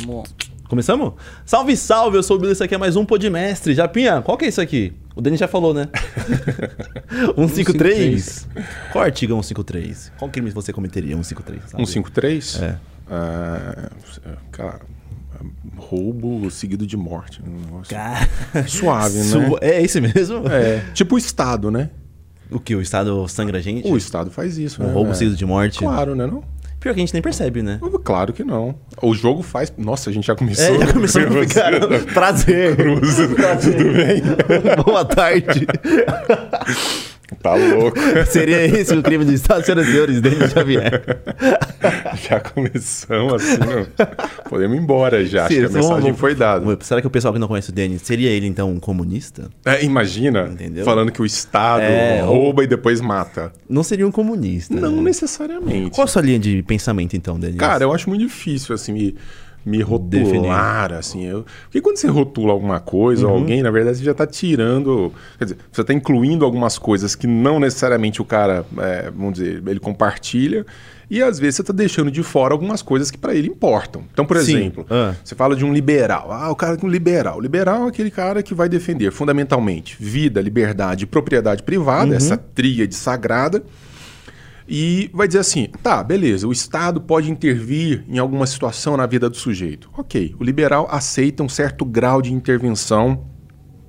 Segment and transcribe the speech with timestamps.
[0.00, 0.24] Tamo on.
[0.68, 1.14] Começamos?
[1.44, 2.16] Salve, salve!
[2.16, 3.72] Eu sou o Billy, isso aqui é mais um Podmestre.
[3.74, 4.92] Japinha, qual que é isso aqui?
[5.14, 5.88] O Denis já falou, né?
[7.36, 8.48] 153?
[8.92, 10.12] Qual artigo é 153?
[10.18, 11.62] Qual crime você cometeria 153?
[11.70, 11.86] sabe?
[11.86, 12.62] 153?
[12.62, 12.76] É.
[13.08, 13.90] Ah,
[14.50, 14.80] cara,
[15.76, 17.40] roubo seguido de morte.
[17.46, 18.28] um negócio Cara...
[18.66, 19.24] Suave, né?
[19.24, 20.48] Su- É esse mesmo?
[20.48, 21.90] É, tipo o Estado, né?
[22.50, 22.74] O que?
[22.74, 23.88] O Estado sangra a gente?
[23.88, 24.92] O Estado faz isso, Um né?
[24.92, 25.14] roubo É.
[25.14, 25.78] seguido de morte?
[25.78, 26.26] Claro, né?
[26.26, 26.42] Não?
[26.86, 27.80] Pior que a gente nem percebe, né?
[28.04, 28.76] Claro que não.
[29.02, 29.72] O jogo faz.
[29.76, 30.76] Nossa, a gente já começou.
[30.76, 31.72] É, já começou a ficar.
[32.14, 32.76] Prazer.
[33.34, 33.76] Prazer.
[33.76, 34.22] Tudo bem?
[34.86, 35.66] Boa tarde.
[37.42, 37.98] Tá louco.
[38.30, 41.02] Seria esse o crime do Estado, senhoras e senhores, Denis Xavier.
[42.28, 43.86] Já começamos assim, não.
[44.48, 45.46] Podemos ir embora já.
[45.46, 46.78] Acho que a mensagem vamos- foi dada.
[46.82, 49.50] Será que o pessoal que não conhece o Denis, seria ele então um comunista?
[49.64, 50.84] É, imagina, Entendeu?
[50.84, 53.52] falando que o Estado É, rouba e depois mata.
[53.68, 54.74] Não seria um comunista.
[54.74, 55.02] Não né?
[55.02, 55.90] necessariamente.
[55.90, 57.56] Qual a sua linha de pensamento então, Denis?
[57.58, 59.16] Cara, eu acho muito difícil, assim, me,
[59.66, 61.24] me rotular, assim.
[61.26, 61.44] Eu...
[61.64, 63.32] Porque quando você rotula alguma coisa Uhum.
[63.32, 65.12] ou alguém, na verdade, você já tá tirando...
[65.38, 69.62] Quer dizer, você tá incluindo algumas coisas que não necessariamente o cara, é, vamos dizer,
[69.66, 70.64] ele compartilha.
[71.10, 74.02] E às vezes você tá deixando de fora algumas coisas que para ele importam.
[74.12, 75.14] Então, por exemplo, Ah.
[75.22, 76.32] você fala de um liberal.
[76.32, 77.40] Ah, o cara é um liberal.
[77.40, 82.16] Liberal é aquele cara que vai defender fundamentalmente vida, liberdade e propriedade privada, Uhum.
[82.16, 83.62] essa tríade sagrada.
[84.68, 89.30] E vai dizer assim: tá, beleza, o Estado pode intervir em alguma situação na vida
[89.30, 89.90] do sujeito.
[89.96, 93.24] Ok, o liberal aceita um certo grau de intervenção,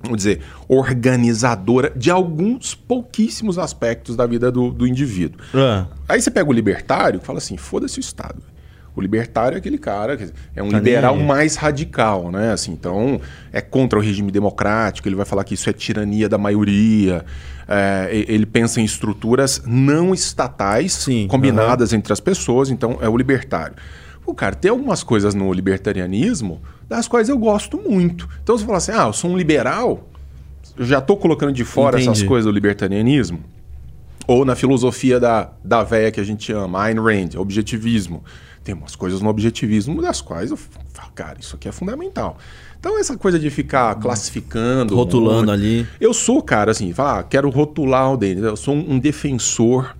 [0.02, 5.40] vamos dizer, organizadora de alguns pouquíssimos aspectos da vida do, do indivíduo.
[5.54, 8.42] Ah, Aí você pega o libertário e fala assim: foda-se o Estado.
[8.98, 11.22] O libertário é aquele cara, dizer, é um Tá liberal aí.
[11.22, 12.52] mais radical, né?
[12.52, 13.20] Assim, então,
[13.52, 17.24] é contra o regime democrático, ele vai falar que isso é tirania da maioria.
[17.68, 23.16] é, ele pensa em estruturas não estatais, Sim, combinadas entre as pessoas, então é o
[23.16, 23.74] libertário.
[24.26, 28.28] O cara, tem algumas coisas no libertarianismo das quais eu gosto muito.
[28.42, 30.08] Então, você fala assim: ah, eu sou um liberal,
[30.78, 32.26] já estou colocando de fora essas Entendi.
[32.26, 33.40] coisas do libertarianismo.
[34.26, 38.22] Ou na filosofia da, da véia que a gente ama, Ayn Rand, objetivismo.
[38.68, 42.36] Tem umas coisas no objetivismo das quais eu falo, cara, isso aqui é fundamental.
[42.78, 44.94] Então, essa coisa de ficar classificando.
[44.94, 45.86] Rotulando muito- ali.
[45.98, 48.44] Eu sou, cara, assim, falar, ah, quero rotular o Denis.
[48.44, 49.96] Eu sou um, um defensor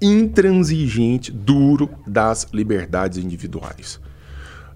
[0.00, 4.00] intransigente, duro das liberdades individuais.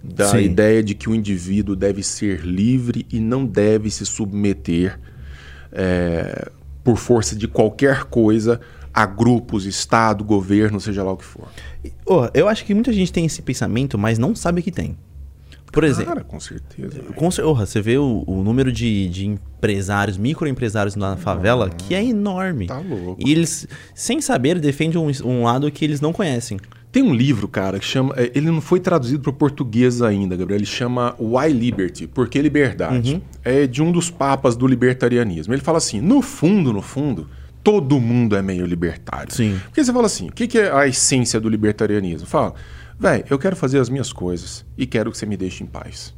[0.04, 0.40] Da Sim.
[0.40, 5.00] ideia de que o indivíduo deve ser livre e não deve se submeter
[5.72, 6.50] é,
[6.84, 8.60] por força de qualquer coisa
[8.92, 11.48] a grupos, Estado, governo, seja lá o que for.
[12.06, 14.96] Ô, eu acho que muita gente tem esse pensamento, mas não sabe que tem.
[15.72, 17.00] Por exemplo, Cara, com certeza.
[17.16, 22.66] com você vê o, o número de, de empresários, microempresários na favela, que é enorme.
[22.66, 23.16] Tá louco.
[23.18, 26.60] E eles, sem saber, defendem um, um lado que eles não conhecem.
[26.92, 28.12] Tem um livro, cara, que chama.
[28.18, 30.58] é, Ele não foi traduzido para o português ainda, Gabriel.
[30.58, 32.06] Ele chama Why Liberty?
[32.06, 33.22] Por que liberdade?
[33.42, 35.54] É de um dos papas do libertarianismo.
[35.54, 37.30] Ele fala assim: no fundo, no fundo,
[37.62, 39.32] todo mundo é meio libertário.
[39.32, 39.60] Sim.
[39.64, 42.26] Porque você fala assim: o que, que é a essência do libertarianismo?
[42.26, 42.54] Fala,
[42.98, 46.14] velho, eu quero fazer as minhas coisas e quero que você me deixe em paz.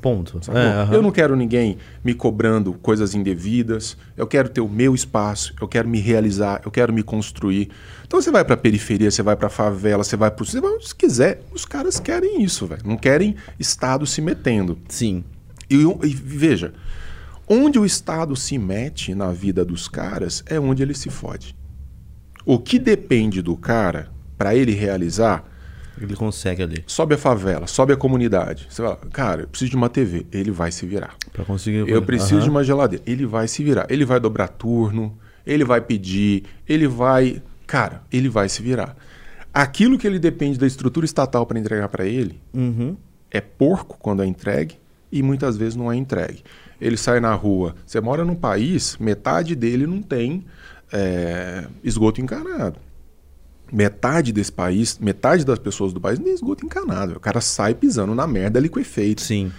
[0.00, 0.40] Ponto.
[0.52, 0.94] É, aham.
[0.94, 3.96] Eu não quero ninguém me cobrando coisas indevidas.
[4.16, 5.52] Eu quero ter o meu espaço.
[5.60, 6.60] Eu quero me realizar.
[6.64, 7.68] Eu quero me construir.
[8.06, 10.44] Então você vai pra periferia, você vai pra favela, você vai pro.
[10.44, 11.42] Você vai onde você quiser.
[11.52, 12.82] Os caras querem isso, velho.
[12.84, 14.78] Não querem Estado se metendo.
[14.88, 15.24] Sim.
[15.68, 16.72] E, e veja,
[17.48, 21.56] onde o Estado se mete na vida dos caras é onde ele se fode.
[22.44, 25.44] O que depende do cara pra ele realizar
[26.00, 26.84] Ele consegue ali.
[26.86, 28.66] sobe a favela, sobe a comunidade.
[28.70, 30.26] Você fala, cara, eu preciso de uma TV.
[30.32, 31.16] Ele vai se virar.
[31.32, 31.88] Pra conseguir.
[31.88, 32.44] Eu preciso Aham.
[32.44, 33.02] de uma geladeira.
[33.06, 33.86] Ele vai se virar.
[33.90, 37.42] Ele vai dobrar turno, ele vai pedir, ele vai.
[37.66, 38.96] Cara, ele vai se virar.
[39.52, 42.96] Aquilo que ele depende da estrutura estatal para entregar para ele Uhum.
[43.30, 44.76] é porco quando é entregue
[45.10, 46.42] e muitas vezes não é entregue.
[46.80, 47.74] Ele sai na rua.
[47.84, 50.44] Você mora num país, metade dele não tem
[50.92, 52.78] é, esgoto encanado.
[53.70, 57.14] Metade desse país, metade das pessoas do país não tem esgoto encanado.
[57.16, 59.20] O cara sai pisando na merda liquefeito.
[59.20, 59.52] Sim.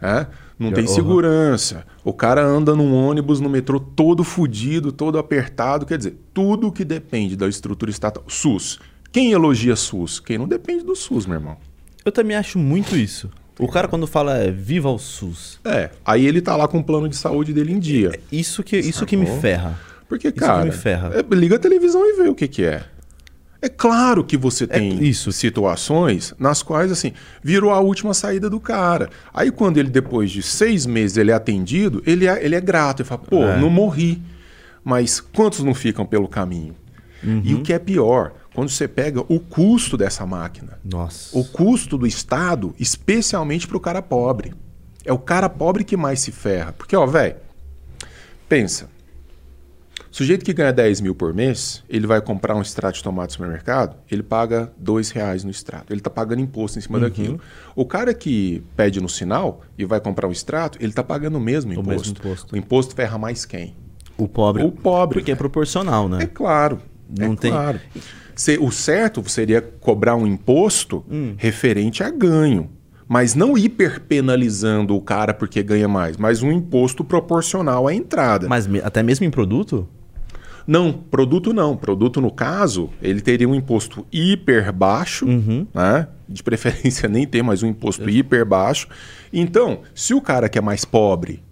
[0.00, 0.26] É?
[0.58, 0.94] Não tem Uhum.
[0.94, 1.84] segurança.
[2.04, 5.84] O cara anda num ônibus, no metrô, todo fudido, todo apertado.
[5.84, 8.22] Quer dizer, tudo que depende da estrutura estatal.
[8.28, 8.78] SUS.
[9.10, 10.20] Quem elogia SUS?
[10.20, 11.56] Quem não depende do SUS, meu irmão.
[12.04, 13.30] Eu também acho muito isso.
[13.58, 15.58] O cara quando fala é, viva o SUS.
[15.64, 18.18] É, aí ele tá lá com o plano de saúde dele em dia.
[18.30, 19.40] Isso que, isso que me Sacou?
[19.40, 19.80] ferra.
[20.08, 21.10] Porque, que cara, me ferra.
[21.14, 22.82] é, liga a televisão e vê o que que é.
[23.62, 25.32] É claro que você tem isso.
[25.32, 27.12] situações nas quais, assim,
[27.42, 29.08] virou a última saída do cara.
[29.32, 33.00] Aí quando ele, depois de seis meses, ele é atendido, ele é, ele é grato.
[33.00, 33.58] Ele fala, pô, É.
[33.58, 34.22] não morri.
[34.84, 36.76] Mas quantos não ficam pelo caminho?
[37.24, 37.60] E Uhum.
[37.60, 40.78] o que é pior, quando você pega o custo dessa máquina.
[40.84, 41.38] Nossa.
[41.38, 44.54] O custo do Estado, especialmente para o cara pobre.
[45.04, 46.72] É o cara pobre que mais se ferra.
[46.72, 47.36] Porque, ó, velho,
[48.48, 48.88] pensa.
[50.10, 53.32] Sujeito que ganha 10 mil por mês, ele vai comprar um extrato de tomate no
[53.34, 55.92] supermercado, ele paga dois reais no extrato.
[55.92, 57.38] Ele está pagando imposto em cima daquilo.
[57.74, 61.40] O cara que pede no sinal e vai comprar um extrato, ele está pagando o
[61.40, 61.90] mesmo imposto.
[61.90, 62.54] mesmo imposto.
[62.54, 63.76] O imposto ferra mais quem?
[64.16, 64.64] O pobre.
[64.64, 65.18] O pobre.
[65.18, 66.22] Porque é proporcional, né?
[66.22, 66.78] É claro.
[67.10, 67.78] Não é tem- claro.
[68.36, 71.34] Se- o certo seria cobrar um imposto Hum.
[71.36, 72.70] referente a ganho.
[73.08, 78.48] Mas não hiperpenalizando o cara porque ganha mais, mas um imposto proporcional à entrada.
[78.48, 79.88] Mas até mesmo em produto?
[80.66, 81.76] Não, produto não.
[81.76, 85.66] Produto, no caso, ele teria um imposto hiper baixo, Uhum.
[85.72, 86.08] né?
[86.28, 88.88] De preferência nem ter mais um imposto hiper baixo.
[89.32, 91.42] Então, se o cara que é mais pobre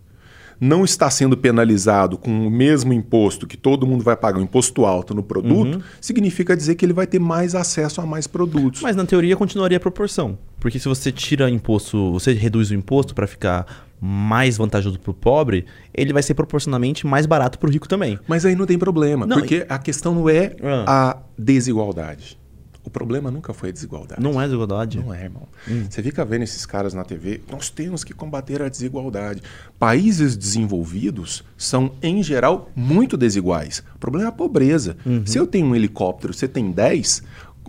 [0.65, 4.85] não está sendo penalizado com o mesmo imposto que todo mundo vai pagar, um imposto
[4.85, 5.83] alto no produto, Uhum.
[6.01, 8.81] significa dizer que ele vai ter mais acesso a mais produtos.
[8.81, 10.39] Mas na teoria continuaria a proporção.
[10.61, 13.67] Porque se você tira imposto, você reduz o imposto para ficar
[14.01, 15.65] mais vantajoso pro pobre,
[15.95, 18.19] ele vai ser proporcionalmente mais barato pro rico também.
[18.29, 20.85] Mas aí não tem problema, Não, porque a questão não é Ah.
[21.11, 22.39] a desigualdade.
[22.85, 24.23] O problema nunca foi a desigualdade.
[24.23, 24.99] Não é desigualdade?
[24.99, 25.49] Não é, irmão.
[25.89, 29.43] Você fica vendo esses caras na TV, nós temos que combater a desigualdade.
[29.79, 33.83] Países desenvolvidos são, em geral, muito desiguais.
[33.97, 34.97] O problema é a pobreza.
[35.25, 37.23] Se eu tenho um helicóptero, você tem 10,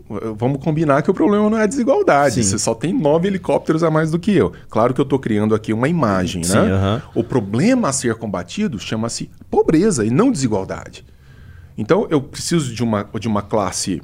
[0.09, 2.35] eh, vamos combinar que o problema não é a desigualdade.
[2.35, 2.43] Sim.
[2.43, 4.51] Você só tem 9 helicópteros a mais do que eu.
[4.69, 7.01] Claro que eu estou criando aqui uma imagem, Sim, né?
[7.13, 11.05] O problema a ser combatido chama-se pobreza e não desigualdade.
[11.77, 14.01] Então eu preciso de uma, de uma classe,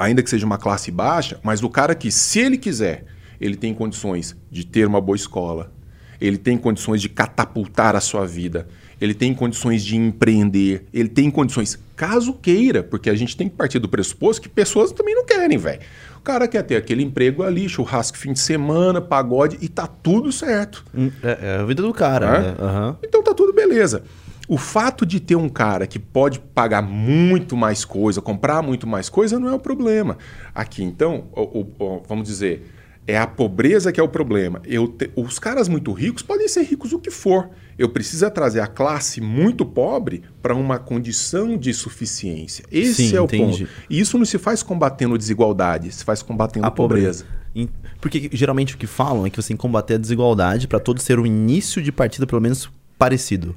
[0.00, 3.04] ainda que seja uma classe baixa, mas do cara que, se ele quiser,
[3.40, 5.72] ele tem condições de ter uma boa escola,
[6.20, 8.68] ele tem condições de catapultar a sua vida,
[9.00, 13.56] ele tem condições de empreender, ele tem condições, caso queira, porque a gente tem que
[13.56, 15.80] partir do pressuposto que pessoas também não querem, velho.
[16.18, 20.30] O cara quer ter aquele emprego ali, churrasco fim de semana, pagode, e tá tudo
[20.30, 20.84] certo.
[20.94, 22.40] Hum, É, é a vida do cara, É?
[22.42, 22.54] né?
[22.60, 22.96] Aham.
[23.02, 24.02] Então tá tudo beleza.
[24.52, 29.08] O fato de ter um cara que pode pagar muito mais coisa, comprar muito mais
[29.08, 30.18] coisa, não é o problema.
[30.52, 32.68] Aqui, então, o- o- vamos dizer,
[33.06, 34.60] é a pobreza que é o problema.
[34.98, 37.48] Te- os caras muito ricos podem ser ricos o que for.
[37.78, 42.64] Eu preciso trazer a classe muito pobre para uma condição de suficiência.
[42.72, 43.66] Esse Sim, é o entendi.
[43.66, 43.70] ponto.
[43.88, 47.24] E isso não se faz combatendo desigualdade, se faz combatendo a pobreza.
[47.54, 47.68] Em-
[48.00, 50.98] Porque geralmente o que falam é que você tem que combater a desigualdade para todo
[51.00, 52.68] ser um início de partida pelo menos
[52.98, 53.54] parecido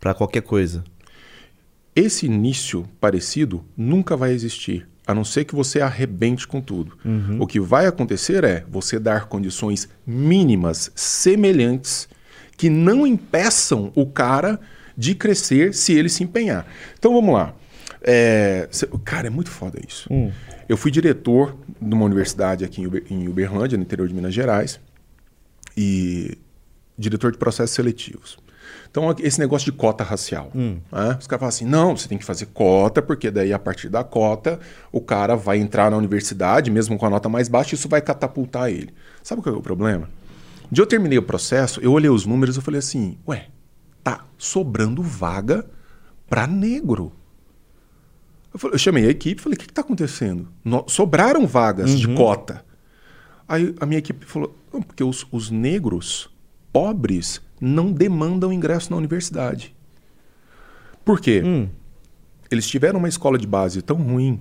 [0.00, 0.82] para qualquer coisa.
[1.94, 6.96] Esse início parecido nunca vai existir, a não ser que você arrebente com tudo.
[7.38, 12.08] O que vai acontecer é você dar condições mínimas semelhantes
[12.56, 14.58] que não impeçam o cara
[14.96, 16.66] de crescer se ele se empenhar.
[16.98, 17.54] Então vamos lá.
[18.02, 18.68] É,
[19.04, 20.08] cara, é muito foda isso.
[20.68, 24.32] Eu fui diretor de uma universidade aqui em, Uber- em Uberlândia, no interior de Minas
[24.32, 24.80] Gerais,
[25.76, 26.38] e
[26.96, 28.38] diretor de processos seletivos.
[28.90, 30.50] Então, esse negócio de cota racial.
[30.54, 31.16] né?
[31.20, 34.02] Os caras falam assim: não, você tem que fazer cota, porque daí a partir da
[34.02, 34.58] cota
[34.90, 38.68] o cara vai entrar na universidade, mesmo com a nota mais baixa, isso vai catapultar
[38.70, 38.92] ele.
[39.22, 40.08] Sabe qual é o problema?
[40.64, 43.46] Um dia eu terminei o processo, eu olhei os números e falei assim: ué,
[44.02, 45.64] tá sobrando vaga
[46.28, 47.12] para negro.
[48.52, 50.48] Eu, falei- eu chamei a equipe e falei: o que está acontecendo?
[50.64, 52.64] No- sobraram vagas de cota.
[53.46, 54.56] Aí a minha equipe falou:
[54.86, 56.28] porque os, os negros
[56.72, 59.74] pobres não demandam ingresso na universidade.
[61.04, 61.42] Por quê?
[61.44, 61.68] Hum.
[62.50, 64.40] Eles tiveram uma escola de base tão ruim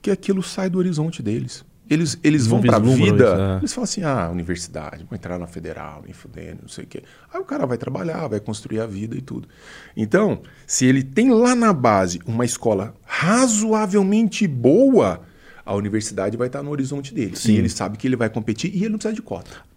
[0.00, 1.64] que aquilo sai do horizonte deles.
[1.88, 3.58] Eles, eles Não vão para a vida, isso, é.
[3.58, 7.02] eles falam assim: ah, universidade, vou entrar na federal, nem fudendo, não sei o quê.
[7.32, 9.48] Aí o cara vai trabalhar, vai construir a vida e tudo.
[9.96, 15.20] Então, se ele tem lá na base uma escola razoavelmente boa,
[15.66, 17.36] a universidade vai estar no horizonte dele.
[17.36, 17.52] Sim.
[17.52, 19.71] E ele sabe que ele vai competir e ele não precisa de cota.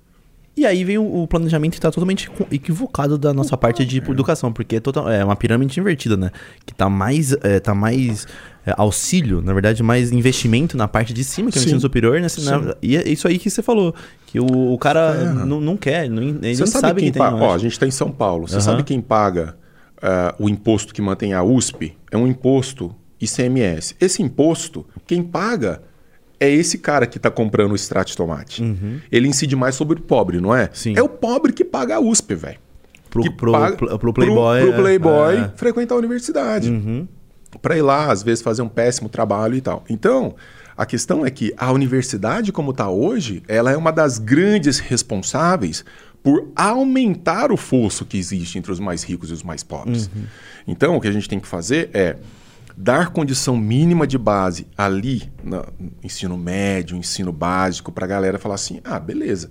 [0.57, 4.53] E aí vem o, o planejamento que tá totalmente equivocado da nossa parte de educação,
[4.53, 6.31] porque é, total, é uma pirâmide invertida, né?
[6.65, 8.25] Que tá mais, é, tá mais
[8.65, 12.21] é, auxílio, na verdade, mais investimento na parte de cima, que é o ensino superior,
[12.21, 12.27] né?
[12.43, 13.93] Na- e é isso aí que você falou,
[14.27, 15.45] que o, o cara Ferra.
[15.45, 17.21] não, não quer, não, ele Você nem sabe, sabe, quem que tem.
[17.21, 17.37] paga?
[17.37, 18.47] eu Ó, a gente está em São Paulo.
[18.47, 18.61] Você Aham.
[18.61, 19.57] sabe quem paga
[20.01, 21.97] ah, o imposto que mantém a USP?
[22.09, 23.95] É um imposto ICMS.
[23.99, 25.81] Esse imposto, quem paga
[26.39, 28.63] é esse cara que está comprando o extrato de tomate.
[29.11, 30.63] Ele incide mais sobre o pobre, não é?
[30.63, 30.69] Uhum.
[30.73, 30.93] Sim.
[30.97, 32.57] É o pobre que paga a USP, velho.
[33.09, 34.61] Pro, que pro, paga- pro- pro Playboy.
[34.61, 35.51] Pro, pro Playboy é, é.
[35.55, 36.69] frequentar a universidade.
[36.69, 37.07] Uhum.
[37.61, 39.83] Para ir lá, às vezes, fazer um péssimo trabalho e tal.
[39.89, 40.35] Então,
[40.75, 45.85] a questão é que a universidade, como está hoje, ela é uma das grandes responsáveis
[46.21, 50.09] por aumentar o fosso que existe entre os mais ricos e os mais pobres.
[50.67, 52.17] Então, o que a gente tem que fazer é
[52.77, 55.65] dar condição mínima de base ali, no
[56.03, 59.49] ensino médio, ensino básico, para a galera falar assim: ah, beleza,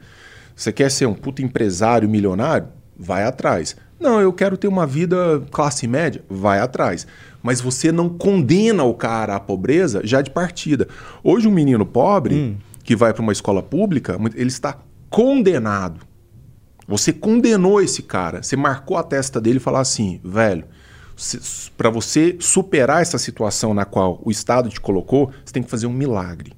[0.54, 2.68] você quer ser um puto empresário milionário?
[2.96, 3.76] Vai atrás.
[3.98, 6.22] Não, eu quero ter uma vida classe média?
[6.28, 7.06] Vai atrás.
[7.42, 10.88] Mas você não condena o cara à pobreza já de partida.
[11.22, 12.56] Hoje, um menino pobre hum.
[12.82, 14.78] que vai para uma escola pública, ele está
[15.08, 16.00] condenado.
[16.86, 18.42] Você condenou esse cara.
[18.42, 20.64] Você marcou a testa dele e falou assim, velho,
[21.76, 25.86] para você superar essa situação na qual o Estado te colocou, você tem que fazer
[25.86, 26.52] um milagre.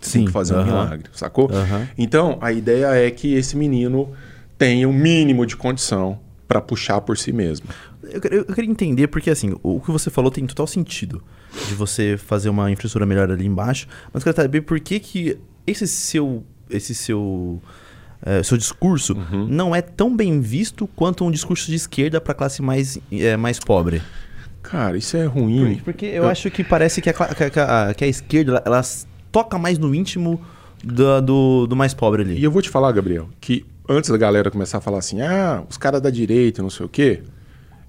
[0.00, 0.62] Você Sim, tem que fazer uh -huh.
[0.62, 1.46] um milagre, sacou?
[1.46, 1.88] Uh -huh.
[1.98, 4.10] Então, a ideia é que esse menino
[4.56, 7.68] tenha o um mínimo de condição para puxar por si mesmo.
[8.02, 11.22] Eu, eu, eu, queria entender, porque assim, o, que você falou tem total sentido
[11.68, 15.38] de você fazer uma infraestrutura melhor ali embaixo, mas eu quero saber por que, que
[15.66, 16.44] esse seu.
[16.68, 17.60] Esse seu
[18.22, 19.46] é, seu discurso uhum.
[19.46, 23.36] não é tão bem visto quanto um discurso de esquerda para a classe mais, é,
[23.36, 24.02] mais pobre.
[24.62, 25.76] Cara, isso é ruim.
[25.76, 28.62] Porque, porque eu, eu, acho que parece que a, que a, que a esquerda ela,
[28.66, 28.82] ela,
[29.32, 30.40] toca mais no íntimo
[30.84, 32.38] do, do, do, mais pobre ali.
[32.38, 35.64] E eu vou te falar, Gabriel, que antes da galera começar a falar assim, ah,
[35.68, 37.22] os caras da direita, não sei o quê,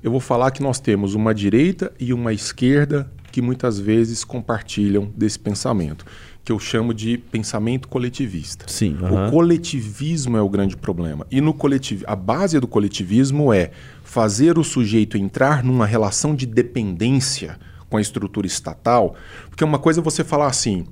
[0.02, 5.12] eu vou falar que nós temos uma direita e uma esquerda que muitas vezes compartilham
[5.16, 6.06] desse pensamento
[6.44, 8.66] que eu chamo de pensamento coletivista.
[8.68, 8.98] Sim.
[9.00, 11.26] O coletivismo é o grande problema.
[11.30, 13.72] E no coletivo, a base do coletivismo é
[14.04, 19.16] fazer o sujeito entrar numa relação de dependência com a estrutura estatal,
[19.50, 20.86] porque uma coisa é você falar assim,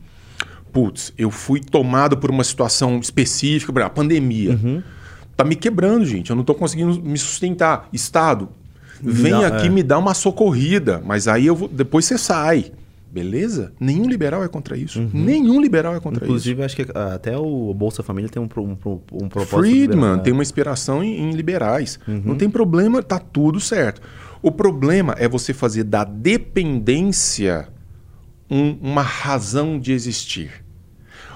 [0.71, 4.51] putz, eu fui tomado por uma situação específica, a pandemia.
[4.51, 4.83] Uhum.
[5.35, 6.29] Tá me quebrando, gente.
[6.29, 7.87] Eu não estou conseguindo me sustentar.
[7.93, 8.49] Estado,
[9.01, 9.69] vem não, aqui é.
[9.69, 12.71] me dá uma socorrida, mas aí eu vou, depois você sai.
[13.11, 13.73] Beleza?
[13.79, 14.99] Nenhum liberal é contra isso.
[14.99, 15.09] Uhum.
[15.13, 16.61] Nenhum liberal é contra Inclusive, isso.
[16.61, 18.71] Inclusive, acho que até o Bolsa Família tem um, um,
[19.13, 19.59] um propósito.
[19.59, 20.19] Friedman liberal.
[20.19, 21.99] tem uma inspiração em, em liberais.
[22.07, 22.21] Uhum.
[22.23, 24.01] Não tem problema, tá tudo certo.
[24.41, 27.67] O problema é você fazer da dependência
[28.49, 30.63] um, uma razão de existir.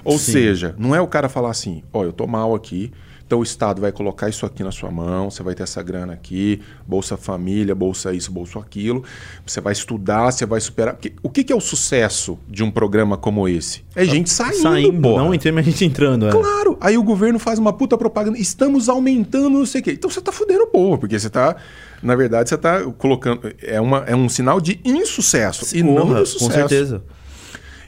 [0.04, 0.34] Ou Sim.
[0.34, 2.92] seja, não é o cara falar assim: ó, oh, eu tô mal aqui,
[3.34, 6.14] então o Estado vai colocar isso aqui na sua mão, você vai ter essa grana
[6.14, 9.04] aqui, Bolsa Família, Bolsa isso, Bolsa aquilo.
[9.44, 11.00] Você vai estudar, você vai superar.
[11.24, 13.84] O que, é o sucesso de um programa como esse?
[13.96, 15.24] É gente saindo, saindo porra.
[15.24, 16.28] Não entrando, mas gente entrando.
[16.28, 16.32] É.
[16.32, 16.78] Claro.
[16.80, 18.38] Aí o governo faz uma puta propaganda.
[18.38, 19.94] Estamos aumentando não sei o quê.
[19.94, 21.56] Então você tá fudendo o povo, porque você tá...
[22.04, 23.52] Na verdade, você tá colocando...
[23.64, 26.38] É, uma, é um sinal de insucesso e não de sucesso.
[26.38, 27.04] Com certeza.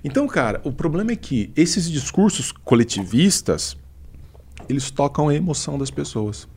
[0.04, 3.78] Então, cara, o problema é que esses discursos coletivistas
[4.70, 6.48] eles tocam a emoção das pessoas.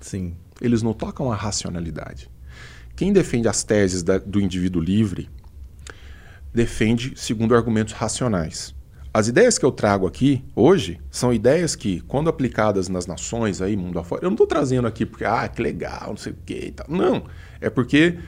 [0.00, 0.34] Sim.
[0.60, 2.30] Eles não tocam a racionalidade.
[2.94, 5.28] Quem defende as teses da, do indivíduo livre
[6.52, 8.74] defende segundo argumentos racionais.
[9.12, 13.76] As ideias que eu trago aqui hoje são ideias que, quando aplicadas nas nações aí,
[13.76, 16.64] mundo afora, eu não estou trazendo aqui porque, ah, que legal, não sei o quê
[16.66, 16.86] e tal.
[16.88, 17.24] Não.
[17.60, 18.18] É porque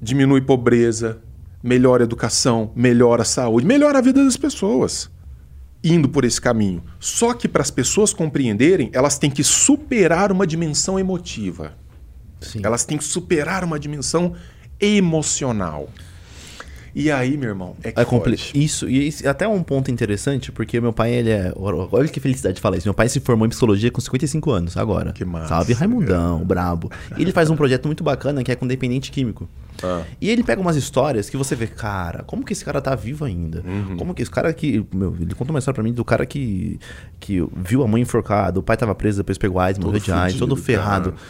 [0.00, 1.20] diminui pobreza,
[1.62, 5.10] melhora a educação, melhora a saúde, melhora a vida das pessoas
[5.92, 6.82] indo por esse caminho.
[6.98, 11.74] Só que para as pessoas compreenderem, elas têm que superar uma dimensão emotiva.
[12.40, 12.60] Sim.
[12.62, 14.34] Elas têm que superar uma dimensão
[14.80, 15.88] emocional.
[16.98, 21.12] E aí, meu irmão, é é Isso, e até um ponto interessante, porque meu pai,
[21.12, 21.52] ele é.
[21.54, 22.86] Olha que felicidade de falar isso.
[22.86, 25.12] Meu pai se formou em psicologia com 55 anos, agora.
[25.12, 25.48] Que massa.
[25.48, 26.90] Salve Raimundão, brabo.
[27.18, 29.46] E ele faz um projeto muito bacana que é com dependente químico.
[29.82, 30.04] Ah.
[30.18, 33.26] E ele pega umas histórias que você vê, cara, como que esse cara tá vivo
[33.26, 33.62] ainda?
[33.66, 33.98] Uhum.
[33.98, 34.82] Como que esse cara que.
[34.90, 36.80] Meu, ele conta uma história pra mim do cara que,
[37.20, 40.38] que viu a mãe enforcada, o pai tava preso, depois pegou AIDS, morreu de AIDS,
[40.38, 41.12] todo ferrado.
[41.12, 41.22] Cara.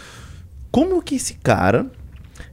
[0.71, 1.91] Como que esse cara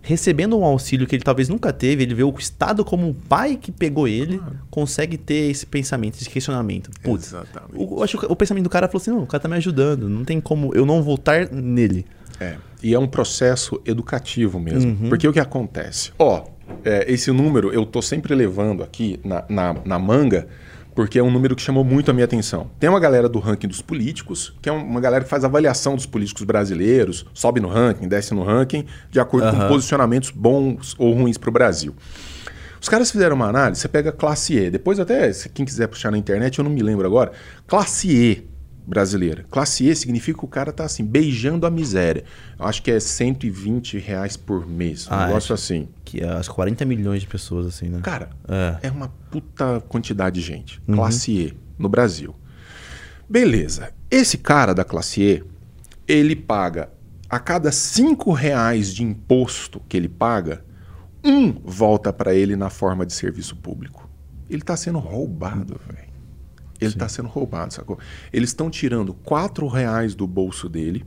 [0.03, 3.55] recebendo um auxílio que ele talvez nunca teve, ele vê o Estado como o pai
[3.55, 4.51] que pegou ele, ah.
[4.69, 6.91] consegue ter esse pensamento, esse questionamento.
[7.01, 7.81] Putz, Exatamente.
[7.81, 10.10] eu acho que o pensamento do cara falou assim: não, o cara tá me ajudando,
[10.10, 12.05] não tem como eu não voltar nele.
[12.39, 14.91] É, e é um processo educativo mesmo.
[14.91, 15.10] Uhum.
[15.10, 16.12] Porque o que acontece?
[16.19, 16.43] Ó,
[16.83, 20.48] é, esse número eu tô sempre levando aqui na, na, na manga
[20.95, 22.69] porque é um número que chamou muito a minha atenção.
[22.79, 26.05] Tem uma galera do ranking dos políticos, que é uma galera que faz avaliação dos
[26.05, 29.59] políticos brasileiros, sobe no ranking, desce no ranking, de acordo uhum.
[29.59, 31.95] com posicionamentos bons ou ruins para o Brasil.
[32.79, 36.12] Os caras fizeram uma análise, você pega classe E, depois até, se quem quiser puxar
[36.12, 37.31] na internet, eu não me lembro agora,
[37.65, 38.52] classe E
[38.85, 39.45] brasileira.
[39.49, 42.23] Classe E significa que o cara tá assim, beijando a miséria.
[42.59, 45.87] Eu acho que é 120 reais por mês, um ah, negócio assim.
[46.03, 47.99] Que é as 40 milhões de pessoas, assim, né?
[48.01, 50.81] Cara, é, é uma puta quantidade de gente.
[50.87, 50.95] Uhum.
[50.95, 52.35] Classe E, no Brasil.
[53.29, 53.91] Beleza.
[54.11, 55.43] Esse cara da classe E,
[56.07, 56.89] ele paga
[57.29, 60.63] a cada 5 reais de imposto que ele paga,
[61.23, 64.07] um volta para ele na forma de serviço público.
[64.49, 66.02] Ele está sendo roubado, velho.
[66.83, 67.97] Ele está sendo roubado, sacou?
[68.31, 71.05] Eles estão tirando quatro reais do bolso dele,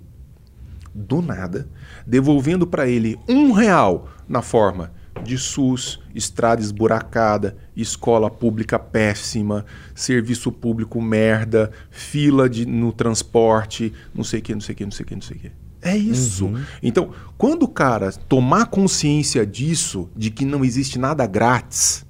[0.95, 1.69] do nada,
[2.07, 4.93] devolvendo para ele um real na forma
[5.23, 9.65] de SUS, estrada esburacada, escola pública péssima,
[9.95, 14.85] serviço público merda, fila de, no transporte, não sei o que, não sei o que,
[14.85, 15.53] não sei o que, não sei o que.
[15.83, 16.47] É isso.
[16.47, 16.63] Uhum.
[16.83, 22.06] Então, quando o cara tomar consciência disso, de que não existe nada grátis,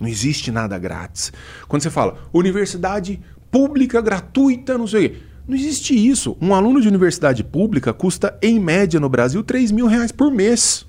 [0.00, 1.32] não existe nada grátis.
[1.68, 5.16] Quando você fala universidade pública gratuita, não sei o quê.
[5.48, 6.36] Não existe isso.
[6.40, 10.86] Um aluno de universidade pública custa, em média, no Brasil, 3 mil reais por mês.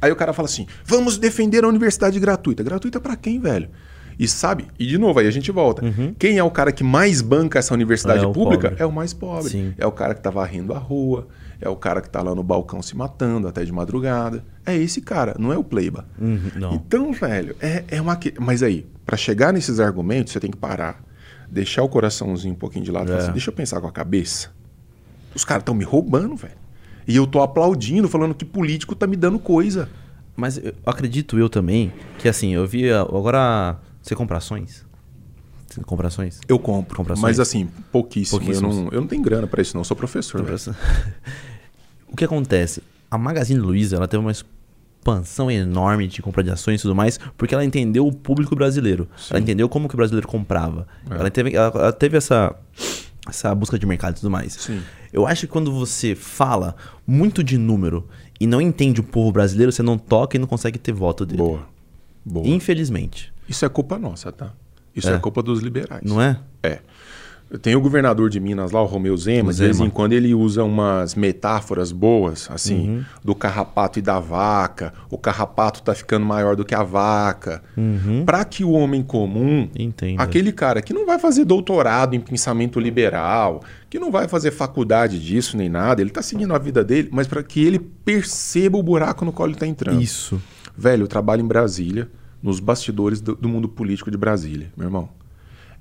[0.00, 2.62] Aí o cara fala assim: vamos defender a universidade gratuita.
[2.62, 3.70] Gratuita para quem, velho?
[4.18, 5.84] E sabe, e de novo, aí a gente volta.
[5.84, 6.14] Uhum.
[6.18, 8.74] Quem é o cara que mais banca essa universidade é pública?
[8.78, 9.50] É o mais pobre.
[9.50, 9.74] Sim.
[9.76, 11.28] É o cara que tá varrendo a rua,
[11.60, 14.44] é o cara que tá lá no balcão se matando até de madrugada.
[14.64, 16.06] É esse cara, não é o pleiba.
[16.18, 18.18] Uhum, então, velho, é, é uma.
[18.40, 21.02] Mas aí, para chegar nesses argumentos, você tem que parar,
[21.50, 23.22] deixar o coraçãozinho um pouquinho de lado e falar é.
[23.22, 24.50] assim: deixa eu pensar com a cabeça.
[25.34, 26.56] Os caras estão me roubando, velho.
[27.06, 29.88] E eu tô aplaudindo, falando que político tá me dando coisa.
[30.34, 34.85] Mas eu acredito eu também que assim, eu vi agora você compra ações?
[35.84, 36.40] Compra ações?
[36.48, 38.40] Eu compro, compra mas assim, pouquíssimo.
[38.52, 40.40] Eu não, eu não tenho grana para isso não, eu sou professor.
[42.08, 42.82] o que acontece?
[43.10, 47.18] A Magazine Luiza, ela teve uma expansão enorme de compra de ações e tudo mais,
[47.36, 49.08] porque ela entendeu o público brasileiro.
[49.16, 49.28] Sim.
[49.30, 50.86] Ela entendeu como que o brasileiro comprava.
[51.10, 51.14] É.
[51.14, 52.54] Ela, teve, ela, ela teve essa
[53.28, 54.52] essa busca de mercado e tudo mais.
[54.52, 54.80] Sim.
[55.12, 59.72] Eu acho que quando você fala muito de número e não entende o povo brasileiro,
[59.72, 61.38] você não toca e não consegue ter voto dele.
[61.38, 61.66] Boa.
[62.24, 62.46] Boa.
[62.46, 63.32] Infelizmente.
[63.48, 64.52] Isso é culpa nossa, tá?
[64.96, 66.02] Isso é, é culpa dos liberais.
[66.02, 66.38] Não é?
[66.62, 66.80] É.
[67.62, 70.64] Tem o governador de Minas lá, o Romeu Zema, de vez em quando ele usa
[70.64, 73.04] umas metáforas boas, assim, uhum.
[73.24, 74.92] do carrapato e da vaca.
[75.08, 77.62] O carrapato tá ficando maior do que a vaca.
[77.76, 78.24] Uhum.
[78.26, 80.20] Para que o homem comum, Entendo.
[80.20, 85.20] aquele cara que não vai fazer doutorado em pensamento liberal, que não vai fazer faculdade
[85.24, 88.82] disso nem nada, ele tá seguindo a vida dele, mas para que ele perceba o
[88.82, 90.02] buraco no qual ele tá entrando.
[90.02, 90.42] Isso.
[90.76, 92.10] Velho, eu trabalho em Brasília,
[92.42, 95.08] nos bastidores do, do mundo político de Brasília, meu irmão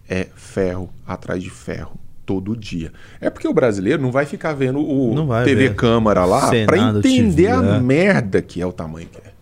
[0.10, 2.92] é ferro atrás de ferro todo dia.
[3.20, 5.14] É porque o brasileiro não vai ficar vendo o
[5.44, 5.76] TV ver.
[5.76, 7.80] Câmara lá para entender a é.
[7.80, 9.34] merda que é o tamanho que é.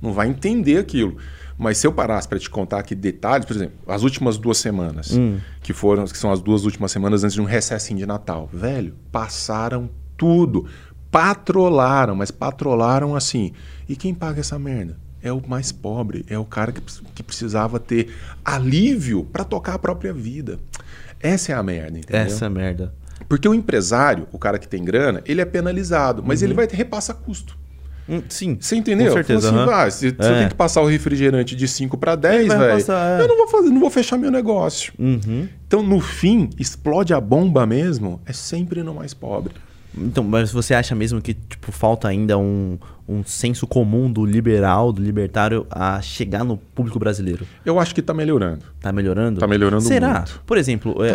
[0.00, 1.16] Não vai entender aquilo.
[1.58, 5.12] Mas se eu parasse para te contar aqui detalhes, por exemplo, as últimas duas semanas,
[5.12, 5.38] hum.
[5.62, 8.94] que foram, que são as duas últimas semanas antes de um recesso de Natal, velho,
[9.12, 10.64] passaram tudo,
[11.10, 13.52] patrolaram, mas patrolaram assim.
[13.86, 14.96] E quem paga essa merda?
[15.22, 16.80] É o mais pobre, é o cara que,
[17.14, 20.58] que precisava ter alívio para tocar a própria vida.
[21.20, 22.22] Essa é a merda, entendeu?
[22.22, 22.94] Essa é a merda.
[23.28, 26.48] Porque o empresário, o cara que tem grana, ele é penalizado, mas uhum.
[26.48, 27.58] ele vai ter repassa custo.
[28.08, 28.58] Hum, sim.
[28.60, 29.08] Você entendeu?
[29.08, 29.48] Com certeza.
[29.48, 29.70] Assim, uhum.
[29.70, 30.08] ah, se, é.
[30.08, 33.20] eu tenho que passar o refrigerante de 5 para 10, velho, é.
[33.20, 34.92] eu não vou fazer, não vou fechar meu negócio.
[34.98, 35.48] Uhum.
[35.66, 39.54] Então, no fim, explode a bomba mesmo, é sempre no mais pobre.
[39.96, 44.92] Então, mas você acha mesmo que tipo, falta ainda um, um senso comum do liberal,
[44.92, 47.46] do libertário a chegar no público brasileiro?
[47.64, 48.64] Eu acho que está melhorando.
[48.76, 49.38] Está melhorando?
[49.38, 50.18] Está melhorando Será?
[50.18, 50.42] muito.
[50.46, 51.12] Por exemplo, tá, é.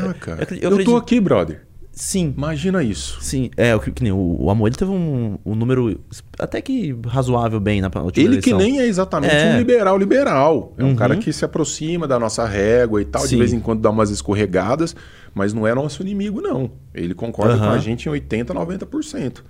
[0.61, 1.61] Eu, eu, eu tô aqui, brother.
[1.95, 2.33] Sim.
[2.35, 3.19] Imagina isso.
[3.21, 5.97] Sim, é, o que, que nem o, o Amor, ele teve um, um, número
[6.37, 8.57] até que razoável bem na última Ele eleição.
[8.57, 9.53] que nem é exatamente é.
[9.53, 10.73] um liberal liberal.
[10.77, 10.95] É um uhum.
[10.95, 13.29] cara que se aproxima da nossa régua e tal, Sim.
[13.29, 14.93] de vez em quando dá umas escorregadas,
[15.33, 16.69] mas não é nosso inimigo, não.
[16.93, 17.61] Ele concorda uhum.
[17.61, 19.41] com a gente em 80%, 90%.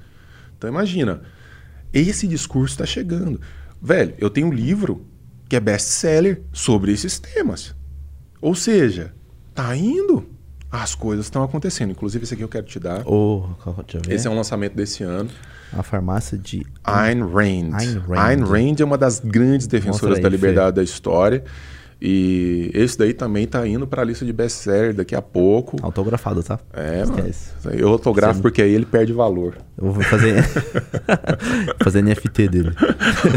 [0.55, 1.23] Então imagina,
[1.91, 3.41] esse discurso está chegando.
[3.81, 5.03] Velho, eu tenho um livro
[5.49, 7.73] que é best-seller sobre esses temas.
[8.39, 9.13] Ou seja,
[9.53, 10.34] tá indo.
[10.81, 11.91] As coisas estão acontecendo.
[11.91, 13.01] Inclusive, esse aqui eu quero te dar.
[13.05, 13.43] Oh,
[14.09, 15.29] esse é um lançamento desse ano.
[15.71, 17.73] A farmácia de Ayn Rand.
[17.73, 20.73] Ayn Rand, Ayn Rand é uma das grandes defensoras aí, da liberdade Fê.
[20.73, 21.43] da história.
[22.01, 25.77] E esse daí também tá indo para a lista de best-seller daqui a pouco.
[25.81, 26.59] Autografado, tá?
[26.73, 27.51] É, Esquece.
[27.63, 27.79] mano.
[27.79, 28.41] Eu autografo Você...
[28.41, 29.57] porque aí ele perde valor.
[29.77, 30.43] Eu vou fazer
[31.81, 32.71] fazer NFT dele.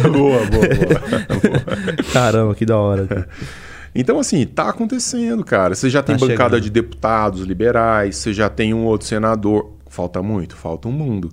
[0.03, 3.29] boa, boa, boa, Caramba, que da hora.
[4.01, 5.75] Então, assim, tá acontecendo, cara.
[5.75, 6.61] Você já tem tá bancada chegando.
[6.61, 9.73] de deputados liberais, você já tem um outro senador.
[9.91, 11.33] Falta muito, falta um mundo.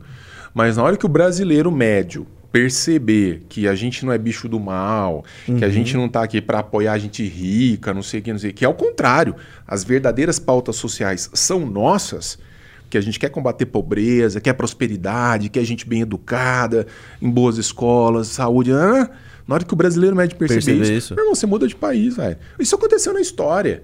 [0.51, 4.59] Mas na hora que o brasileiro médio perceber que a gente não é bicho do
[4.59, 5.57] mal, uhum.
[5.57, 6.03] que a gente uhum.
[6.03, 8.53] não tá aqui para apoiar a gente rica, não sei o que, não sei o
[8.55, 8.65] que.
[8.65, 9.35] É o contrário.
[9.67, 12.39] As verdadeiras pautas sociais são nossas,
[12.89, 16.87] que a gente quer combater pobreza, quer prosperidade, quer gente bem educada,
[17.21, 18.71] em boas escolas, saúde.
[18.71, 19.07] Ah,
[19.47, 21.15] na hora que o brasileiro médio perceber isso, isso.
[21.15, 22.37] Meu irmão, você muda de país, velho.
[22.59, 23.83] Isso aconteceu na história.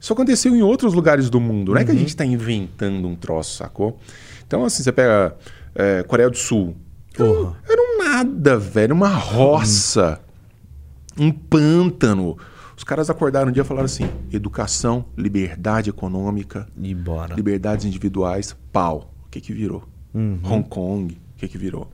[0.00, 1.68] Isso aconteceu em outros lugares do mundo.
[1.68, 1.82] Não uhum.
[1.82, 2.00] é que a uhum.
[2.00, 3.98] gente está inventando um troço, sacou?
[4.46, 5.36] Então, assim, você pega
[5.74, 6.76] é, Coreia do Sul.
[7.14, 7.56] Porra.
[7.68, 8.94] Era um nada, velho.
[8.94, 10.20] Uma roça.
[11.18, 12.36] Um pântano.
[12.76, 17.34] Os caras acordaram um dia e falaram assim: educação, liberdade econômica, e bora.
[17.34, 19.14] liberdades individuais, pau.
[19.26, 19.84] O que que virou?
[20.12, 20.40] Uhum.
[20.42, 21.90] Hong Kong, o que que virou?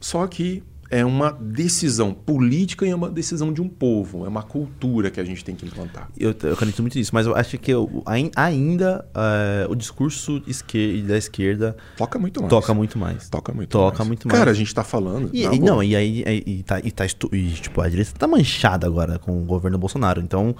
[0.00, 4.42] Só que é uma decisão política e é uma decisão de um povo, é uma
[4.42, 6.10] cultura que a gente tem que implantar.
[6.18, 8.02] Eu, eu acredito muito nisso, mas eu acho que eu,
[8.34, 12.50] ainda uh, o discurso esquer da esquerda toca muito mais.
[12.50, 13.28] Toca muito mais.
[13.28, 14.08] Toca muito toca mais.
[14.08, 14.38] muito mais.
[14.38, 15.30] Cara, a gente tá falando.
[15.32, 18.26] E, e não, e aí e, e tá, e tá e, tipo, a direita tá
[18.26, 20.20] manchada agora com o governo Bolsonaro.
[20.20, 20.56] Então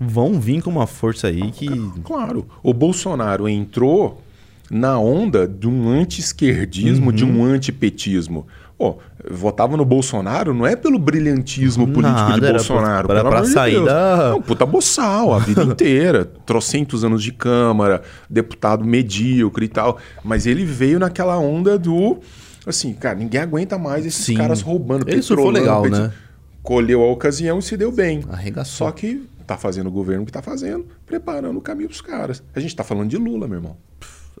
[0.00, 1.68] vão vir com uma força aí que.
[2.02, 2.48] Claro.
[2.62, 4.22] O Bolsonaro entrou
[4.70, 7.12] na onda de um anti-esquerdismo, uhum.
[7.12, 8.46] de um antipetismo.
[8.78, 8.96] Pô,
[9.28, 13.10] votava no Bolsonaro não é pelo brilhantismo político Nada, de Bolsonaro.
[13.10, 14.30] Era pra, pra sair da...
[14.30, 16.24] Não, puta boçal a vida inteira.
[16.24, 19.98] Trocentos anos de Câmara, deputado medíocre e tal.
[20.22, 22.18] Mas ele veio naquela onda do...
[22.64, 24.36] Assim, cara, ninguém aguenta mais esses Sim.
[24.36, 25.08] caras roubando.
[25.08, 26.12] Ele surfou legal, né?
[26.62, 28.22] Colheu a ocasião e se deu bem.
[28.30, 28.86] Arregaçou.
[28.86, 32.44] Só que tá fazendo o governo que tá fazendo, preparando o caminho pros caras.
[32.54, 33.76] A gente tá falando de Lula, meu irmão.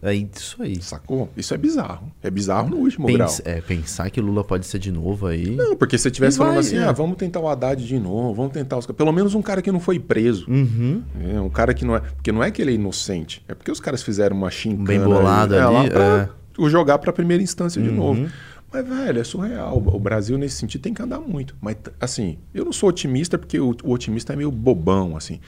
[0.02, 0.80] É isso aí.
[0.80, 1.28] Sacou?
[1.36, 2.10] Isso é bizarro.
[2.22, 3.28] É bizarro no último grau.
[3.44, 5.56] É, pensar que Lula pode ser de novo aí.
[5.56, 6.84] Não, porque se você estivesse falando assim, é.
[6.84, 8.86] ah, vamos tentar o Haddad de novo, vamos tentar os.
[8.86, 10.46] Pelo menos um cara que não foi preso.
[10.48, 11.02] Uhum.
[11.20, 12.00] É, um cara que não é.
[12.00, 13.44] Porque não é que ele é inocente.
[13.48, 14.86] É porque os caras fizeram uma chincana.
[14.86, 15.76] Bem bolada ali.
[15.76, 16.68] É, ali pra é.
[16.68, 17.88] jogar pra primeira instância uhum.
[17.88, 18.28] de novo.
[18.70, 19.78] Mas, velho, é surreal.
[19.78, 21.56] O Brasil, nesse sentido, tem que andar muito.
[21.60, 25.40] Mas, assim, eu não sou otimista porque o, o otimista é meio bobão, assim.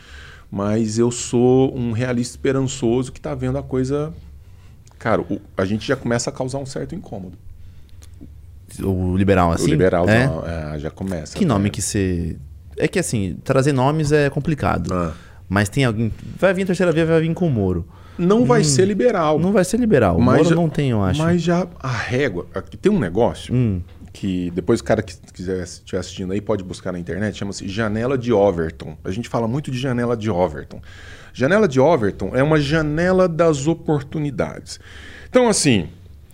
[0.50, 4.12] Mas eu sou um realista esperançoso que está vendo a coisa
[5.00, 7.36] cara, o, a gente já começa a causar um certo incômodo.
[8.80, 9.64] O liberal, assim?
[9.64, 10.30] O liberal é?
[10.74, 11.36] é, já começa.
[11.36, 12.36] Que nome que você.
[12.76, 14.94] É que assim, trazer nomes é complicado.
[14.94, 15.12] Ah.
[15.48, 16.12] Mas tem alguém.
[16.38, 17.84] Vai vir terceira via, vai vir com o Moro.
[18.16, 19.40] Não hum, vai ser liberal.
[19.40, 20.16] Não vai ser liberal.
[20.16, 21.20] O Moro já, não tem, eu acho.
[21.20, 22.46] Mas já a régua.
[22.80, 23.80] Tem um negócio hum.
[24.12, 28.18] Que depois o cara que quiser estiver assistindo aí pode buscar na internet, chama-se Janela
[28.18, 28.96] de Overton.
[29.05, 30.81] A gente fala muito de janela de Overton.
[31.33, 34.81] Janela de Overton é uma janela das oportunidades.
[35.29, 35.88] Então, assim,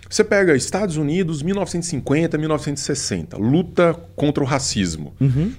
[0.09, 5.15] você pega Estados Unidos, 1950, 1960, luta contra o racismo.
[5.21, 5.53] Uhum.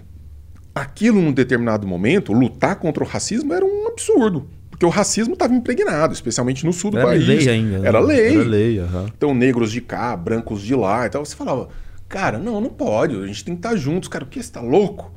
[0.74, 4.48] Aquilo, num determinado momento, lutar contra o racismo era um absurdo.
[4.70, 7.28] Porque o racismo estava impregnado, especialmente no sul do era país.
[7.28, 7.88] Lei ainda, né?
[7.88, 8.36] Era lei.
[8.36, 8.80] Era lei.
[8.80, 9.06] Uhum.
[9.18, 11.08] Então, negros de cá, brancos de lá.
[11.08, 11.70] Então, você falava,
[12.08, 14.10] cara, não, não pode, a gente tem que estar juntos.
[14.10, 14.42] Cara, o que?
[14.42, 15.12] Você está louco?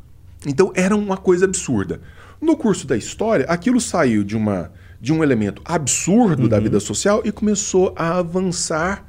[0.47, 2.01] Então, era uma coisa absurda.
[2.41, 6.49] No curso da história, aquilo saiu de, uma, de um elemento absurdo uhum.
[6.49, 9.07] da vida social e começou a avançar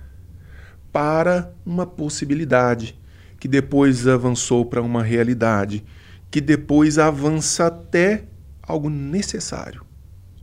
[0.91, 2.99] para uma possibilidade,
[3.39, 5.83] que depois avançou para uma realidade,
[6.29, 8.25] que depois avança até
[8.61, 9.83] algo necessário.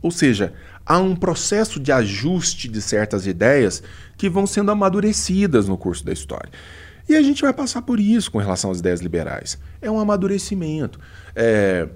[0.01, 0.53] Ou seja,
[0.85, 3.83] há um processo de ajuste de certas ideias
[4.17, 6.49] que vão sendo amadurecidas no curso da história.
[7.09, 9.57] E a gente vai passar por isso com relação às ideias liberais.
[9.81, 10.99] É um amadurecimento.
[11.35, 11.89] É,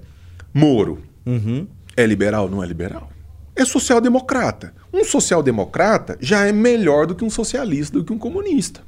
[0.52, 1.68] Moro uhum.
[1.96, 2.50] é liberal?
[2.50, 3.08] Não é liberal.
[3.54, 4.74] É social-democrata.
[4.92, 8.80] Um social-democrata já é melhor do que um socialista, do que um comunista.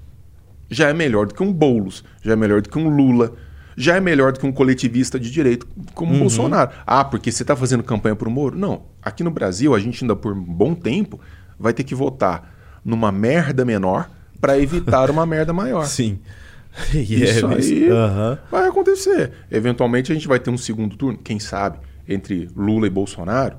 [0.68, 3.32] Já é melhor do que um Boulos, já é melhor do que um Lula,
[3.76, 6.18] já é melhor do que um coletivista de direito como uhum.
[6.18, 6.72] Bolsonaro.
[6.84, 8.58] Ah, porque você está fazendo campanha para o Moro?
[8.58, 8.82] Não.
[9.00, 11.20] Aqui no Brasil, a gente ainda por um bom tempo
[11.56, 12.52] vai ter que votar
[12.84, 14.10] numa merda menor
[14.40, 15.84] para evitar uma merda maior.
[15.84, 16.18] Sim.
[16.92, 18.38] Isso aí uhum.
[18.50, 19.32] vai acontecer.
[19.50, 23.56] Eventualmente a gente vai ter um segundo turno, quem sabe, entre Lula e Bolsonaro.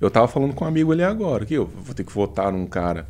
[0.00, 2.66] Eu estava falando com um amigo ali agora, que eu vou ter que votar num
[2.66, 3.06] cara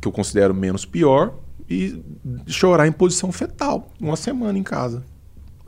[0.00, 1.34] que eu considero menos pior
[1.68, 2.00] e
[2.46, 5.02] chorar em posição fetal uma semana em casa.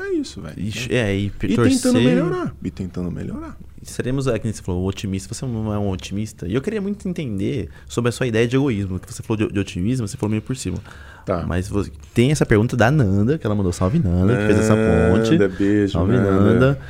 [0.01, 0.57] É isso, velho.
[0.91, 2.55] É, e, e tentando melhorar.
[2.63, 3.57] E tentando melhorar.
[3.83, 5.33] Seremos, é, que você falou, otimista.
[5.33, 6.47] Você não é um otimista.
[6.47, 8.99] E eu queria muito entender sobre a sua ideia de egoísmo.
[8.99, 10.79] Que você falou de, de otimismo, você falou meio por cima.
[11.25, 11.45] Tá.
[11.47, 14.75] Mas você, tem essa pergunta da Nanda, que ela mandou salve Nanda, que fez essa
[14.75, 15.31] ponte.
[15.33, 16.41] Nanda, beijo, salve Nanda.
[16.41, 16.81] Nanda.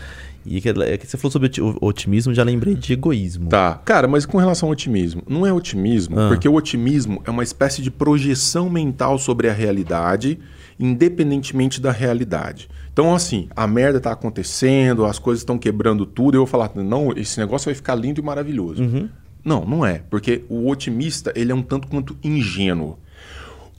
[0.44, 3.48] E que, é que você falou sobre otimismo, já lembrei de egoísmo.
[3.50, 3.80] Tá.
[3.84, 6.28] Cara, mas com relação ao otimismo, não é otimismo, ah.
[6.28, 10.38] porque o otimismo é uma espécie de projeção mental sobre a realidade,
[10.78, 12.68] independentemente da realidade.
[12.92, 17.12] Então, assim, a merda tá acontecendo, as coisas estão quebrando tudo, eu vou falar, não,
[17.12, 18.82] esse negócio vai ficar lindo e maravilhoso.
[18.82, 19.08] Uhum.
[19.44, 20.02] Não, não é.
[20.10, 22.98] Porque o otimista, ele é um tanto quanto ingênuo.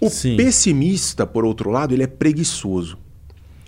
[0.02, 0.36] O Sim.
[0.36, 2.98] pessimista, por outro lado, ele é preguiçoso.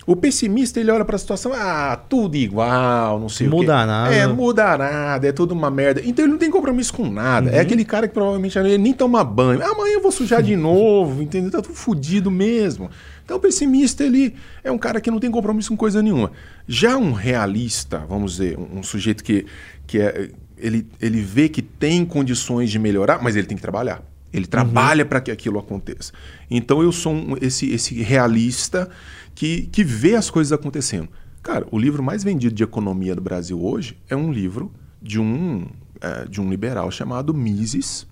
[0.06, 3.86] O pessimista, ele olha para a situação, ah, tudo igual, não sei muda o quê.
[3.86, 4.14] nada.
[4.14, 6.02] É, muda nada, é tudo uma merda.
[6.04, 7.48] Então ele não tem compromisso com nada.
[7.48, 7.58] É uhum.
[7.58, 9.64] É aquele cara que provavelmente nem toma banho.
[9.64, 11.50] Amanhã eu vou sujar de novo, entendeu?
[11.50, 12.90] Tá tudo fodido mesmo.
[13.24, 16.30] Então o pessimista, ele é um cara que não tem compromisso com coisa nenhuma.
[16.68, 19.46] Já um realista, vamos dizer, um, um sujeito que,
[19.86, 24.02] que é, ele, ele vê que tem condições de melhorar, mas ele tem que trabalhar.
[24.32, 25.08] Ele trabalha uhum.
[25.08, 26.12] para que aquilo aconteça.
[26.50, 28.90] Então eu sou um, esse, esse realista
[29.34, 31.08] que, que vê as coisas acontecendo.
[31.42, 35.66] Cara, o livro mais vendido de economia do Brasil hoje é um livro de um,
[36.00, 38.06] é, de um liberal chamado Mises,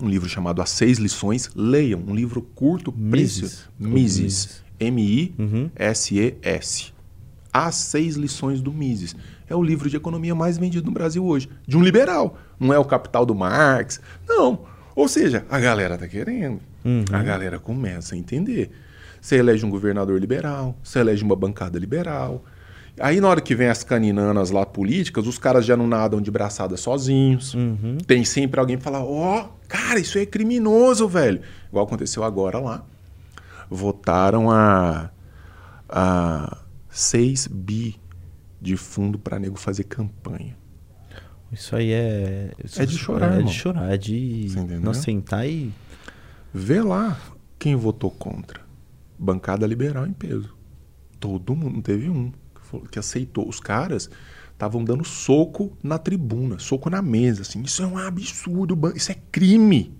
[0.00, 1.50] um livro chamado As Seis Lições.
[1.54, 3.68] Leiam, um livro curto, Mises.
[3.78, 4.62] Mises.
[4.78, 5.72] M-I-S-E-S.
[7.52, 9.16] As Seis Lições do Mises.
[9.48, 11.48] É o livro de economia mais vendido no Brasil hoje.
[11.66, 12.38] De um liberal.
[12.58, 14.00] Não é o Capital do Marx.
[14.28, 14.66] Não.
[14.94, 16.60] Ou seja, a galera tá querendo.
[17.12, 18.70] A galera começa a entender.
[19.20, 22.44] Você elege um governador liberal, você elege uma bancada liberal.
[22.98, 26.30] Aí na hora que vem as caninanas lá políticas, os caras já não nadam de
[26.30, 27.54] braçada sozinhos.
[28.06, 31.40] Tem sempre alguém que fala, ó, cara, isso é criminoso, velho.
[31.68, 32.84] Igual aconteceu agora lá.
[33.68, 35.10] Votaram a,
[35.88, 37.96] a 6 bi
[38.60, 40.56] de fundo para nego fazer campanha.
[41.52, 42.52] Isso aí é.
[42.64, 43.44] isso- É de chorar, É irmão.
[43.46, 44.46] de chorar, é de
[44.80, 45.72] não sentar e.
[46.52, 47.18] Vê lá
[47.58, 48.60] quem votou contra.
[49.18, 50.54] Bancada liberal em peso.
[51.20, 52.32] Todo mundo, não teve um
[52.90, 53.48] que, aceitou.
[53.48, 54.10] Os caras
[54.52, 57.62] estavam dando soco na tribuna, soco na mesa, assim.
[57.62, 59.94] Isso é um absurdo, isso é crime.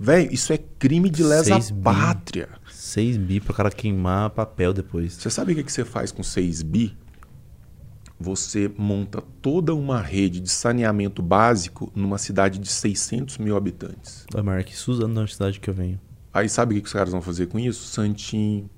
[0.00, 1.82] Velho, isso é crime de lesa Seis bi.
[1.82, 2.48] pátria.
[2.70, 5.14] 6 bi pro cara queimar papel depois.
[5.14, 6.96] Você sabe o que, que você faz com 6 bi?
[8.20, 14.24] Você monta toda uma rede de saneamento básico numa cidade de 600 mil habitantes.
[14.34, 16.00] É maior que Suzano na cidade que eu venho.
[16.32, 17.86] Aí sabe o que, que os caras vão fazer com isso?
[17.86, 18.68] Santinho,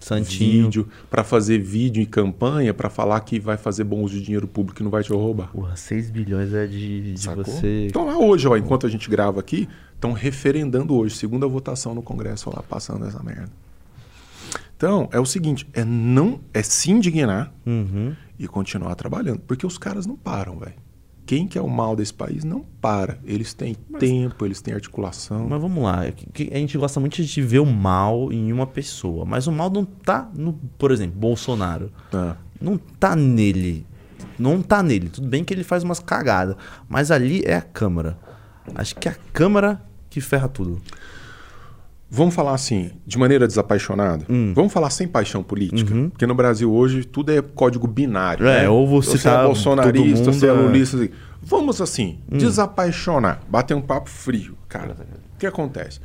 [0.00, 0.64] Santinho.
[0.64, 4.48] vídeo, para fazer vídeo e campanha, para falar que vai fazer bom uso de dinheiro
[4.48, 5.48] público e não vai te roubar.
[5.52, 7.86] Porra, 6 bilhões é de, de você.
[7.88, 12.02] Então lá hoje, ó, enquanto a gente grava aqui, estão referendando hoje, segunda votação no
[12.02, 13.50] Congresso lá, passando essa merda.
[14.76, 18.14] Então, é o seguinte, é não é se indignar Uhum.
[18.38, 20.72] e continuar trabalhando, porque os caras não param, velho.
[21.30, 23.20] Quem que é o mal desse país não para.
[23.24, 25.46] Eles têm tempo, eles têm articulação.
[25.48, 29.46] Mas vamos lá, a gente gosta muito de ver o mal em uma pessoa, mas
[29.46, 31.92] o mal não tá no, por exemplo, Bolsonaro.
[32.12, 33.86] Ah, Não tá nele.
[34.36, 35.08] Não tá nele.
[35.08, 36.56] Tudo bem que ele faz umas cagadas,
[36.88, 38.18] mas ali é a Câmara.
[38.74, 40.82] Acho que é a Câmara que ferra tudo.
[42.10, 44.24] Vamos falar assim, de maneira desapaixonada?
[44.28, 44.52] Hum.
[44.54, 45.94] Vamos falar sem paixão política?
[46.10, 48.44] Porque no Brasil hoje tudo é código binário.
[48.44, 48.50] Uhum.
[48.52, 48.68] É, né?
[48.68, 50.96] ou você você é tá- bolsonarista, todo você é mundo é- lulista.
[50.96, 51.10] assim.
[51.42, 52.36] Vamos assim, Hum.
[52.38, 54.96] desapaixonar, bater um papo frio, cara.
[55.34, 56.00] O que acontece?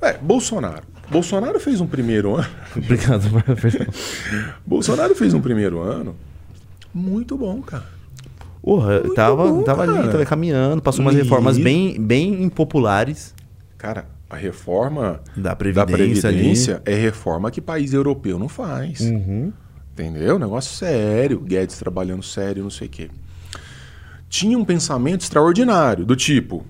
[0.00, 0.82] É, Bolsonaro.
[1.10, 2.48] Bolsonaro fez um primeiro ano.
[2.74, 3.22] Obrigado.
[4.66, 6.16] Bolsonaro fez um primeiro ano
[6.92, 7.84] muito bom, cara.
[8.62, 13.34] Porra, Muito tava, bom, tava ali, tava caminhando, passou umas reformas bem, bem impopulares
[13.78, 19.00] Cara, a reforma da da Previdência, Previdência é reforma que país europeu não faz.
[19.00, 19.52] Uhum.
[19.92, 20.38] Entendeu?
[20.38, 21.40] Negócio sério.
[21.40, 23.10] Guedes trabalhando sério, não sei o quê.
[24.28, 26.64] Tinha um pensamento extraordinário, do tipo: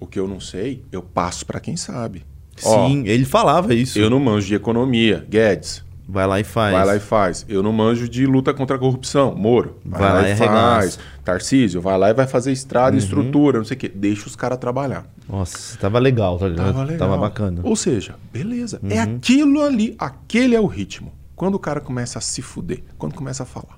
[0.00, 2.24] o que eu não sei, eu passo para quem sabe.
[2.64, 3.98] Ó, Sim, ele falava isso.
[3.98, 5.84] eu não manjo de economia, Guedes.
[6.08, 6.72] Vai lá e faz.
[6.72, 7.44] Vai lá e faz.
[7.48, 9.76] Eu não manjo de luta contra a corrupção, Moro.
[9.84, 10.98] Vai, Vai lá, lá e faz.
[11.24, 12.98] Tarcísio, vai lá e vai fazer estrada, Uhum.
[12.98, 13.88] estrutura, não sei o quê.
[13.92, 15.04] Deixa os caras trabalhar.
[15.28, 16.66] Nossa, tava legal, tá ligado?
[16.66, 16.98] Tava legal.
[17.08, 17.60] Tava bacana.
[17.64, 18.80] Ou seja, beleza.
[18.88, 19.16] É Uhum.
[19.16, 21.12] aquilo ali, aquele é o ritmo.
[21.34, 23.76] Quando o cara começa a se fuder, quando começa a falar.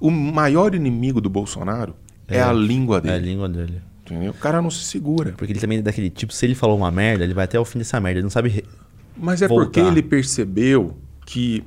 [0.00, 1.94] O maior inimigo do Bolsonaro
[2.26, 2.42] é, É.
[2.42, 3.26] a língua É a dele.
[3.26, 3.82] língua dele.
[4.06, 4.30] Entendeu?
[4.30, 5.32] O cara não se segura.
[5.36, 7.64] Porque ele também é daquele tipo, se ele falou uma merda, ele vai até o
[7.64, 8.18] fim dessa merda.
[8.20, 8.64] Ele não sabe.
[9.18, 9.64] Mas é Voltar.
[9.64, 11.64] porque ele percebeu que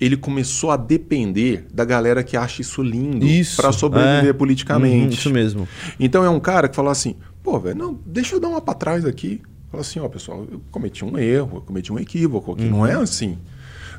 [0.00, 4.32] ele começou a depender da galera que acha isso lindo para sobreviver é.
[4.32, 5.04] politicamente.
[5.04, 5.68] Uhum, isso mesmo.
[5.98, 8.74] Então é um cara que fala assim, pô, velho, não, deixa eu dar uma pra
[8.74, 9.40] trás aqui.
[9.70, 12.64] Fala assim, ó, pessoal, eu cometi um erro, eu cometi um equívoco aqui.
[12.64, 13.38] Não é assim.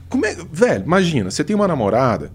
[0.09, 2.31] Como é, velho, imagina, você tem uma namorada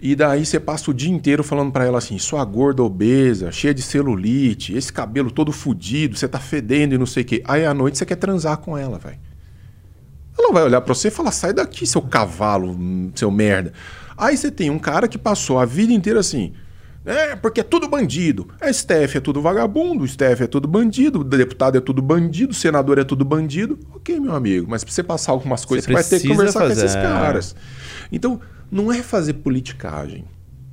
[0.00, 3.72] e daí você passa o dia inteiro falando pra ela assim, sua gorda obesa, cheia
[3.72, 7.42] de celulite, esse cabelo todo fudido, você tá fedendo e não sei o quê.
[7.46, 9.18] Aí à noite você quer transar com ela, velho.
[10.44, 12.76] Ela vai olhar pra você e falar: sai daqui, seu cavalo,
[13.14, 13.72] seu merda.
[14.16, 16.52] Aí você tem um cara que passou a vida inteira assim.
[17.06, 18.48] É, porque é tudo bandido.
[18.58, 22.52] A STF é tudo vagabundo, o STF é tudo bandido, o deputado é tudo bandido,
[22.52, 23.78] o senador é tudo bandido.
[23.94, 26.60] Ok, meu amigo, mas pra você passar algumas coisas, você, Você vai ter que conversar
[26.60, 27.02] com fazer, esses é.
[27.02, 27.54] caras.
[28.10, 30.24] Então, não é fazer politicagem.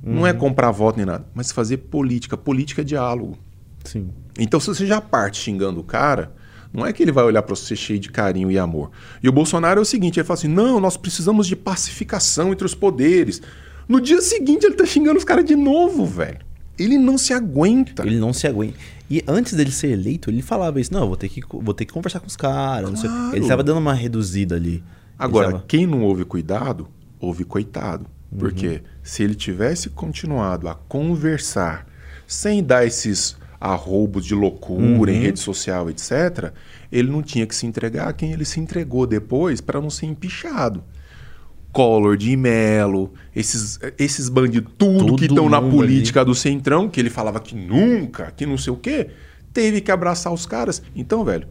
[0.02, 0.26] Não Uhum.
[0.26, 2.34] é comprar voto nem nada, mas fazer política.
[2.36, 3.36] Política é diálogo.
[3.84, 4.08] Sim.
[4.38, 6.32] Então, se você já parte xingando o cara,
[6.72, 8.90] não é que ele vai olhar para você cheio de carinho e amor.
[9.22, 12.64] E o Bolsonaro é o seguinte: ele fala assim, não, nós precisamos de pacificação entre
[12.66, 13.42] os poderes.
[13.88, 16.38] No dia seguinte, ele tá xingando os caras de novo, velho.
[16.78, 18.02] Ele não se aguenta.
[18.06, 18.74] Ele não se aguenta.
[19.10, 20.92] E antes dele ser eleito, ele falava isso.
[20.92, 23.00] Não, eu vou ter que, vou ter que conversar com os caras.
[23.02, 23.36] Claro.
[23.36, 24.82] Ele tava dando uma reduzida ali.
[25.18, 26.88] Agora, tava- quem não houve cuidado,
[27.20, 28.06] houve coitado.
[28.38, 31.86] Porque se ele tivesse continuado a conversar
[32.26, 36.52] sem dar esses arroubos de loucura em rede social, etc.,
[36.90, 40.06] ele não tinha que se entregar a quem ele se entregou depois para não ser
[40.06, 40.82] empichado.
[41.70, 47.00] Collor de Melo, esses, esses bandidos, tudo Todo que estão na política do Centrão, que
[47.00, 49.08] ele falava que nunca, que não sei o quê,
[49.54, 50.82] teve que abraçar os caras.
[50.94, 51.46] Então, velho,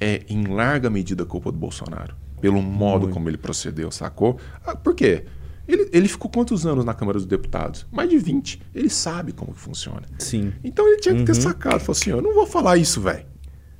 [0.00, 2.16] é em larga medida culpa do Bolsonaro.
[2.40, 4.38] pelo modo como ele procedeu, sacou?
[4.64, 5.26] Ah, por quê?
[5.70, 7.86] Ele, ele ficou quantos anos na Câmara dos Deputados?
[7.92, 8.60] Mais de 20.
[8.74, 10.02] Ele sabe como que funciona.
[10.18, 10.52] Sim.
[10.64, 11.80] Então ele tinha que ter sacado.
[11.80, 13.24] Falou assim: eu não vou falar isso, velho.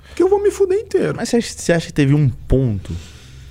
[0.06, 1.14] Porque eu vou me fuder inteiro.
[1.16, 2.94] Mas você acha, você acha que teve um ponto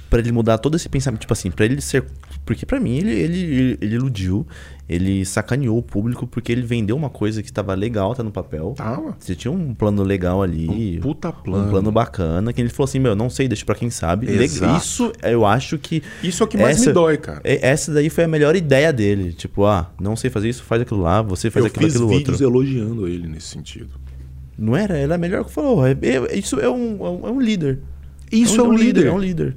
[0.10, 1.22] pra ele mudar todo esse pensamento?
[1.22, 2.06] Tipo assim, pra ele ser.
[2.50, 4.44] Porque pra mim ele, ele, ele iludiu,
[4.90, 8.74] ele sacaneou o público porque ele vendeu uma coisa que tava legal, tá no papel.
[8.76, 9.16] Tava.
[9.20, 10.98] Você tinha um plano legal ali.
[10.98, 11.70] Um puta Um plano.
[11.70, 14.28] plano bacana, que ele falou assim, meu, não sei, deixa pra quem sabe.
[14.32, 14.78] Exato.
[14.84, 16.02] Isso eu acho que.
[16.24, 17.40] Isso é o que mais me dói, cara.
[17.44, 19.32] é- Essa daí foi a melhor ideia dele.
[19.32, 22.10] Tipo, ah, não sei fazer isso, faz aquilo lá, você faz eu aquilo, fiz aquilo
[22.10, 22.46] vídeos outro.
[22.58, 23.92] elogiando ele nesse sentido.
[24.58, 24.98] Não era?
[25.00, 25.86] Ele é melhor que falou.
[25.86, 27.78] É- é- isso é um, é um, é um líder.
[28.32, 29.06] Isso é um líder.
[29.06, 29.56] É um líder.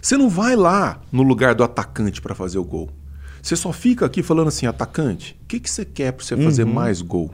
[0.00, 2.88] Você não vai lá no lugar do atacante pra fazer o gol.
[3.42, 6.64] Você só fica aqui falando assim, atacante, o que, que você quer pra você fazer
[6.64, 6.72] Uhum.
[6.72, 7.30] mais gol?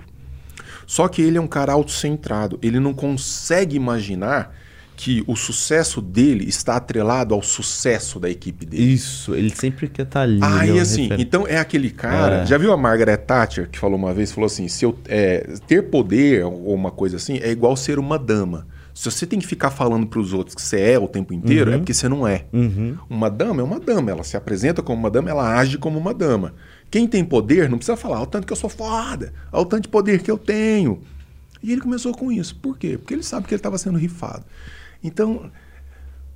[0.86, 2.58] Só que ele é um cara autocentrado.
[2.62, 4.54] Ele não consegue imaginar
[4.96, 8.92] que o sucesso dele está atrelado ao sucesso da equipe dele.
[8.92, 10.34] Isso, ele sempre quer estar ali.
[10.36, 12.42] ele é Aí um assim, refer- então é aquele cara.
[12.42, 12.46] É.
[12.46, 14.30] Já viu a Margaret Thatcher que falou uma vez?
[14.30, 18.16] Falou assim: se eu, é, ter poder ou uma coisa assim é igual ser uma
[18.18, 18.66] dama.
[18.94, 21.72] Se você tem que ficar falando para os outros que você é o tempo inteiro,
[21.72, 22.46] é porque você não é.
[22.52, 22.96] Uhum.
[23.10, 26.14] Uma dama é uma dama, ela se apresenta como uma dama, ela age como uma
[26.14, 26.54] dama.
[26.92, 29.66] Quem tem poder não precisa falar, olha o tanto que eu sou foda, olha o
[29.66, 31.02] tanto de poder que eu tenho.
[31.60, 32.54] E ele começou com isso.
[32.54, 32.96] Por quê?
[32.96, 34.44] Porque ele sabe que ele estava sendo rifado.
[35.02, 35.50] Então,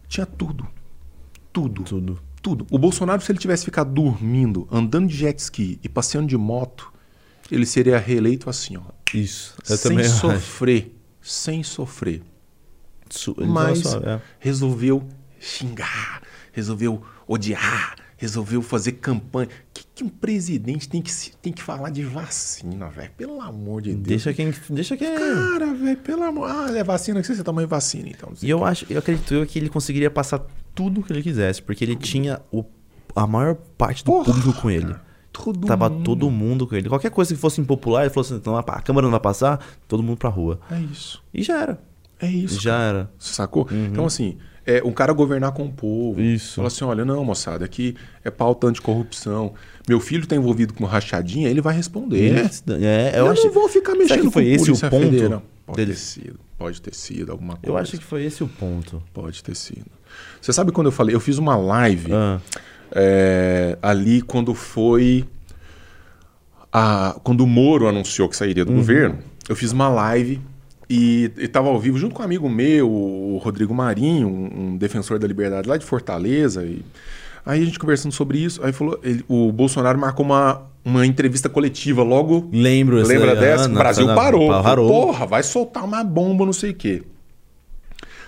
[0.09, 0.67] tinha tudo.
[1.53, 1.85] Tudo.
[1.85, 2.19] Tudo.
[2.43, 2.67] Tudo.
[2.71, 6.93] O Bolsonaro, se ele tivesse ficado dormindo, andando de jet ski e passeando de moto,
[7.51, 8.83] ele seria reeleito assim, ó.
[9.15, 9.55] Isso.
[9.69, 10.19] Eu sem também acho.
[10.19, 10.97] sofrer.
[11.21, 12.23] Sem sofrer.
[13.47, 14.21] Mas é.
[14.39, 15.07] resolveu
[15.41, 19.49] xingar, resolveu odiar, resolveu fazer campanha.
[19.49, 23.11] O que, que um presidente tem que, tem que falar de vacina, velho?
[23.17, 24.07] Pelo amor de Deus.
[24.07, 24.53] Deixa quem.
[24.71, 25.15] Deixa quem.
[25.15, 26.51] Cara, velho, pelo amor.
[26.51, 28.33] Ah, é vacina que você toma vacina, então.
[28.43, 30.45] E eu acho, eu acredito eu que ele conseguiria passar
[30.75, 32.65] tudo o que ele quisesse, porque ele tinha o,
[33.15, 34.95] a maior parte do Porra, público com ele.
[35.33, 36.05] Todo Tava mundo.
[36.05, 36.89] todo mundo com ele.
[36.89, 40.19] Qualquer coisa que fosse impopular, ele falou assim: a Câmara não vai passar, todo mundo
[40.19, 40.59] pra rua.
[40.71, 41.23] É isso.
[41.33, 41.88] E já era.
[42.21, 42.61] É isso.
[42.61, 43.11] já era.
[43.19, 43.69] Você sacou?
[43.71, 46.21] Então, assim, é um cara governar com o povo.
[46.21, 46.25] Uhum.
[46.35, 46.57] Isso.
[46.57, 49.55] Fala assim: olha, não, moçada, aqui é pauta anticorrupção.
[49.89, 52.51] Meu filho tá envolvido com rachadinha, ele vai responder.
[52.83, 55.43] É, eu, eu acho não vou ficar mexendo que foi com esse o ponto Federal.
[55.65, 55.93] Pode dele?
[55.93, 56.41] ter sido.
[56.59, 57.67] Pode ter sido alguma coisa.
[57.69, 59.03] Eu acho que foi esse o ponto.
[59.15, 59.87] Pode ter sido.
[60.41, 61.15] Você sabe quando eu falei?
[61.15, 62.41] Eu fiz uma live Ah,
[62.91, 65.25] é, ali quando foi.
[66.73, 68.71] A, quando o Moro anunciou que sairia Uhum.
[68.71, 70.41] do governo, eu fiz uma live
[70.89, 75.19] e estava ao vivo junto com um amigo meu, o Rodrigo Marinho, um, um defensor
[75.19, 76.65] da liberdade lá de Fortaleza.
[76.65, 76.83] E,
[77.45, 81.49] aí a gente conversando sobre isso, aí falou, ele- o Bolsonaro marcou uma, uma entrevista
[81.49, 82.49] coletiva logo.
[82.53, 82.99] lembro.
[82.99, 83.65] essa- Lembra ah, dessa?
[83.67, 84.49] O na- Brasil na- parou.
[84.63, 84.89] Parou.
[84.89, 87.03] Porra, vai soltar uma bomba, não sei o quê.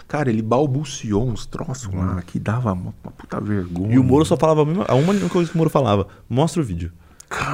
[0.07, 3.95] Cara, ele balbuciou uns troços lá que dava uma, uma puta vergonha.
[3.95, 4.85] E o Moro só falava a mesma.
[4.89, 6.91] A uma coisa que o Moro falava: mostra o vídeo.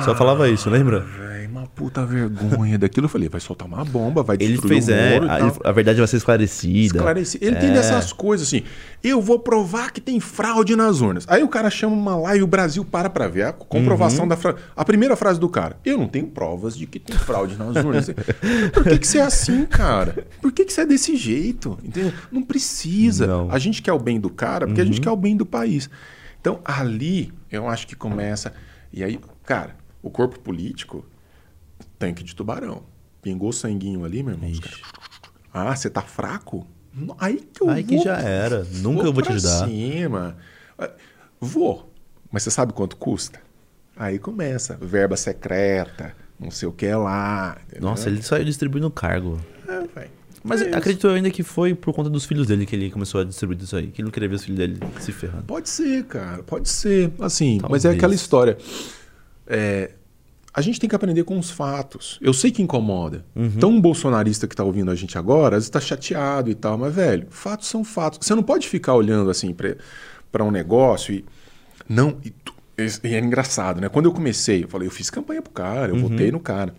[0.05, 1.01] Só falava isso, lembra?
[1.01, 3.05] Véi, uma puta vergonha daquilo.
[3.05, 5.11] Eu falei, vai soltar uma bomba, vai Ele destruir fez, o é.
[5.21, 6.97] Moro e A, a verdade vai ser esclarecida.
[6.97, 7.39] Esclareci.
[7.43, 7.73] Ele tem É.
[7.75, 8.63] dessas coisas assim.
[9.05, 11.27] Eu vou provar que tem fraude nas urnas.
[11.29, 14.29] Aí o cara chama uma live, o Brasil para pra ver a comprovação Uhum.
[14.29, 14.61] da fraude.
[14.75, 18.07] A primeira frase do cara: Eu não tenho provas de que tem fraude nas urnas.
[18.73, 20.27] Por que, que você é assim, cara?
[20.41, 21.79] Por que, que você é desse jeito?
[21.85, 22.13] Entendeu?
[22.33, 23.27] Não precisa.
[23.27, 23.45] Não.
[23.45, 23.53] Uhum.
[23.53, 25.91] A gente quer o bem do cara porque a gente quer o bem do país.
[26.41, 28.53] Então ali eu acho que começa.
[28.93, 31.05] E aí, cara, o corpo político,
[31.99, 32.83] tanque de tubarão.
[33.23, 34.51] Pingou sanguinho ali, meu irmão.
[35.53, 36.67] Ah, você tá fraco?
[37.19, 38.65] Aí que eu Aí que vou- já era.
[38.75, 39.67] Nunca eu vou te ajudar.
[39.67, 40.37] Cima.
[41.41, 41.93] Vou.
[42.31, 43.41] Mas você sabe quanto custa?
[43.97, 44.77] Aí começa.
[44.81, 47.57] Verba secreta, não sei o que lá.
[47.67, 47.89] entendeu?
[47.89, 49.41] Nossa, ele saiu distribuindo cargo.
[49.67, 50.11] É, véi.
[50.45, 53.21] Mas É acredito eu ainda que foi por conta dos filhos dele que ele começou
[53.21, 53.89] a distribuir isso aí.
[53.89, 55.43] Que ele não queria ver os filhos dele se ferrando.
[55.45, 56.43] Pode ser, cara.
[56.45, 57.11] Pode ser.
[57.19, 57.97] Assim, mas é Talvez.
[57.97, 58.57] aquela história.
[59.47, 59.93] É,
[60.53, 62.19] a gente tem que aprender com os fatos.
[62.23, 63.25] Eu sei que incomoda.
[63.35, 63.45] Uhum.
[63.57, 66.79] Então, um bolsonarista que tá ouvindo a gente agora, às vezes tá chateado e tal,
[66.79, 68.27] mas, velho, fatos são fatos.
[68.27, 69.55] Você não pode ficar olhando assim
[70.33, 71.25] para um negócio e.
[71.89, 72.19] Não.
[72.25, 72.33] E,
[73.05, 73.89] e é engraçado, né?
[73.89, 76.09] Quando eu comecei, eu falei, eu fiz campanha pro cara, eu Uhum.
[76.09, 76.75] votei no cara.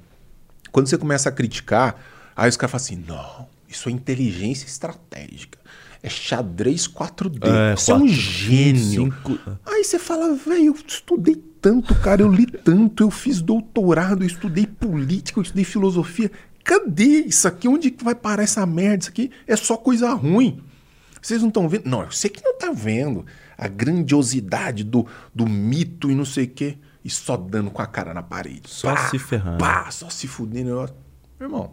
[0.72, 1.95] Quando você começa a criticar,
[2.36, 5.57] aí os caras falam assim: não, isso é inteligência estratégica.
[6.04, 7.48] É xadrez 4D.
[7.48, 8.82] É, você é um gênio.
[8.84, 14.24] cinco- Aí você fala, velho, eu estudei tanto, cara, eu li tanto, eu fiz doutorado,
[14.24, 16.32] eu estudei política, eu estudei filosofia.
[16.64, 17.68] Cadê isso aqui?
[17.68, 19.04] Onde vai parar essa merda?
[19.04, 20.62] Isso aqui é só coisa ruim.
[21.22, 21.86] Vocês não estão vendo?
[21.89, 23.26] Não, eu sei que não tá vendo
[23.58, 26.78] a grandiosidade do, do mito e não sei o quê.
[27.04, 28.70] E só dando com a cara na parede.
[28.70, 29.58] Só se ferrando.
[29.58, 30.70] Pá, só se fudendo.
[31.39, 31.72] Meu irmão,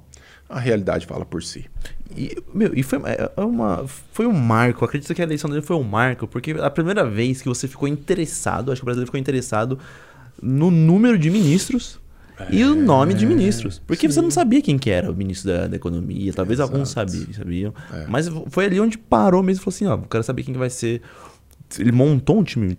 [0.54, 1.66] a realidade fala por si.
[2.16, 5.62] E, meu, e foi, é, é uma, foi um marco, acredito que a eleição dele
[5.62, 9.08] foi um marco, porque a primeira vez que você ficou interessado, acho que o brasileiro
[9.08, 9.78] ficou interessado
[10.40, 11.98] no número de ministros
[12.38, 13.82] é, e o nome de ministros.
[13.84, 14.14] Porque sim.
[14.14, 16.72] você não sabia quem que era o ministro da, da economia, talvez Exato.
[16.72, 17.74] alguns sabiam, sabiam.
[17.92, 18.06] É.
[18.06, 20.70] Mas foi ali onde parou mesmo e falou assim, ó, quero saber quem que vai
[20.70, 21.02] ser.
[21.76, 22.78] Ele montou um time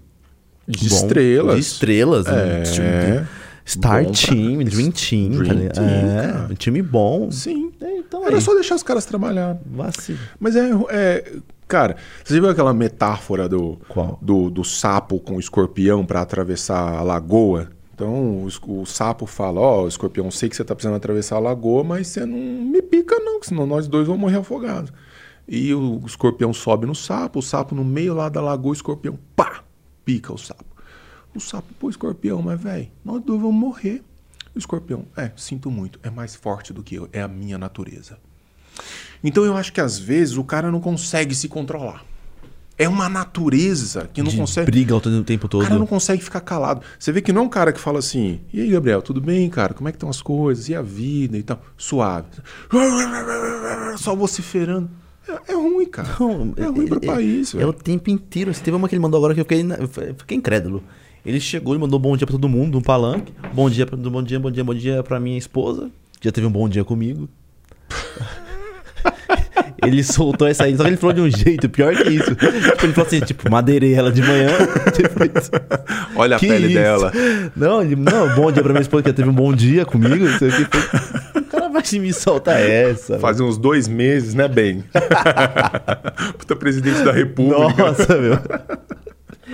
[0.66, 1.56] de bom, estrelas.
[1.56, 2.60] De estrelas, é.
[2.60, 3.28] um time
[3.66, 4.66] Star bom Team, pra...
[4.66, 7.32] Dream Team, Dream tá Team é, um time bom.
[7.32, 7.72] Sim.
[7.82, 8.42] É, então Era aí.
[8.42, 9.58] só deixar os caras trabalhar.
[9.66, 10.20] Vacilo.
[10.40, 11.34] Mas é, é.
[11.68, 13.80] Cara, você viu aquela metáfora do,
[14.22, 17.72] do, do, sapo com o escorpião para atravessar a lagoa?
[17.96, 21.40] Então o, o sapo fala: Ó, oh, escorpião, sei que você tá precisando atravessar a
[21.40, 24.94] lagoa, mas você não me pica, não, senão nós dois vamos morrer afogados.
[25.48, 29.18] E o escorpião sobe no sapo, o sapo no meio lá da lagoa, o escorpião,
[29.36, 29.64] pá,
[30.04, 30.75] pica o sapo.
[31.36, 34.02] O sapo, pô, escorpião, mas velho, nós dois vamos morrer.
[34.56, 38.18] O escorpião, é, sinto muito, é mais forte do que eu, é a minha natureza.
[39.24, 42.06] Então eu acho que às vezes o cara não consegue se controlar.
[42.78, 44.70] É uma natureza que não De consegue.
[44.70, 45.62] Briga o tempo todo.
[45.62, 46.82] O cara não consegue ficar calado.
[47.00, 49.50] Você vê que não é um cara que fala assim: e aí, Gabriel, tudo bem,
[49.50, 49.74] cara?
[49.74, 50.68] Como é que estão as coisas?
[50.68, 51.62] E a vida e tal?
[51.78, 52.28] Suave.
[53.98, 54.90] Só vociferando.
[55.28, 56.10] É, é ruim, cara.
[56.20, 57.56] Não, é ruim é, pro é, país.
[57.56, 58.54] É, o tempo inteiro.
[58.54, 60.84] Você teve uma que ele mandou agora que eu fiquei, eu fiquei incrédulo.
[61.26, 63.34] Ele chegou e mandou bom dia pra todo mundo no palanque.
[63.52, 65.90] Bom dia, bom dia, bom dia, bom dia pra minha esposa.
[66.22, 67.28] Já teve um bom dia comigo.
[69.84, 72.36] ele soltou essa aí, só que ele falou de um jeito pior que isso.
[72.36, 74.50] Tipo, ele falou assim, tipo, madeirei ela de manhã.
[74.96, 75.16] Tipo,
[76.16, 76.76] Olha a pele isso?
[76.76, 77.12] dela.
[77.56, 80.26] Não, ele, não, bom dia pra minha esposa, que já teve um bom dia comigo.
[80.26, 83.18] O cara vai me soltar essa.
[83.20, 84.84] Faz uns dois meses, né, bem?
[86.38, 87.84] Puta presidente da república.
[87.84, 88.40] Nossa, meu.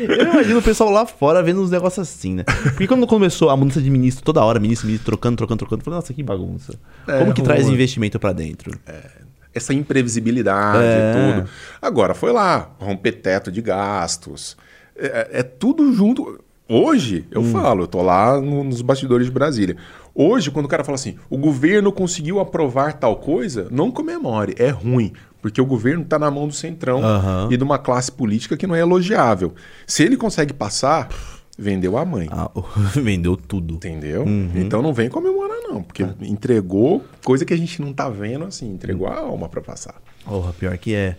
[0.08, 2.44] Eu imagino o pessoal lá fora vendo uns negócios assim, né?
[2.44, 5.86] Porque quando começou a mudança de ministro, toda hora, ministro, ministro, trocando, trocando, trocando, eu
[5.86, 6.80] falei, nossa, que bagunça.
[7.08, 8.72] É, Como que traz investimento para dentro?
[8.86, 9.22] É,
[9.54, 11.12] essa imprevisibilidade é.
[11.12, 11.50] e tudo.
[11.82, 14.58] Agora, foi lá, romper teto de gastos.
[14.96, 16.40] É, é, é tudo junto.
[16.68, 17.52] Hoje, eu hum.
[17.52, 19.76] falo, eu tô lá no, nos bastidores de Brasília.
[20.16, 24.70] Hoje, quando o cara fala assim, o governo conseguiu aprovar tal coisa, não comemore, é
[24.70, 25.14] ruim.
[25.42, 27.52] Porque o governo está na mão do centrão uhum.
[27.52, 29.54] e de uma classe política que não é elogiável.
[29.88, 31.10] Se ele consegue passar,
[31.58, 32.28] vendeu a mãe.
[32.32, 32.50] Ah,
[32.96, 33.74] vendeu tudo.
[33.74, 34.24] Entendeu?
[34.24, 34.52] Uhum.
[34.56, 35.82] Então não vem comemorar, não.
[35.82, 36.14] Porque ah.
[36.22, 39.96] entregou coisa que a gente não tá vendo assim, entregou a alma para passar.
[40.26, 41.16] Porra, pior que é.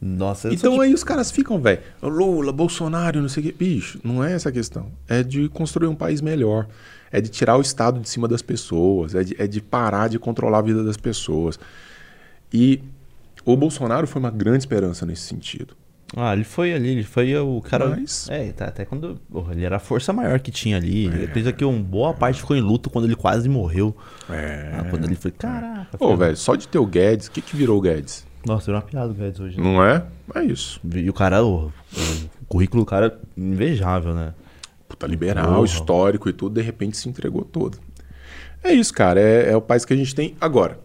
[0.00, 3.54] Nossa, então aí os caras ficam, velho, Lula, Bolsonaro, não sei o quê.
[3.58, 4.88] Bicho, não é essa a questão.
[5.08, 6.66] É de construir um país melhor.
[7.10, 9.14] É de tirar o Estado de cima das pessoas.
[9.14, 11.58] É de, é de parar de controlar a vida das pessoas.
[12.52, 12.82] E
[13.44, 15.76] o Bolsonaro foi uma grande esperança nesse sentido.
[16.16, 17.88] Ah, ele foi ali, ele foi o cara.
[17.88, 18.28] Mas...
[18.30, 19.18] É, tá, até quando.
[19.30, 21.08] Porra, ele era a força maior que tinha ali.
[21.08, 21.10] É.
[21.10, 23.96] Depois aqui, uma boa parte ficou em luto quando ele quase morreu.
[24.30, 24.70] É.
[24.74, 25.32] Ah, quando ele foi.
[25.32, 25.98] Caraca.
[25.98, 28.24] Pô, velho, só de ter o Guedes, o que, que virou o Guedes?
[28.46, 29.56] Nossa, virou uma piada o Guedes hoje.
[29.56, 29.64] Né?
[29.64, 30.06] Não é?
[30.34, 30.80] É isso.
[30.94, 31.72] E o cara, o, o
[32.46, 34.34] currículo do cara invejável, né?
[34.86, 35.64] Puta, liberal, Porra.
[35.64, 37.78] histórico e tudo, de repente se entregou todo.
[38.62, 39.20] É isso, cara.
[39.20, 40.36] É, é o país que a gente tem.
[40.40, 40.78] Agora,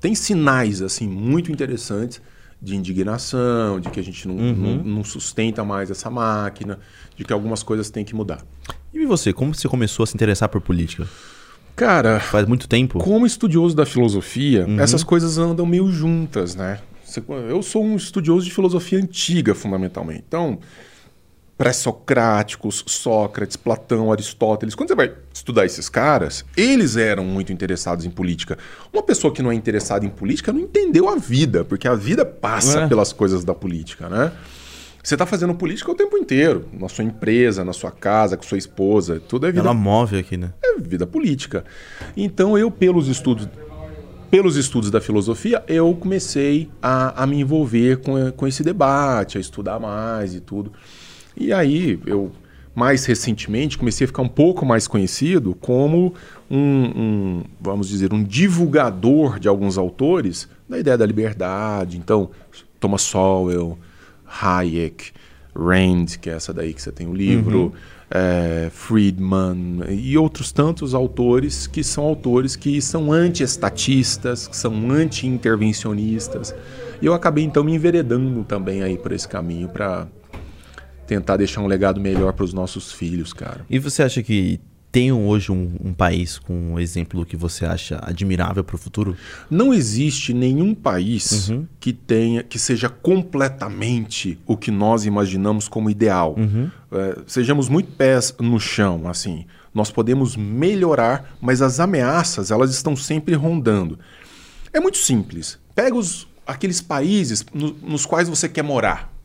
[0.00, 2.20] tem sinais assim muito interessantes
[2.60, 4.54] de indignação, de que a gente não, uhum.
[4.54, 6.78] não, não, sustenta mais essa máquina,
[7.16, 8.44] de que algumas coisas têm que mudar.
[8.92, 11.06] E você, como você começou a se interessar por política?
[11.76, 12.98] Cara, faz muito tempo.
[12.98, 14.80] Como estudioso da filosofia, uhum.
[14.80, 16.80] essas coisas andam meio juntas, né?
[17.48, 20.24] Eu sou um estudioso de filosofia antiga, fundamentalmente.
[20.26, 20.58] Então,
[21.58, 24.76] pré-socráticos, Sócrates, Platão, Aristóteles.
[24.76, 28.56] Quando você vai estudar esses caras, eles eram muito interessados em política.
[28.92, 32.24] Uma pessoa que não é interessada em política não entendeu a vida, porque a vida
[32.24, 32.86] passa é.
[32.86, 34.32] pelas coisas da política, né?
[35.02, 38.58] Você está fazendo política o tempo inteiro, na sua empresa, na sua casa, com sua
[38.58, 39.62] esposa, tudo é vida.
[39.62, 40.52] Ela move aqui, né?
[40.62, 41.64] É vida política.
[42.16, 43.48] Então eu, pelos estudos
[44.30, 49.40] pelos estudos da filosofia, eu comecei a, a me envolver com, com esse debate, a
[49.40, 50.70] estudar mais e tudo.
[51.38, 52.32] E aí eu,
[52.74, 56.14] mais recentemente, comecei a ficar um pouco mais conhecido como
[56.50, 61.96] um, um, vamos dizer, um divulgador de alguns autores da ideia da liberdade.
[61.96, 62.30] Então,
[62.80, 63.78] Thomas Sowell,
[64.26, 65.12] Hayek,
[65.54, 67.72] Rand, que é essa daí que você tem o livro, uhum.
[68.10, 76.54] é, Friedman e outros tantos autores que são autores que são anti-estatistas, que são anti-intervencionistas.
[77.00, 80.06] E eu acabei então me enveredando também aí por esse caminho para
[81.08, 83.64] tentar deixar um legado melhor para os nossos filhos, cara.
[83.68, 84.60] E você acha que
[84.92, 89.16] tem hoje um, um, país com um exemplo que você acha admirável para o futuro?
[89.50, 91.66] Não existe nenhum país uhum.
[91.80, 96.34] que tenha que seja completamente o que nós imaginamos como ideal.
[96.38, 96.70] Uhum.
[96.92, 99.46] É, sejamos muito pés no chão, assim.
[99.74, 103.98] Nós podemos melhorar, mas as ameaças elas estão sempre rondando.
[104.72, 105.58] É muito simples.
[105.74, 109.17] Pega os, aqueles países no- nos quais você quer morar.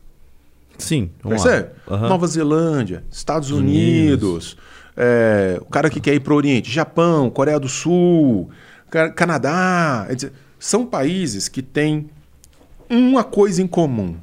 [0.78, 1.70] Sim, vamos Percebe?
[1.86, 1.96] lá.
[1.96, 2.08] Aham.
[2.08, 4.22] Nova Zelândia, Estados Unidos.
[4.54, 4.56] Unidos,
[4.96, 8.50] é, o cara que quer ir para o Oriente, Japão, Coreia do Sul,
[8.90, 10.06] Ca- Canadá.
[10.14, 12.08] dizer, são países que têm
[12.88, 14.16] uma coisa em comum: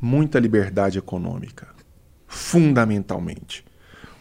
[0.00, 1.66] muita liberdade econômica.
[2.52, 3.64] Fundamentalmente.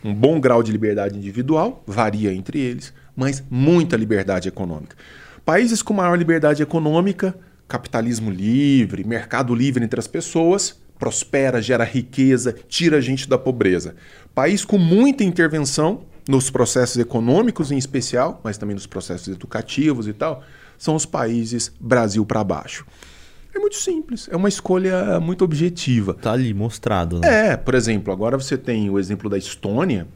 [0.04, 4.96] Um bom grau de liberdade individual, varia entre eles, mas muita liberdade econômica.
[5.46, 7.36] Países com maior liberdade econômica,
[7.68, 13.95] capitalismo livre, mercado livre entre as pessoas, prospera, gera riqueza, tira a gente da pobreza.
[14.36, 20.14] País com muita intervenção nos processos econômicos em especial, mas também nos processos educativos e
[20.14, 20.43] tal,
[20.78, 22.86] são os países Brasil para baixo.
[23.52, 26.14] É muito simples, é uma escolha muito objetiva.
[26.14, 27.49] Tá ali mostrado, né?
[27.49, 30.08] É, por exemplo, agora você tem o exemplo da Estônia,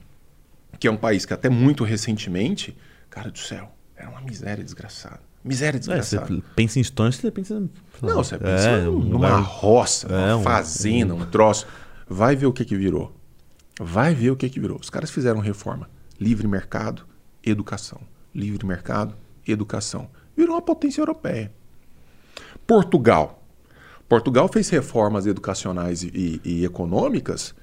[0.80, 2.78] que é um país que até muito recentemente,
[3.10, 5.20] cara do céu, era uma miséria desgraçada.
[5.48, 6.44] Miséria É, você desgraçada.
[6.56, 7.60] pensa em Estônia, você pensa.
[8.02, 11.68] Não, você pensa é, num- um numa lugar- roça, É, uma um- fazenda, um troço.
[12.10, 13.16] Vai ver o que que virou.
[13.80, 14.80] Vai ver o que que virou.
[14.82, 15.88] Os caras fizeram reforma.
[16.20, 17.04] Livre mercado,
[17.46, 18.02] educação.
[18.34, 19.14] Livre mercado,
[19.48, 20.10] educação.
[20.36, 21.52] Virou uma potência europeia.
[22.66, 23.44] Portugal.
[24.10, 27.54] Portugal fez reformas educacionais e, e- e econômicas,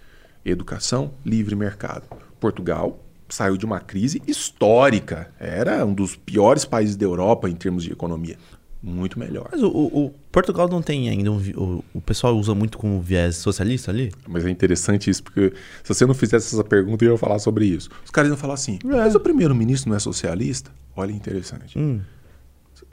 [0.44, 2.04] educação, livre mercado.
[2.40, 2.98] Portugal
[3.32, 5.30] saiu de uma crise histórica.
[5.40, 8.36] Era um dos piores países da Europa em termos de economia.
[8.82, 9.48] Muito melhor.
[9.52, 11.36] Mas o, o- Portugal não tem ainda um.
[11.56, 14.12] O, o pessoal usa muito como viés socialista ali?
[14.26, 15.52] Mas é interessante isso, porque
[15.84, 17.88] se você não fizesse essa pergunta, eu ia falar sobre isso.
[18.04, 20.70] Os caras iam falar assim: mas o primeiro-ministro não é socialista?
[20.96, 21.78] Olha, interessante.
[21.78, 22.00] Hum.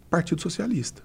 [0.10, 1.02] Partido Socialista.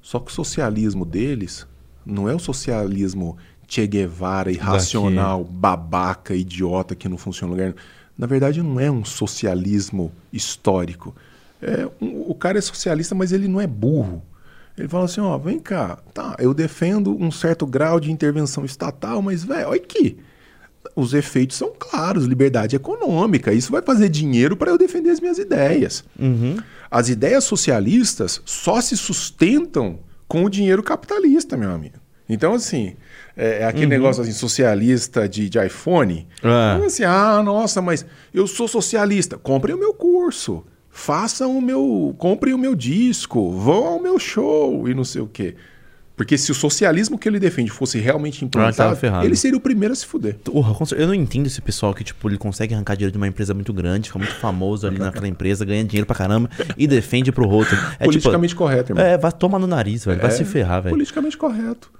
[0.00, 1.66] Só que o socialismo deles
[2.04, 7.66] não é o socialismo Che Guevara, irracional, babaca, idiota, que não funciona lugar.
[7.68, 7.78] nenhum.
[8.22, 11.12] Na verdade, não é um socialismo histórico.
[11.60, 14.22] É um- o cara é socialista, mas ele não é burro.
[14.78, 19.20] Ele fala assim, ó, vem cá, tá, eu defendo um certo grau de intervenção estatal,
[19.20, 20.18] mas, velho, olha aqui.
[20.94, 23.52] Os efeitos são claros, liberdade econômica.
[23.52, 26.04] Isso vai fazer dinheiro para eu defender as minhas ideias.
[26.88, 29.98] As ideias socialistas só se sustentam
[30.28, 31.96] com o dinheiro capitalista, meu amigo.
[32.28, 32.94] Então, assim,
[33.36, 36.26] é, é aquele negócio assim, socialista de, de iPhone.
[36.38, 39.36] Então, assim, ah, nossa, mas eu sou socialista.
[39.38, 40.64] Comprem o meu curso.
[40.90, 42.14] Façam o meu.
[42.18, 43.50] Comprem o meu disco.
[43.52, 45.54] Vão ao meu show e não sei o quê.
[46.14, 49.92] Porque se o socialismo que ele defende fosse realmente tava implantado, ele seria o primeiro
[49.92, 50.36] a se fuder.
[50.44, 53.54] Porra, eu não entendo esse pessoal que, tipo, ele consegue arrancar dinheiro de uma empresa
[53.54, 57.48] muito grande, fica muito famoso ali naquela empresa, ganha dinheiro pra caramba e defende pro
[57.48, 57.76] outro.
[57.98, 59.14] É Politicamente correto, tipo, irmão.
[59.14, 60.20] É, vai tomar no nariz, velho.
[60.20, 60.92] Vai É se ferrar, velho.
[60.92, 61.90] Politicamente correto.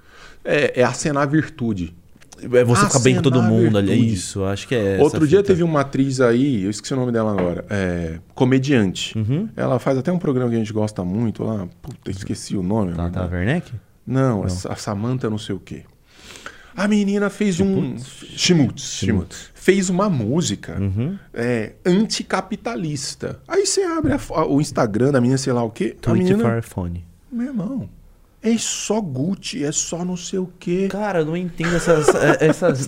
[0.43, 1.95] É, é acenar virtude.
[2.41, 3.91] É você ficar bem com todo mundo ali.
[3.91, 4.97] É isso, acho que é.
[4.99, 5.47] Outro dia fita.
[5.47, 9.17] teve uma atriz aí, eu esqueci o nome dela agora, é, comediante.
[9.17, 9.47] Uhum.
[9.55, 11.67] Ela faz até um programa que a gente gosta muito lá.
[11.81, 12.93] Puta, esqueci o nome.
[12.93, 13.71] Tá, tá, Werneck?
[14.05, 15.83] Não, a Samantha não sei o quê.
[16.75, 17.95] A menina fez um.
[18.35, 18.99] Schmutz.
[18.99, 19.51] Schmutz.
[19.53, 21.17] Fez uma música Uhum.
[21.33, 23.39] é, anticapitalista.
[23.47, 25.95] Aí você abre a o Instagram da menina, sei lá o quê.
[25.99, 26.43] A Tweet menina.
[26.43, 27.05] for iPhone.
[27.31, 27.89] Meu irmão,
[28.43, 30.87] é só Gucci, é só não sei o quê.
[30.89, 32.07] Cara, eu não entendo essas.
[32.41, 32.87] essas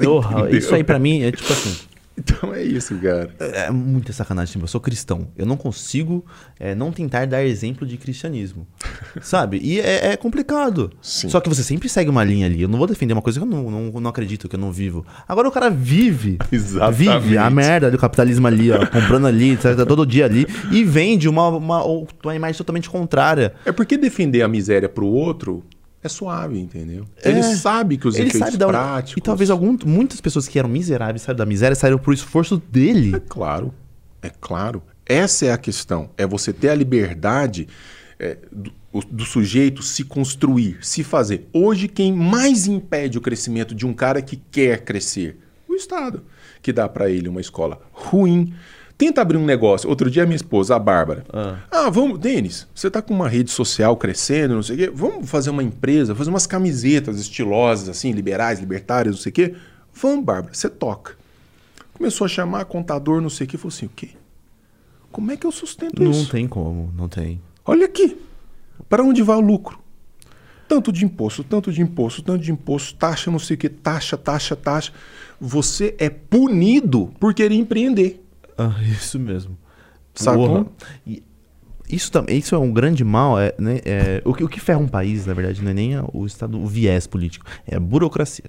[0.51, 1.75] isso aí pra mim é tipo assim.
[2.17, 3.29] Então é isso, cara.
[3.39, 4.61] É muita sacanagem.
[4.61, 5.27] Eu sou cristão.
[5.37, 6.25] Eu não consigo
[6.59, 8.65] é, não tentar dar exemplo de cristianismo.
[9.21, 9.59] Sabe?
[9.61, 10.91] E é, é complicado.
[11.01, 11.29] Sim.
[11.29, 12.61] Só que você sempre segue uma linha ali.
[12.61, 14.71] Eu não vou defender uma coisa que eu não, não, não acredito, que eu não
[14.71, 15.05] vivo.
[15.27, 16.37] Agora o cara vive.
[16.51, 17.19] Exatamente.
[17.19, 18.85] Vive a merda do capitalismo ali, ó.
[18.85, 20.47] Comprando ali, tá todo dia ali.
[20.71, 23.53] E vende uma, uma, uma imagem totalmente contrária.
[23.65, 25.63] É porque defender a miséria pro outro
[26.05, 27.05] é suave, entendeu?
[27.23, 27.55] Ele É.
[27.55, 29.17] sabe que os Ele efeitos sabe da práticos.
[29.17, 33.15] E talvez algum, muitas pessoas que eram miseráveis saíram da miséria saíram por esforço dele.
[33.15, 33.73] É claro,
[34.21, 34.81] é claro.
[35.05, 36.09] Essa é a questão.
[36.17, 37.67] É você ter a liberdade
[38.19, 38.71] é, do,
[39.11, 41.47] do sujeito se construir, se fazer.
[41.53, 45.37] Hoje, quem mais impede o crescimento de um cara que quer crescer?
[45.67, 46.23] O Estado,
[46.61, 48.53] que dá para ele uma escola ruim.
[48.97, 49.89] Tenta abrir um negócio.
[49.89, 51.25] Outro dia, minha esposa, a Bárbara.
[51.69, 54.91] Ah, vamos, Denis, você tá com uma rede social crescendo, não sei o quê.
[54.93, 59.55] Vamos fazer uma empresa, fazer umas camisetas estilosas, assim, liberais, libertárias, não sei o quê.
[59.93, 61.17] Vamos, Bárbara, você toca.
[61.93, 64.09] Começou a chamar contador, não sei o que, falou assim: o quê?
[65.11, 66.29] Como é que eu sustento Não isso?
[66.29, 67.41] tem como, não tem.
[67.65, 68.17] Olha aqui.
[68.89, 69.79] Para onde vai o lucro?
[70.67, 74.17] Tanto de imposto, tanto de imposto, tanto de imposto, taxa, não sei o que, taxa,
[74.17, 74.91] taxa, taxa.
[75.39, 78.24] Você é punido por querer empreender.
[78.57, 79.57] Ah, isso mesmo.
[80.13, 80.71] Sacou?
[81.05, 81.21] E
[81.89, 83.39] Isso, também, isso é um grande mal.
[83.39, 85.91] É, né, é- o, que, o que ferra um país, na verdade, não é nem
[86.13, 88.45] o estado, o viés político, é a burocracia.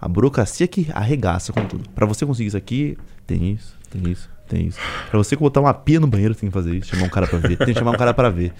[0.00, 1.88] A burocracia que arregaça com tudo.
[1.90, 2.96] Pra você conseguir isso aqui,
[3.26, 4.78] tem isso, tem isso, Tem isso.
[5.10, 6.90] Pra você botar uma pia no banheiro, tem que fazer isso.
[6.94, 7.56] Chamar um cara pra ver.
[7.56, 8.52] Tem que chamar um cara pra ver.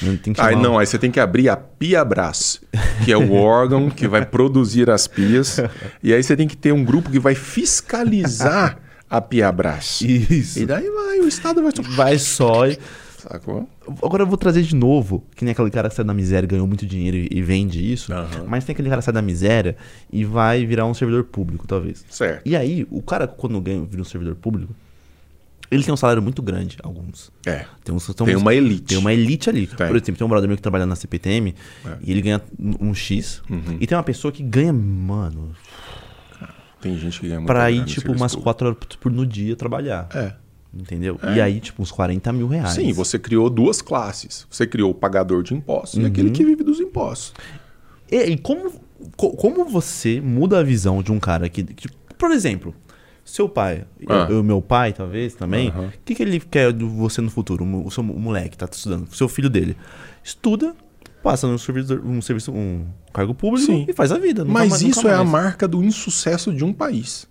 [0.00, 2.62] Não Tem que chamar Aí um- não, aí você tem que abrir a Piabras,
[3.04, 5.58] que é o órgão que vai produzir as pias.
[6.02, 8.78] E aí você tem que ter um grupo que vai fiscalizar
[9.08, 10.00] a Piabras.
[10.02, 10.60] Isso.
[10.60, 11.72] E daí vai, o Estado vai.
[11.94, 12.66] Vai só.
[12.66, 12.78] e-
[13.18, 13.66] Sacou?
[14.02, 16.66] Agora eu vou trazer de novo, que nem aquele cara que sai da miséria ganhou
[16.66, 18.12] muito dinheiro e- e vende isso.
[18.12, 18.44] Aham.
[18.46, 19.76] Mas tem aquele cara que sai da miséria
[20.12, 22.04] e vai virar um servidor público, talvez.
[22.10, 22.42] Certo.
[22.46, 24.74] E aí, o cara, quando ganha, vira um servidor público,
[25.70, 27.32] ele tem um salário muito grande, alguns.
[27.46, 27.64] É.
[27.82, 28.82] Tem, uns, Tem uma elite.
[28.82, 29.66] Tem uma elite ali.
[29.66, 29.86] Tem.
[29.86, 31.54] Por exemplo, tem um brother meu que trabalha na CPTM
[31.86, 31.96] É.
[32.02, 33.40] e ele ganha um um X.
[33.48, 33.78] Uhum.
[33.80, 35.52] E tem uma pessoa que ganha, mano,
[36.84, 38.44] Tem gente que ganha muito pra ir, tipo, umas público.
[38.44, 40.08] 4 horas por no dia trabalhar.
[40.14, 40.34] É.
[40.72, 41.18] Entendeu?
[41.34, 42.74] E aí, tipo, uns 40 mil reais.
[42.74, 44.46] Sim, você criou duas classes.
[44.50, 46.32] Você criou o pagador de impostos e aquele Uhum.
[46.34, 47.32] que vive dos impostos.
[48.10, 48.72] E, e como,
[49.16, 51.62] co- como você muda a visão de um cara que.
[51.64, 52.74] que- por exemplo,
[53.24, 54.26] seu pai, Ah.
[54.30, 55.92] o meu pai, talvez, também, o Aham.
[56.04, 57.64] que, que ele quer de você no futuro?
[57.86, 59.76] O seu moleque tá estudando, o seu filho dele.
[60.22, 60.74] Estuda,
[61.24, 63.86] passa num serviço, um serviço, um cargo público Sim.
[63.88, 64.44] e faz a vida.
[64.44, 67.26] Mas mais- isso é a marca do insucesso de um país.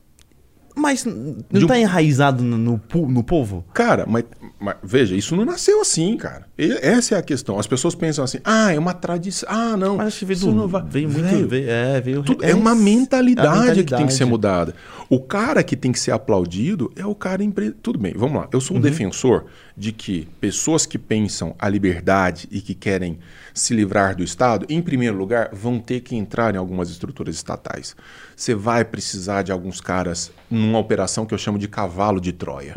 [0.75, 3.63] Mas não um- tá enraizado no, no, no povo?
[3.75, 4.23] Cara, mas,
[4.59, 6.47] mas veja, isso não nasceu assim, cara.
[6.57, 7.59] E essa é a questão.
[7.59, 9.47] As pessoas pensam assim, ah, é uma tradição.
[9.51, 9.97] Ah, não.
[9.97, 11.23] Mas acho que veio, do, não vai- veio muito.
[11.23, 12.23] Velho, veio- é, veio.
[12.23, 14.73] tudo- é, uma mentalidade, que tem que ser mudada.
[15.07, 17.69] O cara que tem que ser aplaudido é o cara empre...
[17.69, 18.47] Tudo bem, vamos lá.
[18.51, 19.45] Eu sou um defensor
[19.75, 23.17] de que pessoas que pensam a liberdade e que querem
[23.53, 27.95] se livrar do Estado, em primeiro lugar, vão ter que entrar em algumas estruturas estatais.
[28.35, 32.73] Você vai precisar de alguns caras numa operação que eu chamo de cavalo de Troia.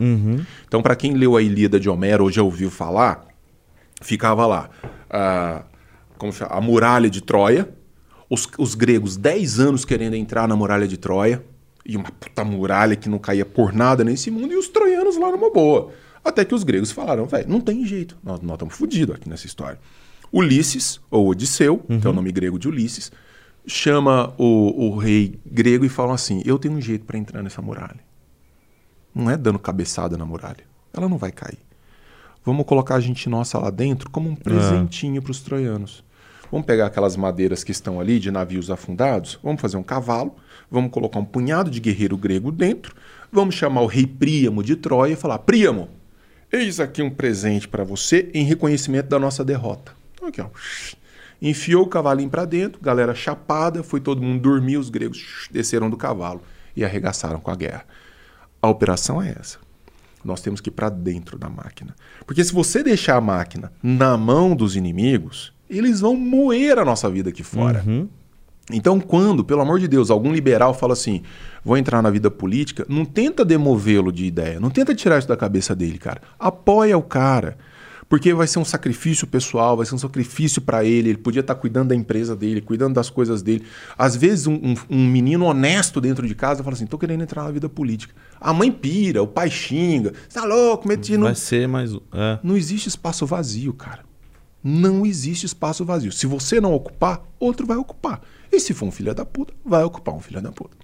[0.67, 3.27] Então, para quem leu a Ilíada de Homero ou já ouviu falar,
[4.01, 4.71] ficava lá
[5.11, 5.65] a,
[6.17, 6.51] como chama?
[6.53, 7.69] a muralha de Troia,
[8.29, 11.45] os, os gregos 10 anos querendo entrar na muralha de Troia,
[11.85, 15.31] e uma puta muralha que não caía por nada nesse mundo, e os troianos lá
[15.31, 15.93] numa boa.
[16.27, 19.79] Até que os gregos falaram, velho, não tem jeito, nós estamos fodidos aqui nessa história.
[20.33, 23.13] Ulisses, ou Odisseu, que é o nome grego de Ulisses,
[23.67, 27.63] chama o, o rei grego e fala assim: Eu tenho um jeito para entrar nessa
[27.63, 28.01] muralha.
[29.15, 30.65] Não é dando cabeçada na muralha.
[30.93, 31.59] Ela não vai cair.
[32.45, 36.05] Vamos colocar a gente nossa lá dentro como um presentinho para os troianos.
[36.51, 40.37] Vamos pegar aquelas madeiras que estão ali de navios afundados, vamos fazer um cavalo,
[40.71, 42.95] vamos colocar um punhado de guerreiro grego dentro,
[43.33, 45.89] vamos chamar o rei Príamo de Troia e falar: Príamo,
[46.57, 49.93] eis aqui um presente para você em reconhecimento da nossa derrota.
[50.15, 50.49] Então, aqui, ó.
[51.41, 55.97] Enfiou o cavalinho para dentro, galera chapada, foi todo mundo dormir, os gregos desceram do
[55.97, 56.43] cavalo
[56.75, 57.85] e arregaçaram com a guerra.
[58.61, 59.59] A operação é essa.
[60.25, 61.95] Nós temos que ir para dentro da máquina.
[62.27, 67.09] Porque se você deixar a máquina na mão dos inimigos, eles vão moer a nossa
[67.09, 67.85] vida aqui fora.
[68.73, 71.23] Então, quando, pelo amor de Deus, algum liberal fala assim:
[71.67, 75.37] vou entrar na vida política, não tenta demovê-lo de ideia, não tenta tirar isso da
[75.37, 76.23] cabeça dele, cara.
[76.39, 77.59] Apoia o cara.
[78.09, 81.09] Porque vai ser um sacrifício pessoal, vai ser um sacrifício para ele.
[81.09, 83.65] Ele podia estar cuidando da empresa dele, cuidando das coisas dele.
[83.99, 87.43] Às vezes, um, um- um menino honesto dentro de casa fala assim: tô querendo entrar
[87.43, 88.15] na vida política.
[88.41, 90.13] A mãe pira, o pai xinga.
[90.33, 91.25] Tá louco, metido.
[91.25, 91.95] Vai ser mais.
[91.95, 92.39] um- É.
[92.45, 94.05] Não existe espaço vazio, cara.
[94.63, 96.13] Não existe espaço vazio.
[96.13, 98.21] Se você não ocupar, outro vai ocupar.
[98.53, 100.77] E se for um filho da puta, vai ocupar um filho da puta.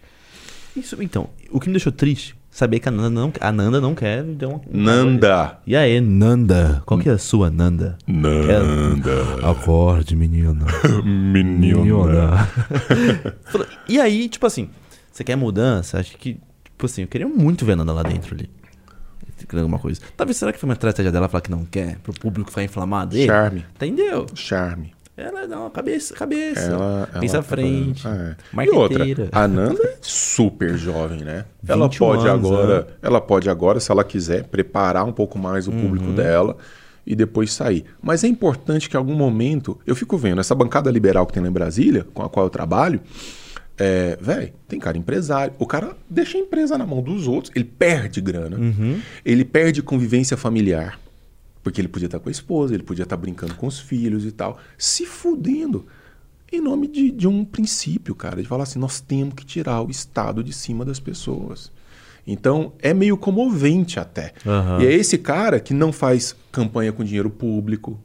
[0.76, 3.94] Isso, então, o que me deixou triste, saber que a Nanda não, a Nanda não
[3.94, 4.60] quer ter uma.
[4.70, 5.58] Nanda.
[5.66, 6.82] E aí, Nanda?
[6.86, 7.98] Qual que é a sua Nanda?
[8.06, 9.50] Nanda.
[9.50, 10.66] Acorde, menina.
[11.04, 12.48] Menina.
[13.44, 14.70] Falou, e aí, tipo assim,
[15.10, 15.98] você quer mudança?
[15.98, 18.48] Acho que, tipo assim, eu queria muito ver a Nanda lá dentro ali.
[19.54, 20.00] Alguma coisa.
[20.16, 21.98] Talvez será que foi uma estratégia dela falar que não quer?
[21.98, 23.16] Pro público ficar inflamado?
[23.16, 23.66] Charme.
[23.74, 24.24] Entendeu?
[24.34, 24.92] Charme.
[25.16, 26.60] Ela não, cabeça, cabeça.
[26.62, 28.06] Ela, Pensa à frente.
[28.08, 28.34] É.
[28.64, 31.44] E outra, a Nanda é super jovem, né?
[31.68, 35.68] Ela 21 pode anos, agora, ela pode agora, se ela quiser, preparar um pouco mais
[35.68, 36.14] o público Uhum.
[36.14, 36.56] dela
[37.06, 37.84] e depois sair.
[38.00, 41.42] Mas é importante que em algum momento, eu fico vendo essa bancada liberal que tem
[41.42, 42.98] lá em Brasília, com a qual eu trabalho,
[43.76, 45.52] é, velho, tem cara empresário.
[45.58, 48.98] O cara deixa a empresa na mão dos outros, ele perde grana, Uhum.
[49.26, 50.98] ele perde convivência familiar.
[51.62, 54.32] Porque ele podia estar com a esposa, ele podia estar brincando com os filhos e
[54.32, 55.86] tal, se fudendo.
[56.52, 59.90] Em nome de, de um princípio, cara, de falar assim: nós temos que tirar o
[59.90, 61.70] Estado de cima das pessoas.
[62.26, 64.32] Então é meio comovente até.
[64.46, 64.82] Aham.
[64.82, 67.98] E é esse cara que não faz campanha com dinheiro público.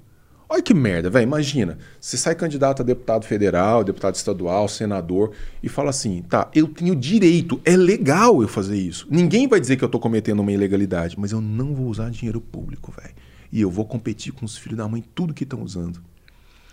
[0.50, 1.24] Olha que merda, velho.
[1.24, 5.32] Imagina, você sai candidato a deputado federal, deputado estadual, senador,
[5.62, 9.06] e fala assim: tá, eu tenho direito, é legal eu fazer isso.
[9.10, 12.40] Ninguém vai dizer que eu tô cometendo uma ilegalidade, mas eu não vou usar dinheiro
[12.40, 13.14] público, velho.
[13.52, 16.02] E eu vou competir com os filhos da mãe, tudo que estão usando.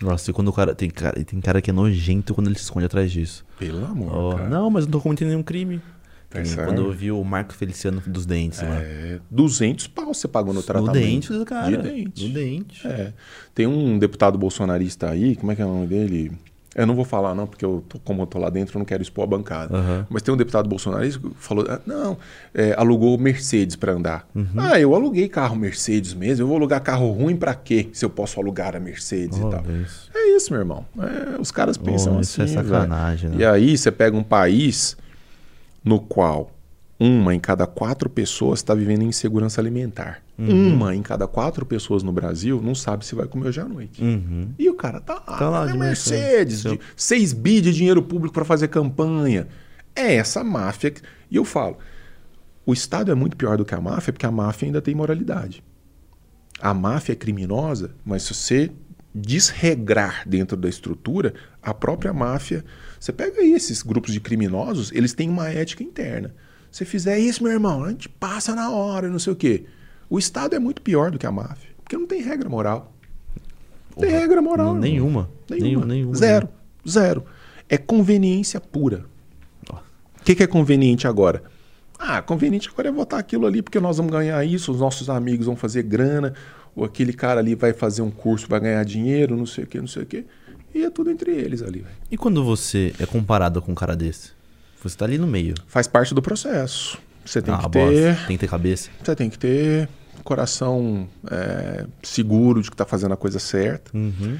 [0.00, 0.74] Nossa, e quando o cara.
[0.74, 3.44] Tem cara, tem cara que é nojento quando ele se esconde atrás disso.
[3.58, 4.48] Pelo amor, cara.
[4.48, 5.80] não, mas não tô cometendo nenhum crime.
[6.28, 6.66] Percebe?
[6.66, 8.80] Quando eu vi o Marco Feliciano dos dentes lá.
[8.82, 10.92] É, 200 pau você pagou no tratamento.
[10.92, 11.76] dente do cara.
[11.76, 12.26] De dente.
[12.26, 12.86] Do dente.
[12.88, 13.12] É.
[13.54, 16.32] Tem um deputado bolsonarista aí, como é que é o nome dele?
[16.74, 18.84] Eu não vou falar, não, porque eu tô- como eu tô lá dentro, eu não
[18.86, 19.76] quero expor a bancada.
[19.76, 20.06] Aham.
[20.10, 22.16] Mas tem um deputado bolsonarista que falou: ah, não,
[22.52, 24.28] é, alugou Mercedes para andar.
[24.34, 24.46] Uhum.
[24.56, 26.42] Ah, eu aluguei carro Mercedes mesmo.
[26.44, 27.88] Eu vou alugar carro ruim para quê?
[27.92, 29.70] Se eu posso alugar a Mercedes e Olha tal.
[29.82, 30.10] isso.
[30.14, 30.84] É isso, meu irmão.
[30.98, 32.58] É, os caras pensam Oh, isso assim.
[32.58, 33.36] é sacanagem, né?
[33.38, 34.96] E aí você pega um país
[35.84, 36.50] no qual
[37.06, 40.22] uma em cada quatro pessoas está vivendo em insegurança alimentar.
[40.38, 40.74] Uhum.
[40.74, 44.02] Uma em cada quatro pessoas no Brasil não sabe se vai comer hoje à noite.
[44.02, 44.48] Uhum.
[44.58, 46.86] E o cara tá lá, Tá lá é de Mercedes, Mercedes.
[46.96, 49.46] de 6 bi de dinheiro público para fazer campanha.
[49.94, 50.90] É essa máfia.
[50.90, 51.76] que- E eu falo,
[52.66, 55.62] o Estado é muito pior do que a máfia, porque a máfia ainda tem moralidade.
[56.60, 58.70] A máfia é criminosa, mas se você
[59.14, 62.64] desregrar dentro da estrutura, a própria máfia.
[62.98, 66.34] Você pega aí esses grupos de criminosos, eles têm uma ética interna.
[66.74, 69.64] Se fizer isso, meu irmão, a gente passa na hora, não sei o quê.
[70.10, 72.92] O Estado é muito pior do que a máfia, porque não tem regra moral.
[73.94, 74.74] Não tem regra moral.
[74.74, 75.30] não- nenhuma.
[75.48, 75.86] Nenhuma.
[75.86, 76.16] Nenhuma.
[76.16, 76.48] Zero.
[76.86, 77.24] Zero.
[77.68, 79.04] É conveniência pura.
[79.70, 81.44] O que, que é conveniente agora?
[81.96, 85.46] Ah, conveniente agora é votar aquilo ali porque nós vamos ganhar isso, os nossos amigos
[85.46, 86.34] vão fazer grana,
[86.74, 89.78] ou aquele cara ali vai fazer um curso, vai ganhar dinheiro, não sei o que,
[89.78, 90.24] não sei o que.
[90.74, 91.82] E é tudo entre eles ali.
[91.82, 91.94] velho.
[92.10, 94.32] E quando você é comparado com um cara desse?
[94.84, 95.54] Você tá ali no meio.
[95.66, 96.98] Faz parte do processo.
[97.24, 97.90] Você tem ah, que bosta.
[97.90, 98.26] ter.
[98.26, 98.90] Tem que ter cabeça.
[99.02, 99.88] Você tem que ter
[100.22, 104.38] coração é, seguro de que está fazendo a coisa certa, Uhum.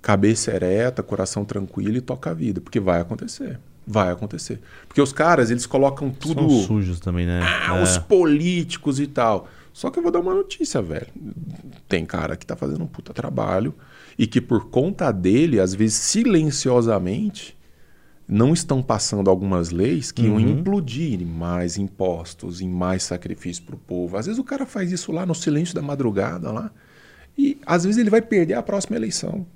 [0.00, 3.58] cabeça ereta, coração tranquilo e toca a vida, porque vai acontecer.
[3.86, 4.60] Vai acontecer.
[4.86, 6.48] Porque os caras, eles colocam tudo.
[6.48, 7.40] São sujos também, né?
[7.42, 7.82] Ah, É.
[7.82, 9.48] os políticos e tal.
[9.72, 11.06] Só que eu vou dar uma notícia, velho.
[11.88, 13.74] Tem cara que tá fazendo um puta trabalho
[14.18, 17.56] e que por conta dele, às vezes silenciosamente,
[18.28, 20.40] não estão passando algumas leis que iam Uhum.
[20.40, 24.16] implodir em mais impostos, em mais sacrifício pro povo.
[24.16, 26.70] Às vezes o cara faz isso lá no silêncio da madrugada lá
[27.36, 29.46] e às vezes ele vai perder a próxima eleição.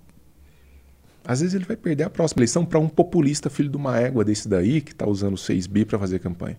[1.25, 4.25] Às vezes ele vai perder a próxima eleição para um populista filho de uma égua
[4.25, 6.57] desse daí que tá usando 6 bi para fazer campanha.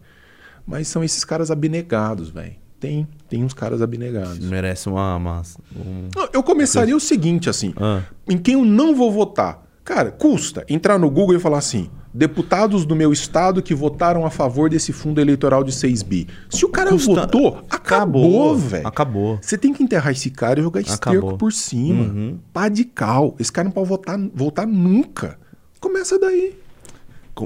[0.65, 2.55] Mas são esses caras abnegados, velho.
[2.79, 4.39] Tem, tem uns caras abnegados.
[4.39, 5.15] Merece uma.
[5.15, 5.41] uma
[5.75, 6.09] um...
[6.33, 8.03] Eu começaria o seguinte, assim, Ah.
[8.29, 9.65] em quem eu não vou votar.
[9.87, 14.29] Cara, custa entrar no Google e falar assim: deputados do meu estado que votaram a
[14.29, 16.27] favor desse fundo eleitoral de 6 bi.
[16.49, 18.85] Se o cara Custa- votou, acabou, velho.
[18.85, 19.39] acabou.
[19.41, 21.37] Você tem que enterrar esse cara e jogar esterco Acabou.
[21.37, 22.03] por cima.
[22.03, 22.37] Uhum.
[22.51, 23.33] Pá de cal.
[23.39, 25.39] Esse cara não pode votar, voltar nunca.
[25.79, 26.53] Começa daí.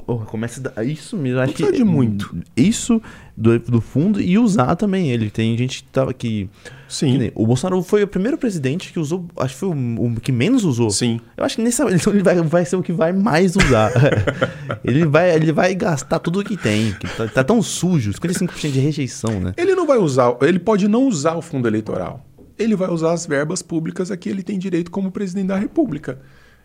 [0.26, 0.82] Começa da...
[0.82, 1.38] Isso mesmo.
[1.40, 2.34] Acho precisa que de muito.
[2.56, 3.00] Isso
[3.36, 5.28] do, do fundo e usar também ele.
[5.30, 6.48] Tem gente que tava que.
[6.88, 7.12] Sim.
[7.12, 9.26] que nem- o Bolsonaro foi o primeiro presidente que usou.
[9.36, 9.72] Acho que foi o,
[10.06, 10.88] o que menos usou.
[10.90, 11.20] Sim.
[11.36, 13.92] Eu acho que nessa eleição ele vai, vai ser o que vai mais usar.
[14.82, 16.92] ele, vai, ele vai gastar tudo que tem.
[16.94, 19.52] Que tá, tá tão sujo, 55% de rejeição, né?
[19.58, 22.24] Ele não vai usar, ele pode não usar o fundo eleitoral.
[22.58, 26.18] Ele vai usar as verbas públicas a que ele tem direito como presidente da República.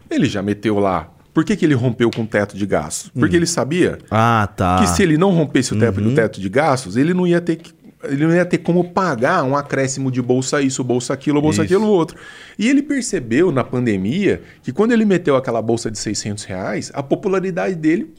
[0.09, 1.11] Ele já meteu lá.
[1.37, 3.11] Por que, que ele rompeu com o teto de gastos?
[3.13, 4.79] Porque ele sabia Ah, tá.
[4.79, 7.57] que se ele não rompesse o teto, o teto de gastos, ele não ia ter
[7.57, 7.71] que-
[8.05, 11.75] ele não ia ter como pagar um acréscimo de bolsa isso, bolsa aquilo, bolsa Isso.
[11.75, 12.17] aquilo outro.
[12.57, 17.03] E ele percebeu na pandemia que quando ele meteu aquela bolsa de 600 reais, a
[17.03, 18.11] popularidade dele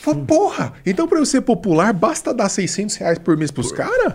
[0.00, 4.14] falou, porra, então para eu ser popular basta dar 600 reais por mês pros caras?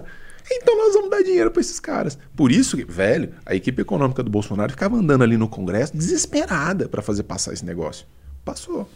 [0.50, 2.18] Então nós vamos dar dinheiro para esses caras.
[2.34, 7.02] Por isso velho, a equipe econômica do Bolsonaro ficava andando ali no Congresso desesperada para
[7.02, 8.06] fazer passar esse negócio.
[8.46, 8.90] Passou.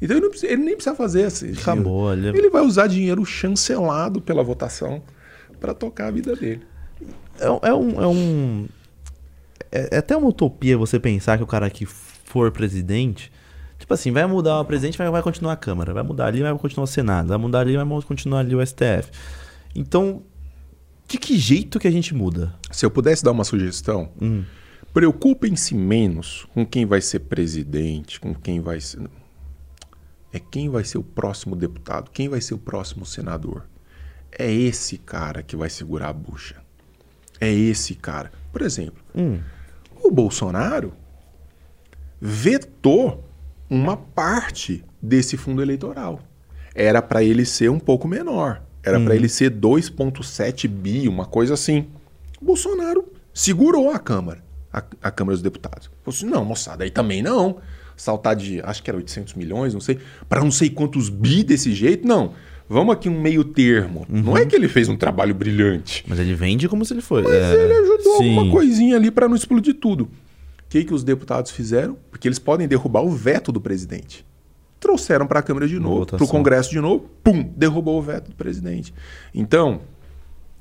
[0.00, 1.50] Então ele, não precisa- ele nem precisa fazer esse.
[1.58, 5.02] Acabou, ele- Ele vai usar dinheiro chancelado pela votação
[5.60, 6.62] para tocar a vida dele.
[7.38, 8.02] É, é um.
[8.02, 8.68] É, um
[9.72, 13.32] é, é até uma utopia você pensar que o cara que for presidente.
[13.78, 15.92] Tipo assim, vai mudar o presidente, mas vai continuar a Câmara.
[15.92, 17.28] Vai mudar ali, vai continuar o Senado.
[17.28, 19.10] Vai mudar ali, vai continuar ali o STF.
[19.74, 20.22] Então,
[21.06, 22.54] de que jeito que a gente muda?
[22.70, 24.44] Se eu pudesse dar uma sugestão, Hum.
[24.96, 29.06] Preocupem-se menos com quem vai ser presidente, com quem vai ser.
[30.32, 33.66] É quem vai ser o próximo deputado, quem vai ser o próximo senador.
[34.32, 36.62] É esse cara que vai segurar a bucha.
[37.38, 38.32] É esse cara.
[38.50, 39.38] Por exemplo, Hum.
[40.02, 40.94] o Bolsonaro
[42.18, 43.22] vetou
[43.68, 46.20] uma parte desse fundo eleitoral.
[46.74, 48.62] Era para ele ser um pouco menor.
[48.82, 51.86] Era para ele ser 2,7 bi, uma coisa assim.
[52.40, 54.45] O Bolsonaro segurou a Câmara,
[54.76, 55.90] a, a Câmara dos Deputados.
[56.04, 57.56] Falou assim: não, moçada, aí também não.
[57.96, 59.98] Saltar de, acho que era 800 milhões, não sei,
[60.28, 62.34] para não sei quantos bi desse jeito, não.
[62.68, 64.04] Vamos aqui um meio termo.
[64.08, 66.04] Não é que ele fez um trabalho brilhante.
[66.06, 67.22] Mas ele vende como se ele fosse.
[67.22, 68.36] Mas ele ajudou sim.
[68.36, 70.04] alguma coisinha ali para não explodir tudo.
[70.04, 71.96] O que, que os deputados fizeram?
[72.10, 74.26] Porque eles podem derrubar o veto do presidente.
[74.80, 78.30] trouxeram para a Câmara de novo, para o Congresso de novo, pum, derrubou o veto
[78.30, 78.92] do presidente.
[79.32, 79.80] Então,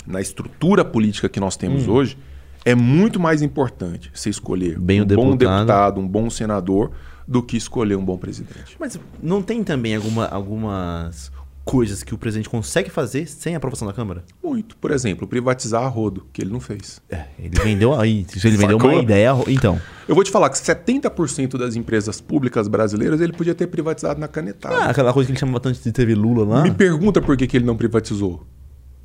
[0.06, 1.94] na estrutura política que nós temos hum.
[1.94, 2.18] hoje,
[2.66, 5.30] é muito mais importante você escolher Bem um deputado.
[5.30, 6.92] bom deputado, um bom senador,
[7.28, 8.76] do que escolher um bom presidente.
[8.80, 11.32] Mas não tem também alguma, algumas
[11.64, 14.24] coisas que o presidente consegue fazer sem a aprovação da Câmara?
[14.44, 14.78] Muito.
[14.78, 17.02] Por exemplo, privatizar a rodo, que ele não fez.
[17.10, 18.26] É, ele vendeu aí.
[18.44, 19.32] Ele vendeu uma ideia.
[19.48, 19.82] Então.
[20.08, 24.28] Eu vou te falar que 70% das empresas públicas brasileiras ele podia ter privatizado na
[24.28, 24.76] canetada.
[24.76, 26.64] Ah, aquela coisa que ele chamava tanto de TV Lula lá.
[26.64, 28.46] Me pergunta por que, que ele não privatizou.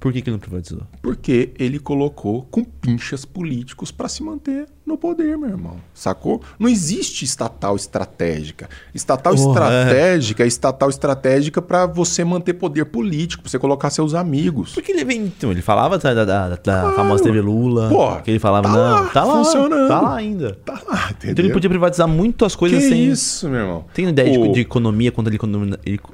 [0.01, 0.87] Por que, que ele não privatizou?
[1.03, 5.77] Porque ele colocou com pinchas políticos para se manter no poder, meu irmão.
[5.95, 6.43] Sacou?
[6.59, 8.69] Não existe estatal estratégica.
[8.95, 10.47] Estatal estratégica é.
[10.47, 14.73] estatal estratégica para você manter poder político, pra você colocar seus amigos.
[14.73, 15.23] Porque ele vem.
[15.23, 16.97] Então, ele falava da, da, da, da claro.
[16.97, 17.89] famosa TV Lula.
[17.89, 19.45] Pô, que ele falava, tá não, lá, tá lá.
[19.45, 19.89] Funcionando.
[19.89, 20.59] Tá lá ainda.
[20.65, 21.33] Tá lá, entendeu?
[21.33, 23.07] Então ele podia privatizar muitas coisas que sem.
[23.07, 23.85] Isso, meu irmão.
[23.95, 25.39] Tem ideia de, de, economia, quanto ele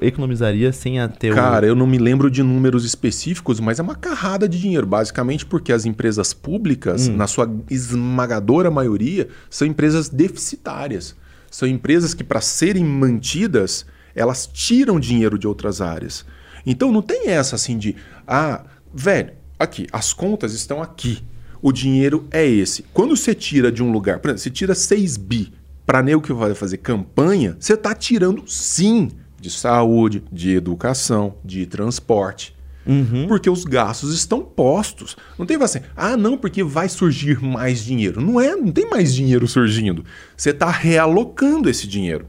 [0.03, 1.69] economizaria sem a ter Cara, o...
[1.71, 4.87] eu não me lembro de números específicos, mas é uma carrada de dinheiro.
[4.87, 7.17] Basicamente porque as empresas públicas, hum.
[7.17, 11.15] na sua esmagadora esmagadora maioria, são empresas deficitárias.
[11.51, 16.25] São empresas que, para serem mantidas, elas tiram dinheiro de outras áreas.
[16.65, 17.95] Então não tem essa assim de,
[18.27, 21.23] ah, velho, aqui, as contas estão aqui.
[21.63, 22.85] O dinheiro é esse.
[22.93, 25.53] Quando você tira de um lugar, por exemplo, você tira 6 bi
[25.87, 29.11] para nego que vai fazer campanha, você está tirando sim
[29.41, 32.56] de saúde, de educação, de transporte.
[32.87, 33.27] Uhum.
[33.27, 35.17] Porque os gastos estão postos.
[35.39, 38.21] Não tem assim, ah, não, porque vai surgir mais dinheiro.
[38.21, 40.05] Não é, não tem mais dinheiro surgindo.
[40.37, 42.27] Você está realocando esse dinheiro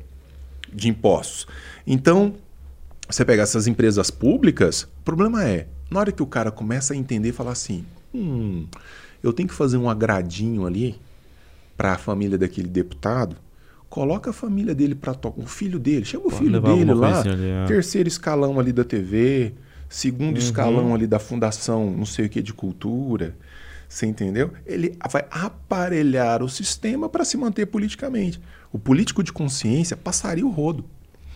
[0.74, 1.48] de impostos.
[1.86, 2.36] Então,
[3.10, 6.98] você pega essas empresas públicas, o problema é, na hora que o cara começa a
[6.98, 8.66] entender e falar assim, hum,
[9.24, 11.00] eu tenho que fazer um agradinho ali
[11.78, 13.38] para a família daquele deputado,
[13.90, 17.50] coloca a família dele para tocar, o filho dele, chama o filho dele lá, ali,
[17.50, 17.66] é.
[17.66, 19.54] terceiro escalão ali da TV,
[19.90, 20.44] segundo uhum.
[20.44, 23.36] escalão ali da fundação, não sei o que, de cultura.
[23.88, 24.52] Você entendeu?
[24.66, 28.40] Ele vai aparelhar o sistema para se manter politicamente.
[28.72, 30.84] O político de consciência passaria o rodo.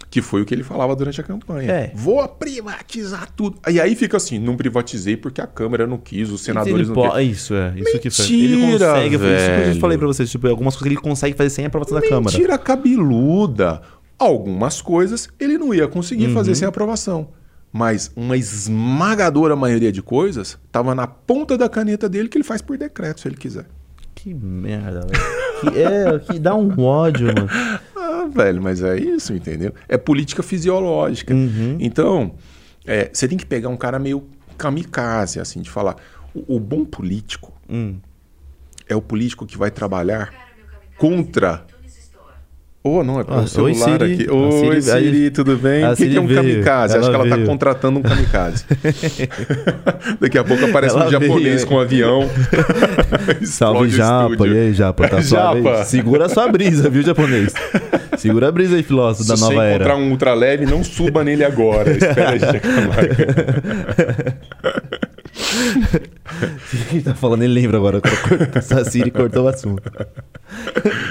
[0.10, 1.72] Que foi o que ele falava durante a campanha.
[1.72, 1.92] É.
[1.96, 3.58] Vou privatizar tudo.
[3.70, 7.30] E aí fica assim, não privatizei porque a Câmara não quis, os senadores não quis.
[7.30, 7.70] Isso, é.
[7.70, 8.26] Isso Mentira, que foi.
[8.26, 9.38] Ele consegue, velho.
[9.38, 10.30] isso que eu falei pra vocês.
[10.30, 12.38] Tipo, algumas coisas ele consegue fazer sem a aprovação Mentira da Câmara.
[12.38, 13.82] Mentira cabeluda.
[14.20, 16.34] Algumas coisas ele não ia conseguir uhum.
[16.34, 17.30] fazer sem aprovação.
[17.72, 22.62] Mas uma esmagadora maioria de coisas estava na ponta da caneta dele que ele faz
[22.62, 23.66] por decreto, se ele quiser.
[24.14, 25.72] Que merda, velho.
[25.74, 27.50] que, é, que dá um ódio, mano.
[28.04, 29.74] Ah, velho, mas é isso, entendeu?
[29.88, 31.34] É política fisiológica.
[31.34, 31.78] Uhum.
[31.80, 32.34] Então,
[32.86, 35.96] é, você tem que pegar um cara meio kamikaze, assim, de falar.
[36.34, 37.98] O, o bom político hum.
[38.88, 40.34] é o político que vai trabalhar
[40.98, 41.66] contra
[42.84, 44.28] Oh, não, é para ah, o celular Oi, aqui.
[44.28, 45.86] Oi, Siri, Siri, tudo bem?
[45.88, 46.42] O que, que, é um veio.
[46.42, 46.96] kamikaze?
[46.96, 48.66] Ela Acho que ela está contratando um kamikaze.
[50.20, 51.68] Daqui a pouco aparece ela um japonês veio.
[51.68, 52.28] com um avião.
[53.46, 54.48] Salve, Japa.
[54.48, 55.08] E aí, Japa?
[55.08, 55.86] Tá Japa.
[55.86, 57.54] Segura a sua brisa, viu, japonês?
[58.18, 59.70] Segura a brisa aí, filósofo da nova era.
[59.70, 61.92] Se encontrar um ultraleve, não suba nele agora.
[61.92, 62.62] Espera a gente
[65.52, 67.44] O que tá falando?
[67.44, 68.02] Ele lembra agora.
[68.56, 69.84] A Siri cortou o assunto.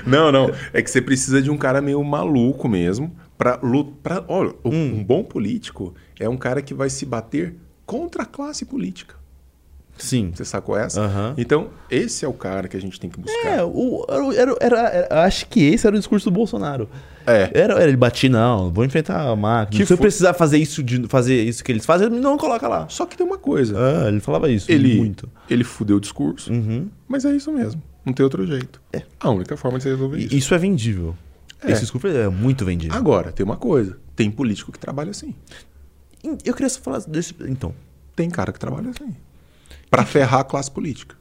[0.06, 0.50] Não, não.
[0.72, 3.14] É que você precisa de um cara meio maluco mesmo.
[3.36, 3.58] Pra,
[4.02, 4.98] pra, olha, hum.
[4.98, 7.54] um bom político é um cara que vai se bater
[7.86, 9.20] contra a classe política.
[9.96, 10.32] Sim.
[10.34, 11.02] Você sacou essa?
[11.02, 11.34] Uhum.
[11.36, 13.58] Então, esse é o cara que a gente tem que buscar.
[13.58, 16.88] É, o, era, era, era, acho que esse era o discurso do Bolsonaro.
[17.30, 17.50] É.
[17.54, 19.78] Era, ele batia, não, vou enfrentar a máquina.
[19.78, 22.88] Que Se eu precisar fazer isso, de, fazer isso que eles fazem, não coloca lá.
[22.88, 23.76] Só que tem uma coisa.
[23.78, 25.28] Ah, ele falava isso ele, muito.
[25.48, 26.88] Ele fudeu o discurso, uhum.
[27.08, 27.82] mas é isso mesmo.
[28.04, 28.80] Não tem outro jeito.
[28.92, 29.02] É.
[29.18, 30.34] A única forma de você resolver isso.
[30.34, 31.14] Isso é vendível.
[31.62, 31.72] É.
[31.72, 32.96] Esse discurso é muito vendível.
[32.96, 33.96] Agora, tem uma coisa.
[34.16, 35.34] Tem político que trabalha assim.
[36.44, 37.34] Eu queria só falar desse...
[37.40, 37.74] Então.
[38.16, 39.14] Tem cara que trabalha assim
[39.90, 41.16] para ferrar a classe política.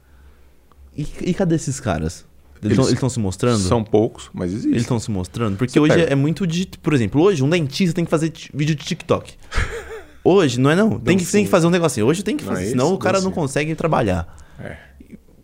[0.95, 2.25] E, e cadê esses caras?
[2.61, 3.59] Eles estão se mostrando?
[3.59, 4.71] São poucos, mas existem.
[4.71, 5.57] Eles estão se mostrando?
[5.57, 6.11] Porque Você hoje pega.
[6.11, 6.67] é muito de.
[6.81, 9.33] Por exemplo, hoje um dentista tem que fazer vídeo de TikTok.
[10.21, 10.99] Hoje, não é não?
[10.99, 12.05] Tem que, tem que fazer um negocinho.
[12.05, 14.35] Hoje tem que fazer, é senão o cara não consegue trabalhar.
[14.59, 14.77] É.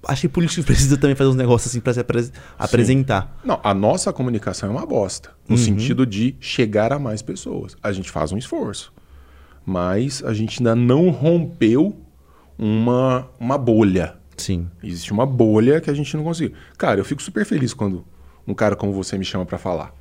[0.07, 3.39] Acho que político precisa também fazer uns negócios assim para se apres apresentar.
[3.43, 5.31] Não, a nossa comunicação é uma bosta.
[5.47, 5.61] No uhum.
[5.63, 7.75] sentido de chegar a mais pessoas.
[7.81, 8.93] A gente faz um esforço.
[9.65, 11.95] Mas a gente ainda não rompeu
[12.57, 14.15] uma, uma bolha.
[14.37, 14.67] Sim.
[14.83, 16.55] Existe uma bolha que a gente não conseguiu.
[16.77, 18.05] Cara, eu fico super feliz quando
[18.47, 19.93] um cara como você me chama para falar.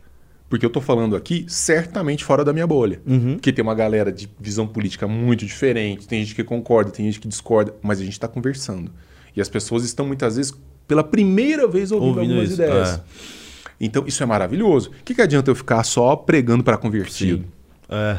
[0.48, 3.00] Porque eu tô falando aqui certamente fora da minha bolha.
[3.06, 3.34] Uhum.
[3.34, 7.18] Porque tem uma galera de visão política muito diferente, tem gente que concorda, tem gente
[7.18, 8.90] que discorda, mas a gente está conversando.
[9.34, 10.52] E as pessoas estão muitas vezes
[10.86, 12.62] pela primeira vez ouvindo, ouvindo algumas isso.
[12.62, 12.88] ideias.
[12.88, 13.00] É.
[13.80, 14.90] Então, isso é maravilhoso.
[14.90, 17.44] O que, que adianta eu ficar só pregando para convertido?
[17.88, 18.18] É.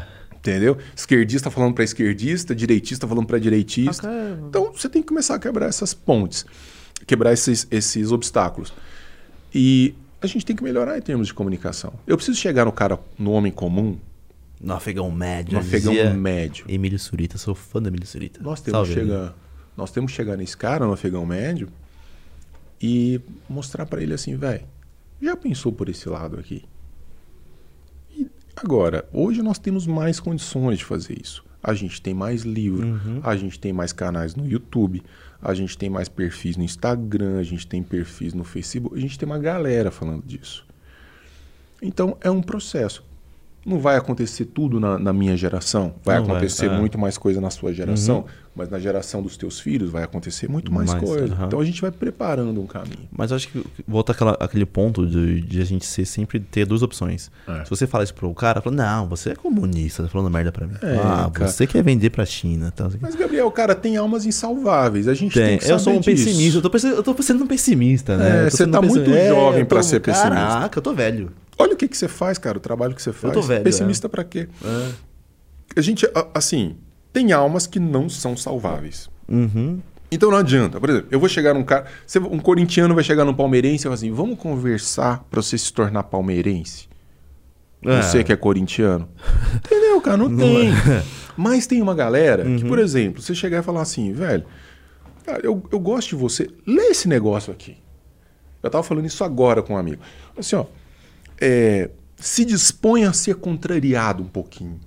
[0.50, 0.78] Entendeu?
[0.94, 4.08] Esquerdista falando para esquerdista, direitista falando para direitista.
[4.48, 6.46] Então, você tem que começar a quebrar essas pontes,
[7.06, 8.72] quebrar esses, esses obstáculos.
[9.54, 11.92] E a gente tem que melhorar em termos de comunicação.
[12.06, 13.98] Eu preciso chegar no cara, no homem comum,
[14.60, 15.54] No afegão médio.
[15.54, 16.64] no afegão dizia médio.
[16.68, 18.40] Emílio Surita, sou fã do Emílio Surita.
[18.42, 19.34] Nós temos, que Salve, chegar,
[19.76, 21.68] nós temos que chegar nesse cara, no afegão médio,
[22.80, 24.64] e mostrar para ele assim, velho,
[25.20, 26.64] já pensou por esse lado aqui?
[28.56, 31.44] Agora, hoje nós temos mais condições de fazer isso.
[31.62, 33.20] A gente tem mais livro, Uhum.
[33.22, 35.02] a gente tem mais canais no YouTube,
[35.42, 39.18] a gente tem mais perfis no Instagram, a gente tem perfis no Facebook, a gente
[39.18, 40.64] tem uma galera falando disso.
[41.82, 43.04] Então é um processo.
[43.66, 46.78] Não vai acontecer tudo na, na minha geração, vai Não vai, acontecer é.
[46.78, 50.72] muito mais coisa na sua geração, mas na geração dos teus filhos vai acontecer muito
[50.72, 51.34] mais, Mais, coisa.
[51.34, 51.46] aham.
[51.46, 53.08] Então a gente vai preparando um caminho.
[53.10, 56.80] Mas acho que volta àquela, aquele ponto de, de a gente ser sempre ter duas
[56.80, 57.28] opções.
[57.48, 57.64] É.
[57.64, 60.66] Se você fala isso pro cara, fala, não, você é comunista, tá falando merda pra
[60.66, 60.76] mim.
[60.80, 61.50] É, ah, cara.
[61.50, 62.70] você quer vender pra China.
[62.70, 62.88] Tá?
[63.00, 65.08] Mas, Gabriel, cara, tem almas insalváveis.
[65.08, 66.24] A gente tem, Tem, que eu sou um disso.
[66.24, 68.46] pessimista, eu tô, eu tô sendo um pessimista, né?
[68.46, 69.28] É, você tá muito pessimista.
[69.28, 70.30] jovem tô- ser pessimista.
[70.30, 71.30] Caraca, eu tô velho.
[71.58, 73.32] Olha o que, que você faz, cara, o trabalho que você faz.
[73.32, 74.48] tô velho, Pessimista pra quê?
[75.74, 76.76] A gente, assim,
[77.12, 79.08] tem almas que não são salváveis.
[79.28, 79.80] Uhum.
[80.10, 80.78] Então não adianta.
[80.80, 81.86] Por exemplo, eu vou chegar num cara.
[82.30, 86.04] Um corintiano vai chegar num palmeirense e vai assim: vamos conversar pra você se tornar
[86.04, 86.88] palmeirense?
[87.82, 89.08] Você que é corintiano.
[89.56, 90.16] Entendeu, cara?
[90.16, 90.70] Não tem.
[91.36, 94.44] Mas tem uma galera que, por exemplo, você chegar e falar assim, velho,
[95.24, 96.48] cara, eu, eu gosto de você.
[96.66, 97.76] Lê esse negócio aqui.
[98.62, 100.02] Eu tava falando isso agora com um amigo.
[100.36, 100.64] Assim, ó.
[101.40, 104.80] É, se dispõe a ser contrariado um pouquinho.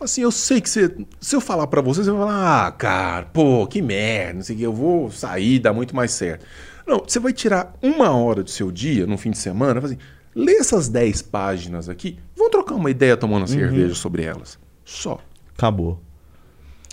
[0.00, 0.94] Assim, eu sei que você.
[1.20, 4.54] Se eu falar pra você, você vai falar, ah, cara, pô, que merda, não sei
[4.54, 6.44] o que, eu vou sair, dá muito mais certo.
[6.86, 10.02] Não, você vai tirar uma hora do seu dia, no fim de semana, falar assim,
[10.34, 14.58] lê essas 10 páginas aqui, vamos trocar uma ideia tomando uma cerveja sobre elas.
[14.84, 15.18] Só.
[15.56, 16.02] Acabou.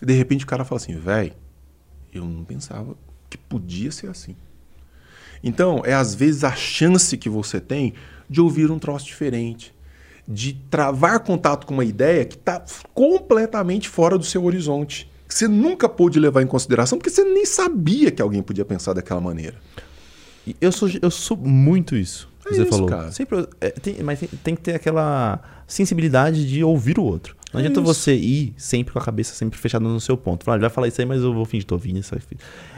[0.01, 1.33] De repente o cara fala assim, velho,
[2.13, 2.95] eu não pensava
[3.29, 4.35] que podia ser assim.
[5.43, 7.93] Então, é às vezes a chance que você tem
[8.31, 9.73] de ouvir um troço diferente,
[10.27, 12.63] de travar contato com uma ideia que está
[12.93, 17.45] completamente fora do seu horizonte, que você nunca pôde levar em consideração, porque você nem
[17.45, 19.55] sabia que alguém podia pensar daquela maneira.
[20.59, 22.29] Eu sou, eu sou muito isso.
[22.45, 22.87] É você isso, falou.
[22.87, 23.11] cara.
[23.11, 27.35] Sempre, é, tem- mas tem, tem que ter aquela sensibilidade de ouvir o outro.
[27.53, 27.85] Não É adianta isso.
[27.93, 30.43] você ir sempre com a cabeça sempre fechada no seu ponto.
[30.45, 32.15] Falar, ele vai falar isso aí, mas eu vou fingir que tô ouvindo isso.
[32.15, 32.21] aí.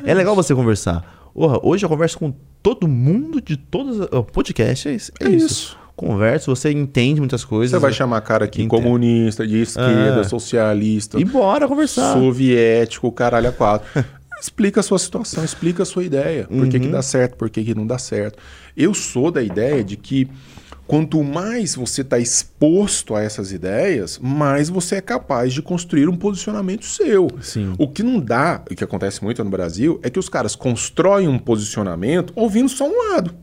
[0.04, 1.23] É, legal você conversar.
[1.34, 4.00] Porra, hoje eu converso com todo mundo de todos.
[4.12, 5.12] O podcast é isso.
[5.20, 5.46] É, isso.
[5.46, 5.78] isso.
[5.96, 7.72] Converso, você entende muitas coisas.
[7.72, 8.82] Você vai chamar cara aqui Entendo.
[8.82, 10.24] comunista, de esquerda, É.
[10.24, 12.14] socialista, E bora conversar.
[12.14, 13.88] soviético, caralho a quatro.
[14.42, 16.46] explica a sua situação, explica a sua ideia.
[16.48, 16.92] Por que, que Uhum.
[16.92, 18.40] dá certo, por que, que não dá certo.
[18.76, 20.28] Eu sou da ideia de que
[20.86, 26.16] quanto mais você está exposto a essas ideias, mais você é capaz de construir um
[26.16, 27.28] posicionamento seu.
[27.42, 27.74] Sim.
[27.78, 31.28] O que não dá, o que acontece muito no Brasil, é que os caras constroem
[31.28, 33.34] um posicionamento ouvindo só um lado.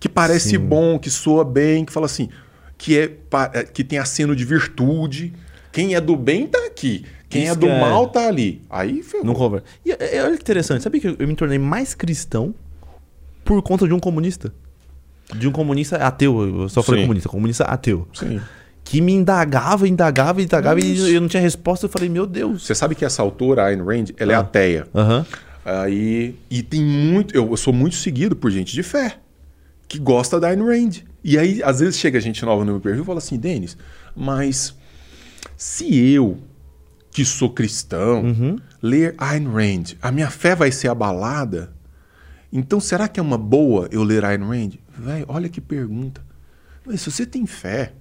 [0.00, 0.58] Que parece Sim.
[0.58, 2.28] bom, que soa bem, que fala assim,
[2.76, 3.16] que, é,
[3.54, 5.32] é, que tem aceno de virtude.
[5.72, 7.04] Quem é do bem tá aqui.
[7.28, 8.62] Quem Isso é do que é- mal tá ali.
[8.70, 9.26] Aí ferrou.
[9.26, 9.66] Não conversa.
[9.84, 10.82] E é, é, olha que interessante.
[10.82, 12.54] Sabe que eu, eu me tornei mais cristão
[13.44, 14.52] por conta de um comunista?
[15.34, 16.62] De um comunista ateu.
[16.62, 17.06] Eu só falei Sim.
[17.06, 17.28] comunista.
[17.28, 18.06] Comunista ateu.
[18.14, 18.40] Sim.
[18.84, 21.08] Que me indagava, indagava, indagava Isso.
[21.08, 21.86] e eu não tinha resposta.
[21.86, 22.64] Eu falei, meu Deus.
[22.64, 24.40] Você sabe que essa autora, Ayn Rand, ela é Ah.
[24.40, 24.86] ateia.
[24.94, 25.26] Aham.
[25.64, 27.34] Aí, e tem muito.
[27.34, 29.18] Eu, eu sou muito seguido por gente de fé
[29.88, 31.02] que gosta da Ayn Rand.
[31.24, 33.76] E aí, às vezes, chega gente nova no meu perfil e fala assim: Denis,
[34.14, 34.76] mas
[35.56, 36.38] se eu,
[37.10, 38.58] que sou cristão, Uhum.
[38.80, 41.72] ler Ayn Rand, a minha fé vai ser abalada?
[42.52, 44.70] Então, será que é uma boa eu ler Ayn Rand?
[44.98, 46.20] Véi, olha que pergunta.
[46.84, 47.92] Mas se você tem fé.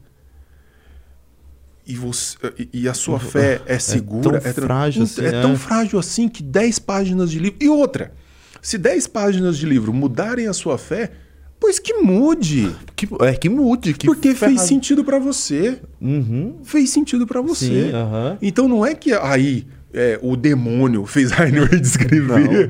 [1.88, 2.36] E, você,
[2.74, 5.42] e- a sua fé é segura, tão tran- frágil assim, é é.
[5.42, 7.58] tão frágil assim que 10 páginas de livro.
[7.62, 8.12] E outra,
[8.60, 11.12] se 10 páginas de livro mudarem a sua fé,
[11.60, 12.76] pois que mude.
[12.96, 13.94] Que, é, que mude.
[13.94, 15.80] Que porque fez sentido pra você.
[16.02, 16.56] Uhum.
[16.64, 17.90] Fez sentido pra você.
[17.90, 18.38] Sim, aham.
[18.42, 22.70] Então não é que aí é, o demônio fez a Ayn Rand escrever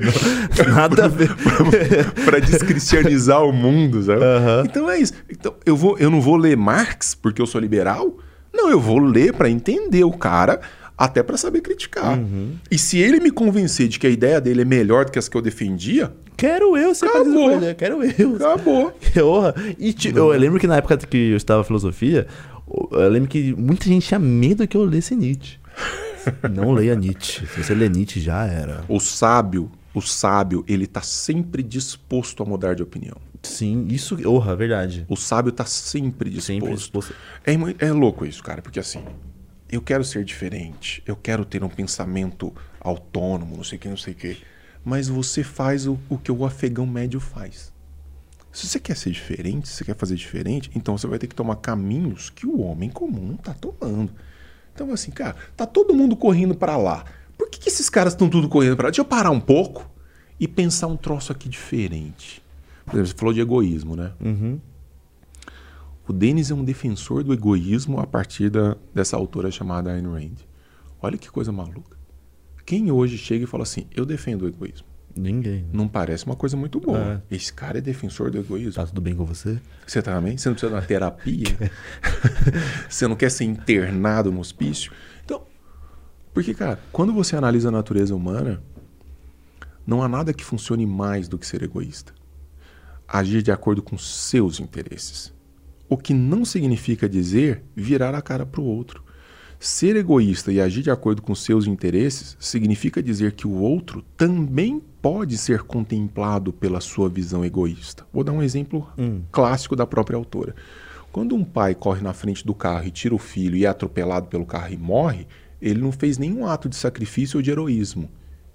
[0.68, 1.28] Nada a ver.
[2.24, 4.22] para descristianizar o mundo, sabe?
[4.22, 4.62] Aham.
[4.64, 5.12] Então é isso.
[5.28, 8.16] Então, eu, vou, eu não vou ler Marx porque eu sou liberal.
[8.54, 10.60] Não, eu vou ler para entender o cara,
[10.96, 12.16] até para saber criticar.
[12.16, 12.52] Uhum.
[12.70, 15.28] E se ele me convencer de que a ideia dele é melhor do que as
[15.28, 17.24] que eu defendia, Quero eu ser Acabou.
[17.24, 17.74] parecido com ele.
[17.74, 18.36] Quero eu.
[18.36, 18.92] acabou.
[19.78, 22.26] E eu lembro que na época que eu estava filosofia,
[22.92, 25.58] eu lembro que muita gente tinha medo que eu lesse Nietzsche.
[26.52, 27.46] Não leia Nietzsche.
[27.46, 28.84] Se você lê Nietzsche, já era.
[28.88, 33.16] O sábio, o sábio, ele tá sempre disposto a mudar de opinião.
[33.42, 35.06] Sim, isso, orra, verdade.
[35.08, 36.46] O sábio está sempre disposto.
[36.46, 37.14] Sempre disposto.
[37.44, 39.02] É, é louco isso, cara, porque assim,
[39.70, 43.96] eu quero ser diferente, eu quero ter um pensamento autônomo, não sei o que, não
[43.96, 44.38] sei o que.
[44.84, 47.72] Mas você faz o, o que o afegão médio faz.
[48.52, 51.34] Se você quer ser diferente, se você quer fazer diferente, então você vai ter que
[51.34, 54.12] tomar caminhos que o homem comum não tá tomando.
[54.76, 57.04] Então, assim, cara, tá todo mundo correndo para lá.
[57.36, 58.90] Por que, que esses caras estão tudo correndo para lá?
[58.90, 59.90] Deixa eu parar um pouco
[60.38, 62.42] e pensar um troço aqui diferente.
[62.84, 64.12] Por exemplo, você falou de egoísmo, né?
[64.20, 64.60] Uhum.
[66.06, 70.36] O Denis é um defensor do egoísmo a partir da, dessa autora chamada Ayn Rand.
[71.00, 71.96] Olha que coisa maluca.
[72.66, 74.86] Quem hoje chega e fala assim, eu defendo o egoísmo?
[75.16, 75.64] Ninguém.
[75.72, 77.22] Não parece uma coisa muito boa.
[77.30, 77.34] É.
[77.34, 78.74] Esse cara é defensor do egoísmo.
[78.74, 79.58] Tá tudo bem com você?
[79.86, 80.36] Você tá bem?
[80.36, 81.70] Você não precisa de uma terapia?
[82.88, 84.92] você não quer ser internado no hospício?
[85.24, 85.42] Então,
[86.34, 88.62] porque, cara, quando você analisa a natureza humana,
[89.86, 92.12] não há nada que funcione mais do que ser egoísta.
[93.08, 95.32] Agir de acordo com seus interesses.
[95.88, 99.02] O que não significa dizer virar a cara para o outro.
[99.58, 104.82] Ser egoísta e agir de acordo com seus interesses significa dizer que o outro também
[105.00, 108.06] pode ser contemplado pela sua visão egoísta.
[108.12, 108.86] Vou dar um exemplo
[109.32, 110.54] clássico da própria autora.
[111.10, 114.26] Quando um pai corre na frente do carro e tira o filho e é atropelado
[114.26, 115.26] pelo carro e morre,
[115.62, 118.10] ele não fez nenhum ato de sacrifício ou de heroísmo.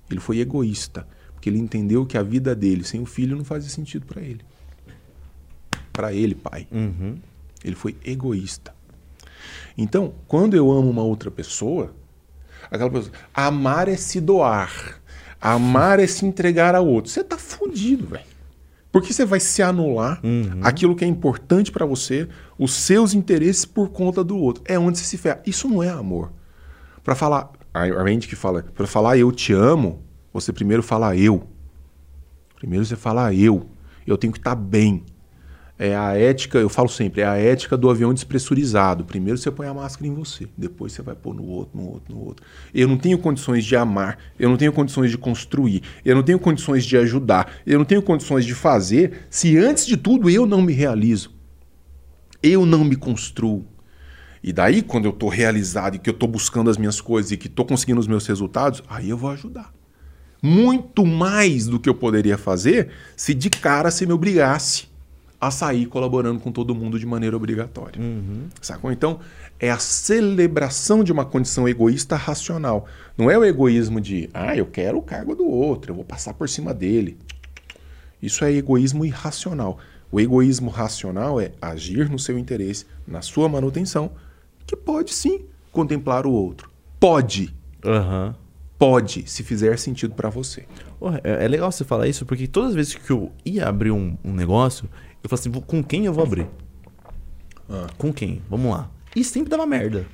[0.10, 3.70] Ele foi egoísta, porque ele entendeu que a vida dele sem o filho não fazia
[3.70, 4.41] sentido para ele.
[5.91, 6.68] Para ele, pai.
[6.72, 7.18] Uhum.
[7.64, 8.76] Ele foi egoísta.
[9.78, 11.93] Então, quando eu amo uma outra pessoa,
[12.69, 14.99] aquela pessoa, amar é se doar.
[15.39, 17.11] Amar é se entregar ao outro.
[17.11, 18.32] Você tá fudido, velho.
[18.91, 20.22] Porque você vai se anular
[20.61, 22.28] aquilo que é importante para você,
[22.59, 24.61] os seus interesses por conta do outro.
[24.67, 25.41] É onde você se ferra.
[25.45, 26.34] Isso não é amor.
[27.03, 30.03] Para falar, a Rand que fala, para falar eu te amo,
[30.34, 31.47] você primeiro fala eu.
[32.55, 33.69] Primeiro você fala eu.
[34.05, 35.05] Eu tenho que estar bem.
[35.84, 39.04] É a ética, eu falo sempre, é a ética do avião despressurizado.
[39.04, 42.14] Primeiro você põe a máscara em você, depois você vai pôr no outro, no outro,
[42.14, 42.46] no outro.
[42.72, 46.38] Eu não tenho condições de amar, eu não tenho condições de construir, eu não tenho
[46.38, 50.62] condições de ajudar, eu não tenho condições de fazer se antes de tudo eu não
[50.62, 51.32] me realizo.
[52.44, 53.66] Eu não me construo.
[54.44, 57.38] E daí, quando eu estou realizado e que eu estou buscando as minhas coisas e
[57.38, 59.74] que estou conseguindo os meus resultados, aí eu vou ajudar.
[60.44, 64.91] Muito mais do que eu poderia fazer se de cara você me obrigasse
[65.42, 68.00] a sair colaborando com todo mundo de maneira obrigatória.
[68.62, 68.92] Sacou?
[68.92, 69.20] Então,
[69.60, 72.86] é a celebração de uma condição egoísta racional.
[73.18, 76.36] Não é o egoísmo de, ah, eu quero o cargo do outro, eu vou passar
[76.36, 77.18] por cima dele.
[78.22, 79.80] Isso é egoísmo irracional.
[80.12, 84.12] O egoísmo racional é agir no seu interesse, na sua manutenção,
[84.68, 86.70] que pode sim contemplar o outro.
[87.00, 87.52] Pode.
[87.84, 88.36] Aham.
[88.78, 90.66] Pode, se fizer sentido para você.
[91.24, 94.18] É, é legal você falar isso, porque todas as vezes que eu ia abrir um,
[94.24, 94.89] um negócio,
[95.24, 96.47] eu falo assim, "Vou- com quem eu vou abrir?
[97.97, 98.41] Com quem?
[98.49, 98.89] Vamos lá.
[99.15, 100.05] E sempre dava merda.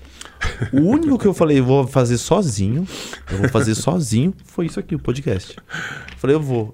[0.74, 2.88] O único que eu falei, vou fazer sozinho,
[3.32, 5.56] eu vou fazer sozinho, foi isso aqui, o podcast.
[5.58, 6.74] Eu falei, eu vou.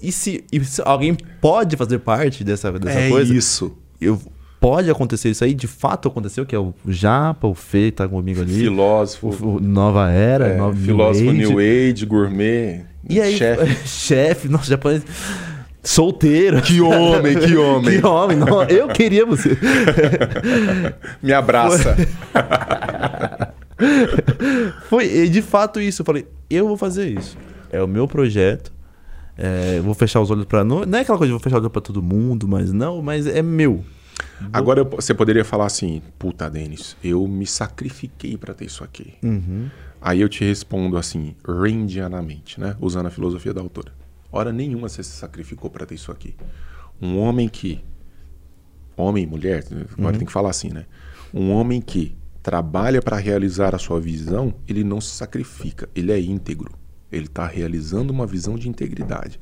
[0.00, 3.34] E se, e se alguém pode fazer parte dessa, dessa é coisa?
[3.34, 3.76] isso.
[4.00, 4.20] Eu,
[4.60, 8.40] pode acontecer isso aí, de fato aconteceu, que é o Japa, o Fê tá comigo
[8.42, 8.54] ali.
[8.54, 9.28] Filósofo.
[9.42, 11.90] O, o Nova Era, é, nova, filósofo New New Age.
[11.92, 13.76] Age, gourmet, E aí, chefe.
[13.88, 15.02] chefe, nossa, japonês.
[15.86, 16.60] Solteiro.
[16.62, 18.00] Que homem, que homem.
[18.00, 19.56] Que homem, não, eu queria você.
[21.22, 21.96] Me abraça.
[24.88, 26.02] Foi e de fato isso.
[26.02, 27.36] Eu falei, eu vou fazer isso.
[27.70, 28.72] É o meu projeto.
[29.38, 30.64] É, vou fechar os olhos pra.
[30.64, 33.02] Não, não é aquela coisa de vou fechar os olhos pra todo mundo, mas não,
[33.02, 33.84] mas é meu.
[34.52, 39.14] Agora eu- você poderia falar assim, puta, Denis, eu me sacrifiquei para ter isso aqui.
[39.22, 39.66] Uhum.
[40.00, 42.76] Aí eu te respondo assim, randianamente, né?
[42.80, 43.92] Usando a filosofia da autora.
[44.36, 46.34] Hora nenhuma você se sacrificou para ter isso aqui.
[47.00, 47.82] Um homem que.
[48.96, 49.62] Homem e mulher,
[49.98, 50.86] agora tem que falar assim, né?
[51.34, 56.18] Um homem que trabalha para realizar a sua visão, ele não se sacrifica, ele é
[56.20, 56.72] íntegro.
[57.12, 59.38] Ele está realizando uma visão de integridade.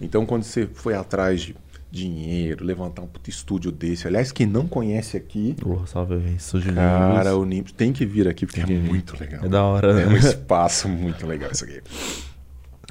[0.00, 1.56] Então, quando você foi atrás de
[1.90, 6.74] dinheiro, levantar um puto estúdio desse, aliás, quem não conhece aqui, Oh, salve, Juninho.
[6.74, 9.44] cara, o Nimbus tem que vir aqui porque é muito legal.
[9.44, 10.12] É da hora, É né?
[10.12, 11.80] um espaço muito legal isso aqui.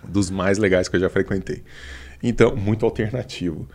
[0.08, 1.64] Dos mais legais que eu já frequentei.
[2.24, 3.68] Então, muito alternativo.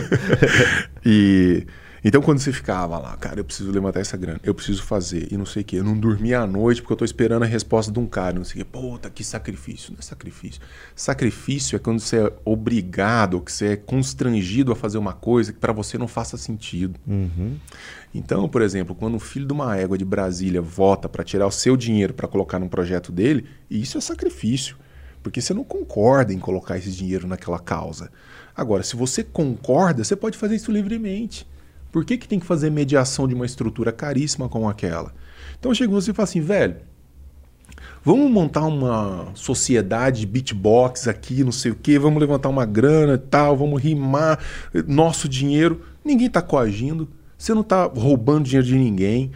[1.04, 1.66] e
[2.02, 5.36] então quando você ficava lá, cara, eu preciso levantar essa grana, eu preciso fazer e
[5.36, 7.92] não sei o que, eu não dormia à noite porque eu tô esperando a resposta
[7.92, 10.62] de um cara, não sei o que, puta, que sacrifício, não é sacrifício.
[10.96, 15.58] Sacrifício é quando você é obrigado, que você é constrangido a fazer uma coisa que
[15.58, 16.98] para você não faça sentido.
[17.06, 17.56] Uhum.
[18.14, 21.50] Então, por exemplo, quando o filho de uma égua de Brasília vota para tirar o
[21.50, 24.76] seu dinheiro para colocar num projeto dele, isso é sacrifício.
[25.22, 28.10] Porque você não concorda em colocar esse dinheiro naquela causa.
[28.56, 31.46] Agora, se você concorda, você pode fazer isso livremente.
[31.92, 35.12] Por que, que tem que fazer mediação de uma estrutura caríssima como aquela?
[35.58, 36.76] Então chega você e fala assim, velho,
[38.04, 43.14] vamos montar uma sociedade de beatbox aqui, não sei o quê, vamos levantar uma grana
[43.14, 44.38] e tal, vamos rimar
[44.86, 45.82] nosso dinheiro.
[46.04, 49.32] Ninguém está coagindo, você não está roubando dinheiro de ninguém.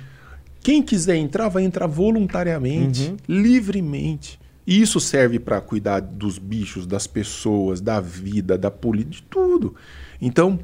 [0.63, 3.17] Quem quiser entrar, vai entrar voluntariamente, uhum.
[3.29, 4.41] livremente.
[4.67, 9.75] E isso serve para cuidar dos bichos, das pessoas, da vida, da política, de tudo.
[10.21, 10.59] Então,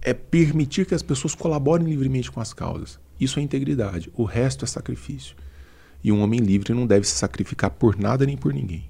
[0.00, 2.98] é permitir que as pessoas colaborem livremente com as causas.
[3.18, 4.10] Isso é integridade.
[4.14, 5.34] O resto é sacrifício.
[6.02, 8.84] E um homem livre não deve se sacrificar por nada nem por ninguém.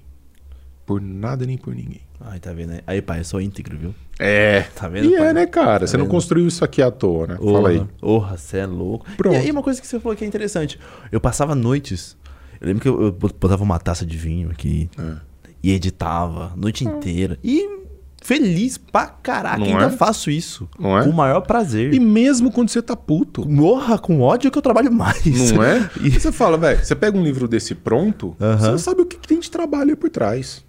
[0.85, 2.01] Por nada nem por ninguém.
[2.19, 2.73] Ai, tá vendo?
[2.85, 3.95] Aí, pai, eu sou íntegro, viu?
[4.19, 4.61] É.
[4.75, 5.09] Tá vendo?
[5.09, 5.27] E é, pai?
[5.29, 5.79] é, né, cara?
[5.81, 6.05] Tá você vendo?
[6.05, 7.37] não construiu isso aqui à toa, né?
[7.39, 7.85] Orra, Fala aí.
[7.99, 9.05] Porra, você é louco.
[9.17, 9.35] Pronto.
[9.35, 10.79] E aí, uma coisa que você falou que é interessante.
[11.11, 12.15] Eu passava noites.
[12.59, 14.89] Eu lembro que eu, eu botava uma taça de vinho aqui.
[14.97, 15.15] É.
[15.63, 17.39] E editava a noite inteira.
[17.43, 17.85] E
[18.25, 19.59] feliz pra caraca.
[19.59, 19.89] Não Ainda é?
[19.91, 20.67] faço isso.
[20.79, 21.03] Não é?
[21.03, 21.93] Com o maior prazer.
[21.93, 23.47] E mesmo quando você tá puto.
[23.47, 25.51] Morra com ódio que eu trabalho mais.
[25.53, 25.89] Não é?
[26.01, 28.57] E você fala, velho, você pega um livro desse pronto, uh -huh.
[28.57, 30.65] você não sabe o que, que, tem de trabalho aí por trás.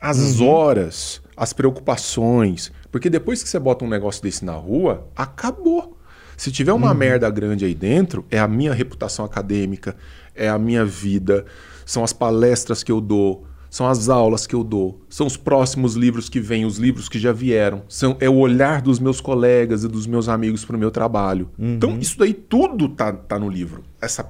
[0.00, 0.48] As uhum.
[0.48, 2.72] horas, as preocupações.
[2.90, 5.96] Porque depois que você bota um negócio desse na rua, acabou.
[6.36, 6.96] Se tiver uma uhum.
[6.96, 9.96] merda grande aí dentro, é a minha reputação acadêmica,
[10.34, 11.44] é a minha vida,
[11.86, 15.94] são as palestras que eu dou, são as aulas que eu dou, são os próximos
[15.94, 19.82] livros que vêm, os livros que já vieram, são, é o olhar dos meus colegas
[19.82, 21.50] e dos meus amigos para o meu trabalho.
[21.58, 21.74] Uhum.
[21.74, 23.82] Então, isso daí tudo tá, tá no livro.
[24.00, 24.24] Essa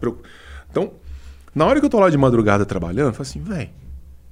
[0.70, 0.92] Então,
[1.54, 3.68] na hora que eu tô lá de madrugada trabalhando, eu falo assim, velho,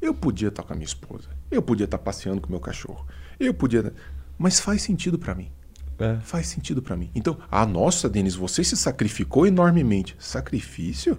[0.00, 2.50] eu podia estar tá com a minha esposa, eu podia estar tá passeando com o
[2.50, 3.06] meu cachorro,
[3.38, 3.92] eu podia.
[4.38, 5.50] Mas faz sentido para mim.
[5.98, 6.18] É.
[6.22, 7.10] Faz sentido para mim.
[7.14, 10.16] Então, ah, nossa, Denis, você se sacrificou enormemente.
[10.18, 11.18] Sacrifício?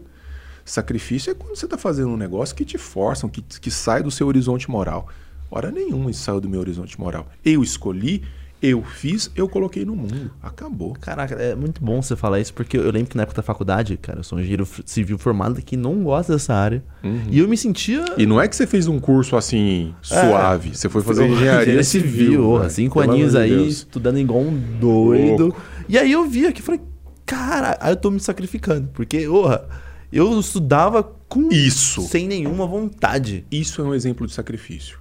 [0.66, 4.10] Sacrifício é quando você está fazendo um negócio que te forçam, que, que sai do
[4.12, 5.08] seu horizonte moral.
[5.52, 7.28] Hora nenhuma isso saiu do meu horizonte moral.
[7.46, 8.24] Eu escolhi,
[8.62, 10.32] eu fiz, eu coloquei no mundo.
[10.42, 10.94] Acabou.
[11.00, 13.98] Caraca, é muito bom você falar isso, porque eu lembro que na época da faculdade,
[13.98, 16.84] cara, eu sou um engenheiro civil formado que não gosta dessa área.
[17.04, 17.24] Uhum.
[17.30, 18.06] E eu me sentia.
[18.18, 20.70] E não é que você fez um curso assim, suave.
[20.70, 22.12] É, você foi fazer engenharia civil.
[22.12, 22.70] civil né?
[22.70, 23.74] Cinco aninhos aí, Deus.
[23.74, 25.44] estudando igual um doido.
[25.48, 25.62] Louco.
[25.88, 26.82] E aí eu vi aqui e falei,
[27.26, 28.90] cara, aí eu tô me sacrificando.
[28.94, 29.83] Porque, porra
[30.14, 33.46] eu estudava com isso, sem nenhuma vontade.
[33.52, 35.00] Isso é um exemplo de sacrifício.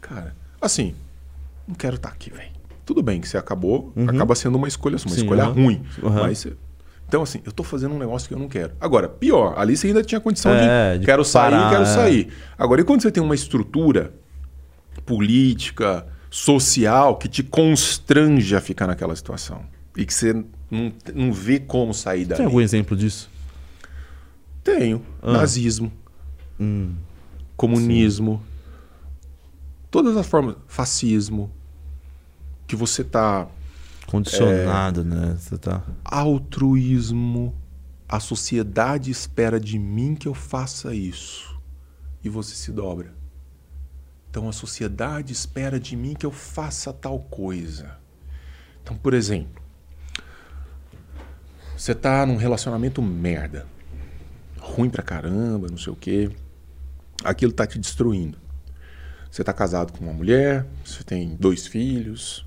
[0.00, 0.94] Cara, assim,
[1.66, 2.50] não quero estar tá aqui, velho.
[2.86, 4.08] Tudo bem que você acabou, uhum.
[4.08, 5.52] acaba sendo uma escolha, uma Sim, escolha uhum.
[5.52, 5.82] ruim.
[6.02, 6.10] Uhum.
[6.10, 6.46] Mas
[7.06, 8.72] então, assim, eu tô fazendo um negócio que eu não quero.
[8.78, 11.86] Agora, pior, ali você ainda tinha condição é, de, de, quero parar, sair, quero é.
[11.86, 12.28] sair.
[12.58, 14.12] Agora, e quando você tem uma estrutura
[15.06, 19.62] política, social, que te constrange a ficar naquela situação?
[19.96, 20.32] E que você
[20.70, 22.36] não, não vê como sair dali?
[22.36, 23.30] Tem algum exemplo disso?
[24.76, 25.02] Tenho.
[25.22, 25.32] Ah.
[25.32, 25.92] Nazismo.
[26.60, 26.94] Hum.
[27.56, 28.42] Comunismo.
[28.44, 28.58] Sim.
[29.90, 30.56] Todas as formas.
[30.66, 31.50] Fascismo.
[32.66, 33.48] Que você tá.
[34.06, 35.36] Condicionado, é, né?
[35.38, 35.82] Você tá.
[36.04, 37.54] Altruísmo.
[38.08, 41.58] A sociedade espera de mim que eu faça isso.
[42.22, 43.14] E você se dobra.
[44.30, 47.98] Então a sociedade espera de mim que eu faça tal coisa.
[48.82, 49.62] Então, por exemplo,
[51.76, 53.66] você tá num relacionamento merda
[54.68, 56.30] ruim pra caramba, não sei o quê.
[57.24, 58.38] Aquilo tá te destruindo.
[59.30, 62.46] Você tá casado com uma mulher, você tem dois filhos,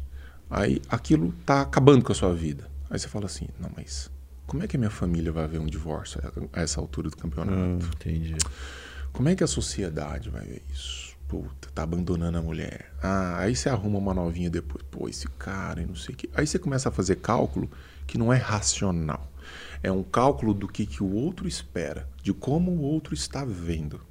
[0.50, 2.68] aí aquilo tá acabando com a sua vida.
[2.90, 4.10] Aí você fala assim: não, mas
[4.48, 6.20] como é que a minha família vai ver um divórcio
[6.52, 7.58] a essa altura do campeonato?
[7.58, 8.36] Hum, entendi.
[9.14, 11.16] Como é que a sociedade vai ver isso?
[11.28, 12.92] Puta, tá abandonando a mulher.
[13.02, 14.84] Ah, aí você arruma uma novinha depois.
[14.92, 16.30] Pô, esse cara e não sei o quê.
[16.36, 17.70] Aí você começa a fazer cálculo
[18.06, 19.31] que não é racional.
[19.84, 24.02] É um cálculo do que, que o outro espera, de como o outro está vendo.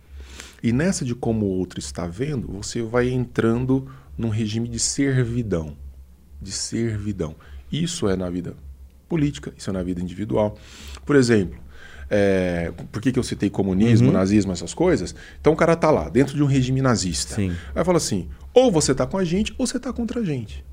[0.62, 5.76] E nessa de como o outro está vendo, você vai entrando num regime de servidão.
[6.40, 7.34] De servidão.
[7.70, 8.55] Isso é na vida
[9.09, 10.59] política, isso é na vida individual.
[11.05, 11.59] Por exemplo,
[12.10, 14.12] é, por que, que eu citei comunismo, uhum.
[14.12, 15.14] nazismo, essas coisas?
[15.40, 17.36] Então o cara tá lá, dentro de um regime nazista.
[17.36, 17.56] Sim.
[17.74, 20.64] Aí fala assim: ou você tá com a gente, ou você tá contra a gente.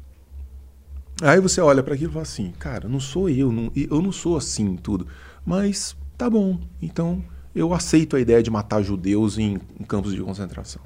[1.22, 4.11] Aí você olha para aquilo e fala assim, cara, não sou eu, não, eu não
[4.11, 5.07] sou assim tudo.
[5.45, 7.23] Mas tá bom, então
[7.56, 10.81] eu aceito a ideia de matar judeus em, em campos de concentração.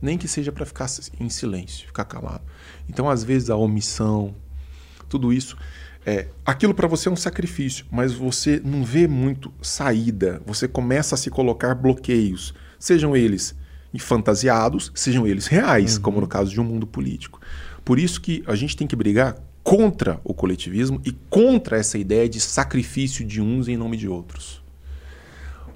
[0.00, 0.86] Nem que seja para ficar
[1.18, 2.42] em silêncio, ficar calado.
[2.88, 4.34] Então, às vezes, a omissão,
[5.08, 5.56] tudo isso.
[6.06, 10.40] É, aquilo para você é um sacrifício, mas você não vê muito saída.
[10.46, 13.54] Você começa a se colocar bloqueios, sejam eles
[13.98, 16.02] fantasiados, sejam eles reais, uhum.
[16.02, 17.40] como no caso de um mundo político.
[17.84, 22.28] Por isso que a gente tem que brigar contra o coletivismo e contra essa ideia
[22.28, 24.62] de sacrifício de uns em nome de outros.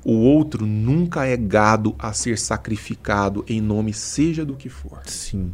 [0.04, 5.00] O outro nunca é gado a ser sacrificado em nome seja do que for.
[5.06, 5.52] Sim.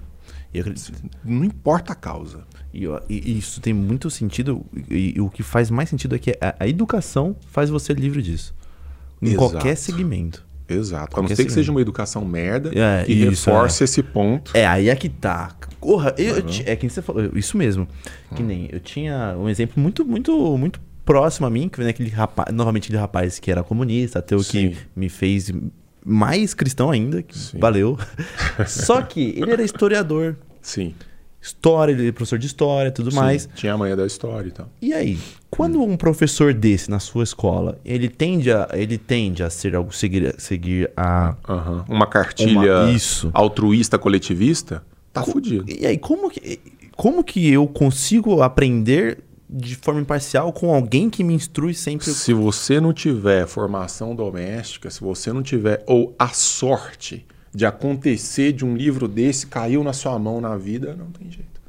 [0.53, 0.65] Eu
[1.25, 2.45] Não importa a causa.
[2.75, 4.67] E, e- isso tem muito sentido.
[4.91, 8.21] E, e o que faz mais sentido é que a, a educação faz você livre
[8.21, 8.53] disso.
[9.23, 9.39] Em Exato.
[9.51, 10.45] qualquer segmento.
[10.69, 11.17] Exato.
[11.17, 11.55] A não ser que segmento.
[11.55, 14.51] seja uma educação merda É, que reforce esse ponto.
[14.57, 15.55] É, aí é que tá.
[15.81, 17.89] Porra, eu, eu ti- é que você falou, isso mesmo.
[18.37, 22.11] Que nem, eu tinha um exemplo muito, muito, muito próximo a mim, que vem aquele
[22.11, 24.77] rapaz, novamente aquele rapaz que era comunista, ateu que Sim.
[24.95, 25.51] me fez
[26.05, 27.59] mais cristão ainda, que Sim.
[27.59, 27.99] valeu.
[28.67, 30.95] Só que ele era historiador, Sim.
[31.43, 33.17] história, ele é professor de história e tudo Sim.
[33.17, 33.49] mais.
[33.55, 34.69] Tinha a manha da história e tal.
[34.81, 35.19] E aí,
[35.51, 39.93] quando um professor desse na sua escola, ele tende a, ele tende a ser algo
[39.95, 41.85] seguir, seguir a Aham.
[41.89, 43.31] Uma cartilha Uma- isso.
[43.35, 44.83] altruísta coletivista,
[45.13, 45.65] tá fudido.
[45.69, 46.61] E aí, como que,
[46.97, 49.19] como que eu consigo aprender
[49.49, 52.07] de forma imparcial com alguém que me instrui sempre?
[52.07, 58.53] Se você não tiver formação doméstica, se você não tiver, ou a sorte de acontecer
[58.53, 61.61] de um livro desse caiu na sua mão na vida, não tem jeito.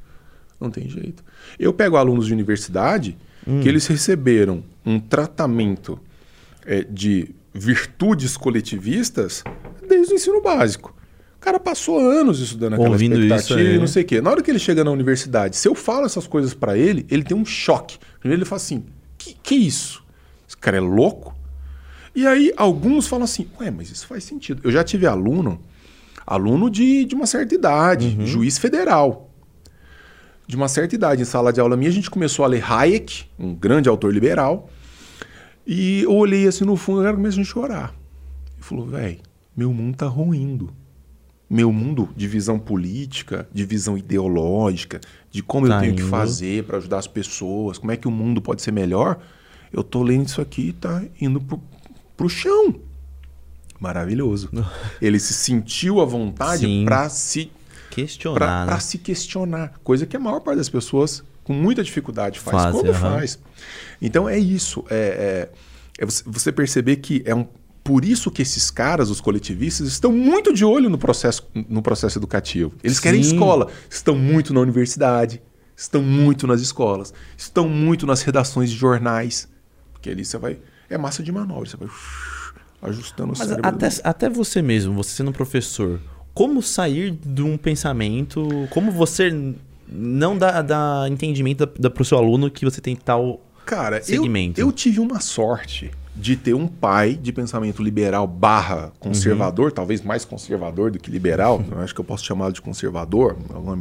[0.59, 1.23] Não tem jeito.
[1.57, 3.17] Eu pego alunos de universidade
[3.61, 5.99] que eles receberam um tratamento
[6.65, 9.43] eh, de virtudes coletivistas
[9.87, 10.95] desde o ensino básico.
[11.41, 13.75] O cara passou anos estudando aquela Ouvindo isso expectativa aí.
[13.75, 14.21] e não sei o quê.
[14.21, 17.23] Na hora que ele chega na universidade, se eu falo essas coisas pra ele, ele
[17.23, 17.97] tem um choque.
[18.19, 18.85] Primeiro ele fala assim:
[19.17, 20.03] que, que isso?
[20.47, 21.35] Esse cara é louco?
[22.13, 24.61] E aí alguns falam assim: ué, mas isso faz sentido.
[24.63, 25.59] Eu já tive aluno,
[26.27, 29.31] aluno de, de uma certa idade, juiz federal.
[30.45, 33.23] De uma certa idade, em sala de aula minha, a gente começou a ler Hayek,
[33.39, 34.69] um grande autor liberal.
[35.65, 37.95] E eu olhei assim no fundo e era começou a chorar.
[38.53, 39.17] Ele falou, velho,
[39.57, 40.71] meu mundo tá ruindo.
[41.53, 46.09] Meu mundo de visão política, de visão ideológica, de como Tá eu tenho que indo.
[46.09, 49.19] fazer para ajudar as pessoas, como é que o mundo pode ser melhor.
[49.73, 51.61] Eu tô lendo isso aqui e tá indo pro,
[52.15, 52.75] pro chão.
[53.79, 54.49] Maravilhoso.
[55.01, 57.51] Ele se sentiu à vontade para se
[57.89, 58.79] Questionar, para né?
[58.79, 62.71] se questionar, coisa que a maior parte das pessoas com muita dificuldade faz.
[62.73, 62.93] Como aham.
[63.17, 63.37] faz?
[64.01, 65.49] Então é isso, é,
[65.99, 67.45] é- é você perceber que é um
[67.83, 72.19] por isso que esses caras, os coletivistas, estão muito de olho no processo, no processo
[72.19, 72.73] educativo.
[72.83, 73.33] Eles querem Sim.
[73.33, 75.41] escola, estão muito na universidade,
[75.75, 79.47] estão muito nas escolas, estão muito nas redações de jornais,
[79.93, 80.59] porque ali você vai
[80.89, 81.87] é massa de manobra, você vai
[82.83, 83.67] ajustando o Mas cérebro.
[83.67, 85.99] até, até você mesmo, você sendo professor,
[86.33, 89.53] como sair de um pensamento, como você
[89.87, 94.59] não dá, dá entendimento da, pro seu aluno que você tem tal Cara, eu, segmento.
[94.59, 99.71] eu tive uma sorte de ter um pai de pensamento liberal barra conservador, Uhum.
[99.71, 101.63] talvez mais conservador do que liberal.
[101.71, 103.37] Eu acho que eu posso chamá-lo de conservador.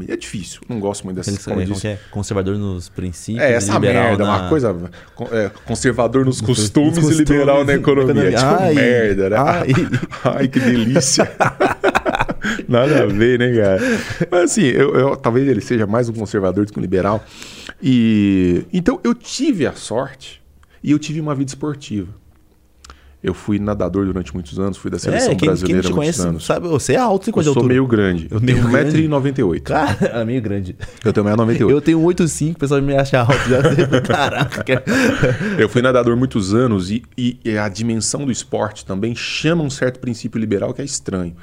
[0.09, 1.99] É É difícil, não gosto muito dessas como é, é?
[2.11, 4.39] conservador nos princípios, É, essa merda, na...
[4.43, 4.75] uma coisa
[5.33, 8.13] é, conservador nos costumes, costumes, e liberal na economia.
[8.31, 8.39] economia.
[8.39, 9.37] Tipo, Ai, merda, né?
[9.37, 9.69] ai.
[10.37, 11.31] Ai, que delícia.
[12.69, 13.81] Nada a ver, né, cara?
[14.31, 17.23] Mas assim, eu, eu- talvez ele seja mais um conservador do que um liberal.
[17.83, 20.40] E então eu tive a sorte
[20.83, 22.09] e eu tive uma vida esportiva.
[23.23, 25.95] Eu fui nadador durante muitos anos, fui da seleção É, quem, quem brasileira te há
[25.95, 26.43] muitos conhece anos.
[26.47, 27.75] sabe, você é alto em Eu coisa de sou altura.
[27.75, 28.29] meio grande.
[28.31, 29.03] Eu tenho grande?
[29.07, 29.61] 1,98m.
[29.61, 30.75] Cara, é meio grande.
[31.05, 31.71] Eu tenho 1,98m.
[31.71, 33.35] Eu tenho 8,5, o pessoal me acha alto.
[33.47, 33.61] Já.
[34.01, 34.83] Caraca.
[35.59, 39.69] Eu fui nadador muitos anos e, e- e a dimensão do esporte também chama um
[39.71, 41.37] certo princípio liberal que é estranho,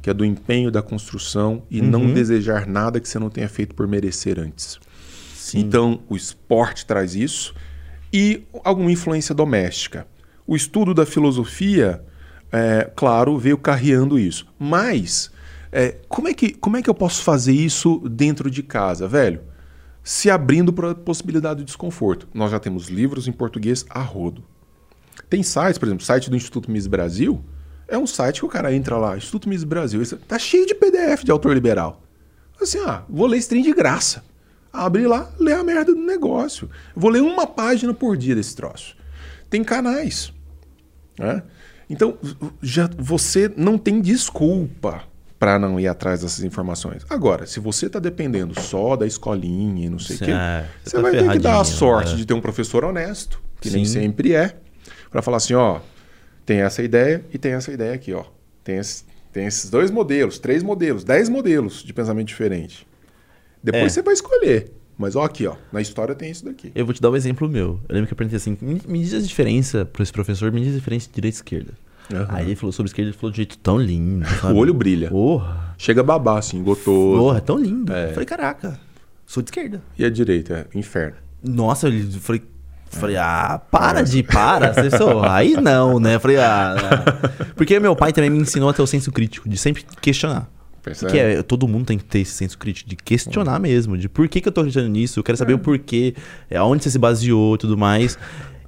[0.00, 3.74] que é do empenho da construção e não desejar nada que você não tenha feito
[3.74, 4.78] por merecer antes.
[5.56, 7.52] Então, o esporte traz isso
[8.12, 10.06] e alguma influência doméstica.
[10.46, 12.04] O estudo da filosofia,
[12.50, 14.46] é, claro, veio carreando isso.
[14.58, 15.30] Mas,
[15.70, 19.40] é, como, é que, como é que eu posso fazer isso dentro de casa, velho?
[20.02, 22.26] Se abrindo para a possibilidade de desconforto.
[22.34, 24.42] Nós já temos livros em português a rodo.
[25.28, 27.44] Tem sites, por exemplo, o site do Instituto Miss Brasil
[27.86, 30.74] é um site que o cara entra lá, Instituto Miss Brasil, esse- tá cheio de
[30.74, 32.02] PDF de autor liberal.
[32.60, 34.24] Assim, ah, vou ler stream de graça.
[34.72, 36.68] Abre lá, lê a merda do negócio.
[36.94, 38.96] Eu vou ler uma página por dia desse troço.
[39.48, 40.32] Tem canais.
[41.18, 41.42] né?
[41.88, 42.16] Então,
[42.62, 45.02] já você não tem desculpa
[45.40, 47.04] para não ir atrás dessas informações.
[47.10, 50.96] Agora, se você está dependendo só da escolinha e não sei o quê, É, você
[50.96, 52.16] tá vai ter que dar a sorte é.
[52.16, 54.00] de ter um professor honesto, que nem Sim.
[54.02, 54.54] sempre é,
[55.10, 55.80] para falar assim, ó,
[56.46, 58.24] tem essa ideia e tem essa ideia aqui, ó.
[58.62, 62.86] Tem, esse- tem esses dois modelos, três modelos, dez modelos de pensamento diferente.
[63.62, 63.88] Depois É.
[63.88, 64.72] você vai escolher.
[64.98, 66.70] Mas ó aqui, ó, na história tem isso daqui.
[66.74, 67.80] Eu vou te dar um exemplo meu.
[67.88, 70.60] Eu lembro que eu perguntei assim: me, me diz a diferença para esse professor, me
[70.60, 71.72] diz a diferença de direita e esquerda.
[72.12, 72.26] Aham.
[72.28, 74.26] Aí ele falou sobre esquerda, ele falou de jeito tão lindo.
[74.28, 74.58] O sabe?
[74.58, 75.08] olho brilha.
[75.08, 77.18] Porra, Chega a babar, assim, gotoso.
[77.18, 77.90] porra, é tão lindo.
[77.92, 78.08] É.
[78.08, 78.78] Eu falei, caraca,
[79.26, 79.80] sou de esquerda.
[79.98, 81.16] E a direita, é inferno.
[81.42, 82.42] Nossa, ele eu falei,
[82.92, 84.74] Falei, ah, para de, para.
[85.32, 86.18] Aí não, né?
[86.18, 86.74] Falei, ah.
[86.76, 87.46] não.
[87.54, 90.50] Porque meu pai também me ensinou a ter o senso crítico, de sempre questionar.
[90.82, 91.12] Percebe?
[91.12, 94.28] Que é, todo mundo tem que ter esse senso crítico, de questionar mesmo, de por
[94.28, 96.14] que, que eu tô acreditando nisso, eu quero saber o porquê,
[96.50, 98.18] é, aonde você se baseou e tudo mais.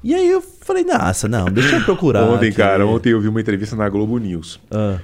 [0.04, 2.24] E aí eu falei, nossa, não, deixa eu procurar.
[2.24, 2.56] Ontem, aqui.
[2.56, 4.60] cara, ontem eu vi uma entrevista na Globo News.
[4.68, 4.98] Ah,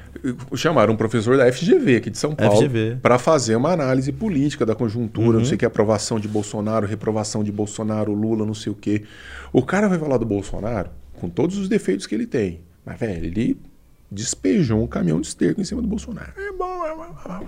[0.57, 2.69] Chamaram um professor da FGV aqui de São Paulo
[3.01, 5.39] para fazer uma análise política da conjuntura, Uhum.
[5.39, 9.05] não sei o que, aprovação de Bolsonaro, reprovação de Bolsonaro, Lula, não sei o que.
[9.53, 12.61] O cara vai falar do Bolsonaro com todos os defeitos que ele tem.
[12.85, 13.57] Mas, velho, ele
[14.11, 16.33] despejou um caminhão de esterco em cima do Bolsonaro.
[16.37, 17.47] É bom, é bom, é bom.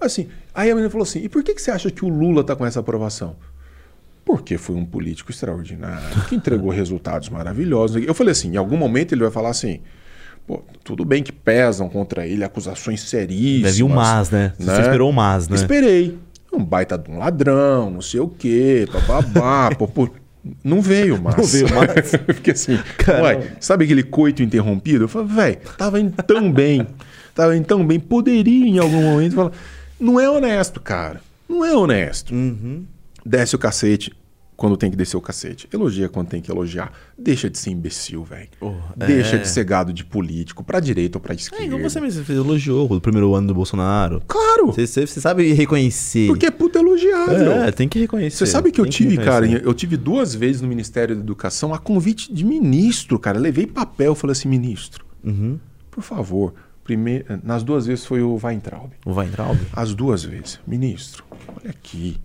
[0.00, 2.44] Assim, aí a menina falou assim: e por que, que você acha que o Lula
[2.44, 3.36] tá com essa aprovação?
[4.24, 8.04] Porque foi um político extraordinário, que entregou resultados maravilhosos.
[8.04, 9.80] Eu falei assim: em algum momento ele vai falar assim.
[10.44, 13.76] Pô, tudo bem que pesam contra ele acusações seríssimas.
[13.76, 14.52] Deve um mas, né?
[14.58, 15.54] Você esperou um mas, né?
[15.54, 16.18] Esperei.
[16.52, 20.10] Um baita de um ladrão, não sei o quê, bababá, pô, pô.
[20.64, 21.36] Não veio mas.
[21.36, 21.66] Não veio.
[21.68, 23.24] Eu Fiquei assim, Caramba.
[23.24, 25.04] uai, sabe aquele coito interrompido?
[25.04, 26.86] Eu falei, velho, tava indo tão bem,
[27.34, 29.52] tava indo tão bem, poderia em algum momento falar.
[30.00, 31.20] Não é honesto, cara.
[31.48, 32.34] Não é honesto.
[32.34, 32.84] Uhum.
[33.24, 34.12] Desce o cacete
[34.62, 35.68] quando tem que descer o cacete.
[35.72, 36.92] Elogia quando tem que elogiar.
[37.18, 38.46] Deixa de ser imbecil, velho.
[38.60, 39.38] Oh, Deixa é.
[39.40, 41.64] de ser gado de político, pra direita ou pra É esquerda.
[41.64, 44.22] igual você mesmo, você elogiou o primeiro ano do Bolsonaro.
[44.28, 44.66] Claro!
[44.66, 46.28] Você, você, você sabe reconhecer.
[46.28, 47.50] Porque é puta elogiável.
[47.64, 48.36] É, tem que reconhecer.
[48.36, 49.66] Você sabe que eu Tem tive, cara, reconhecer.
[49.66, 53.40] eu tive duas vezes no Ministério da Educação a convite de ministro, cara.
[53.40, 55.58] Levei papel, falei assim, ministro, Uhum.
[55.90, 56.54] por favor.
[56.84, 58.90] Primeiro, nas duas vezes foi o Weintraub.
[59.04, 59.58] O Weintraub?
[59.72, 60.60] As duas vezes.
[60.66, 61.24] Ministro,
[61.60, 62.16] olha aqui.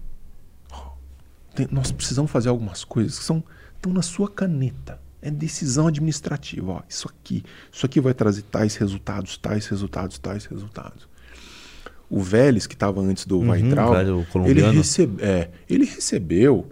[1.57, 3.43] Tem- nós precisamos fazer algumas coisas que são,
[3.75, 4.99] estão na sua caneta.
[5.19, 6.73] É decisão administrativa.
[6.73, 7.43] Ó, isso aqui.
[7.71, 11.09] Isso aqui vai trazer tais resultados, tais resultados, tais resultados.
[12.07, 16.69] O Vélez, que estava antes do Weintraub, o ele, recebe, é, ele recebeu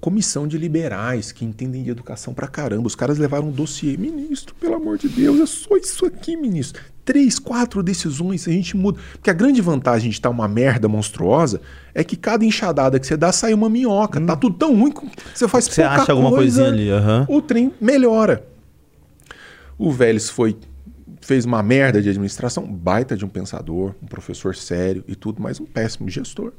[0.00, 2.86] comissão de liberais que entendem de educação pra caramba.
[2.86, 3.96] Os caras levaram um dossiê.
[3.96, 6.82] Ministro, pelo amor de Deus, é só isso aqui, ministro.
[7.04, 9.00] Três, quatro decisões, a gente muda.
[9.12, 11.60] Porque a grande vantagem de estar uma merda monstruosa
[11.94, 14.20] é que cada enxadada que você dá sai uma minhoca.
[14.20, 15.02] Tá tudo tão ruim que
[15.34, 15.70] você faz Hum.
[15.70, 17.26] Você acha alguma coisa, coisinha ali, aham.
[17.28, 18.46] O trem melhora.
[19.76, 20.56] O Vélez foi
[21.20, 25.60] fez uma merda de administração, baita de um pensador, um professor sério e tudo, mas
[25.60, 26.52] um péssimo gestor.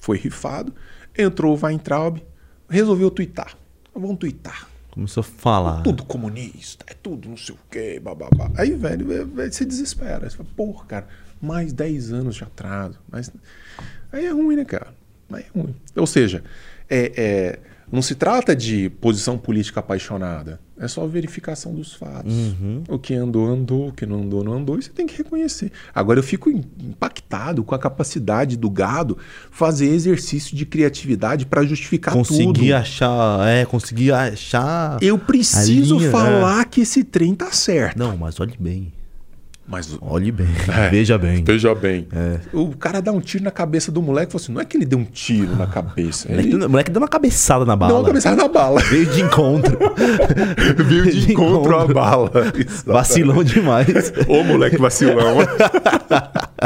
[0.00, 0.74] Foi rifado,
[1.16, 2.18] entrou o Weintraub,
[2.72, 3.56] resolveu tuitar.
[3.94, 4.68] Vamos tuitar.
[4.90, 5.82] Começou a falar.
[5.82, 8.50] Tudo comunista, é tudo não sei o quê, bababá.
[8.56, 10.28] Aí, velho, você desespera.
[10.28, 11.08] Você fala, porra, cara,
[11.40, 12.98] mais 10 anos de atraso.
[13.10, 13.30] Mas...
[14.10, 14.94] Aí é ruim, né, cara?
[15.32, 15.74] Aí é ruim.
[15.96, 16.44] Ou seja,
[16.88, 17.58] é, é,
[17.92, 20.58] não se trata de posição política apaixonada.
[20.80, 22.32] É só verificação dos fatos.
[22.88, 23.88] O que andou, andou.
[23.88, 24.78] O que não andou, não andou.
[24.78, 25.70] E você tem que reconhecer.
[25.94, 29.18] Agora, eu fico impactado com a capacidade do gado
[29.50, 32.26] fazer exercício de criatividade para justificar tudo.
[32.26, 33.46] Conseguir achar.
[33.46, 34.98] É, conseguir achar.
[35.02, 37.98] Eu preciso linha, falar que esse trem tá certo.
[37.98, 38.92] Não, mas olhe bem.
[39.72, 40.46] Mas Olhe bem.
[40.68, 40.90] É.
[40.90, 41.42] Veja bem.
[41.42, 42.06] veja bem.
[42.14, 42.38] É.
[42.52, 44.76] O cara dá um tiro na cabeça do moleque e fala assim: não é que
[44.76, 46.28] ele deu um tiro na cabeça.
[46.28, 47.98] O moleque, Ele deu- moleque deu uma cabeçada na deu bala.
[48.00, 48.80] uma cabeçada na bala.
[48.84, 49.78] Veio de encontro.
[50.84, 51.94] Veio de De encontro à encontro.
[51.94, 52.30] bala.
[52.84, 54.12] Vacilão demais.
[54.28, 55.38] Ô, moleque vacilão.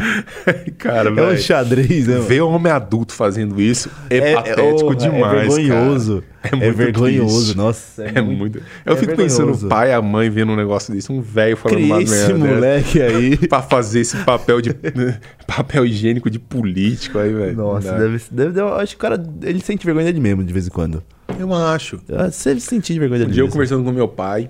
[0.79, 1.39] cara, É um velho.
[1.39, 2.19] xadrez, né?
[2.21, 5.53] Ver um homem adulto fazendo isso é, patético oh, demais.
[5.57, 6.23] É vergonhoso.
[6.23, 6.37] cara.
[6.47, 7.37] É, muito vergonhoso.
[7.39, 7.57] triste.
[7.57, 8.63] Nossa, É muito.
[8.85, 9.67] Eu é fico pensando vergonhoso.
[9.67, 12.15] o pai e a mãe vendo um negócio desse, um velho falando Criei uma esse
[12.15, 12.35] merda.
[12.39, 12.55] dessa.
[12.55, 13.37] moleque aí.
[13.49, 14.71] pra fazer esse papel de
[15.45, 17.57] papel higiênico de político aí, velho.
[17.57, 20.53] Nossa, deve, deve, deve- eu acho que o cara ele sente vergonha dele mesmo de
[20.53, 21.03] vez em quando.
[21.37, 21.99] Eu acho.
[22.13, 23.53] Ah, Se ele sentir vergonha Um dele dia eu mesmo.
[23.53, 24.49] conversando com meu pai,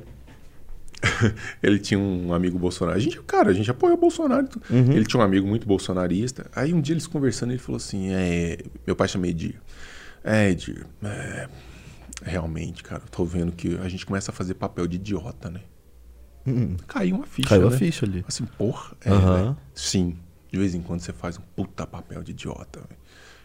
[1.62, 2.97] ele tinha um amigo bolsonaro.
[2.97, 4.49] A gente, cara, a gente apoia o Bolsonaro.
[4.70, 4.93] Uhum.
[4.93, 6.47] Ele tinha um amigo muito bolsonarista.
[6.55, 9.61] Aí um dia eles conversando, ele falou assim: é, meu pai chama Edir.
[10.24, 11.49] É, Edir, é,
[12.23, 15.61] realmente, cara, eu tô vendo que a gente começa a fazer papel de idiota, né?
[16.87, 17.55] Caiu uma ficha.
[17.55, 17.61] Uhum.
[17.61, 17.78] Caiu a né?
[17.78, 18.24] ficha ali.
[18.27, 19.35] Assim, porra, é, Aham.
[19.35, 19.57] velho.
[19.74, 20.16] Sim,
[20.51, 23.01] de vez em quando você faz um puta papel de idiota, velho.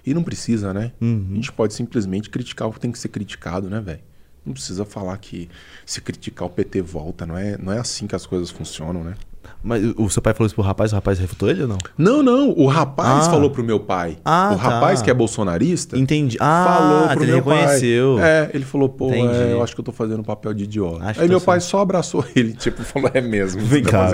[0.05, 0.93] E não precisa, né?
[0.99, 1.29] Uhum.
[1.31, 4.01] A gente pode simplesmente criticar o que tem que ser criticado, né, velho?
[4.45, 5.49] Não precisa falar que
[5.85, 9.15] se criticar o PT volta, não é, não é assim que as coisas funcionam, né?
[9.63, 11.77] Mas o seu pai falou isso pro rapaz, o rapaz refutou ele ou não?
[11.97, 13.29] Não, não, o rapaz Ah.
[13.31, 14.17] falou pro meu pai.
[14.25, 15.05] Ah, o rapaz tá.
[15.05, 16.35] que é bolsonarista Entendi.
[16.39, 18.15] Ah, falou pro ele meu reconheceu.
[18.19, 18.27] pai.
[18.29, 21.05] É, ele falou, pô, é, eu acho que eu tô fazendo um papel de idiota.
[21.05, 23.61] Acho Aí meu tá pai só abraçou ele, tipo, falou, é mesmo.
[23.61, 24.09] Vem você cá,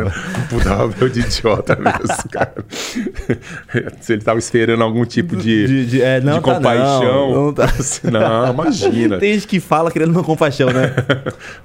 [0.50, 2.54] puta papel de idiota mesmo, cara.
[4.02, 7.04] Se ele tava esperando algum tipo de, De- de- é, não de tá, compaixão.
[7.32, 7.66] não, não tá.
[7.66, 9.18] Assim, não, imagina.
[9.18, 10.94] Tem gente que fala querendo uma compaixão, né?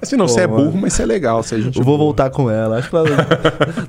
[0.01, 1.41] Assim, não, Pô, você é burro, mas você é legal.
[1.43, 2.77] Você é gente Eu vou voltar com ela.
[2.77, 3.07] Acho que ela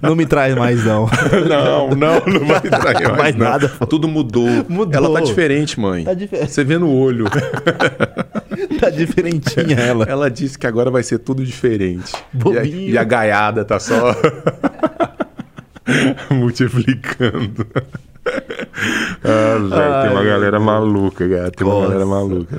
[0.03, 1.09] não me traz mais, não.
[1.49, 3.47] Não, não, não vai trair mais, Mais não.
[3.47, 3.69] nada.
[3.89, 4.49] Tudo mudou.
[4.69, 4.95] Mudou.
[4.95, 6.05] Ela tá diferente, mãe.
[6.05, 6.51] Tá diferente.
[6.51, 7.27] Você vê no olho.
[8.81, 10.05] tá diferentinha ela.
[10.05, 12.13] Ela disse que agora vai ser tudo diferente.
[12.33, 12.91] Bobinho.
[12.91, 14.15] E a, e a gaiada tá só
[16.31, 17.67] multiplicando.
[19.23, 21.51] ah, velho, tem uma galera maluca, cara.
[21.51, 21.89] Tem uma Nossa.
[21.89, 22.59] galera maluca.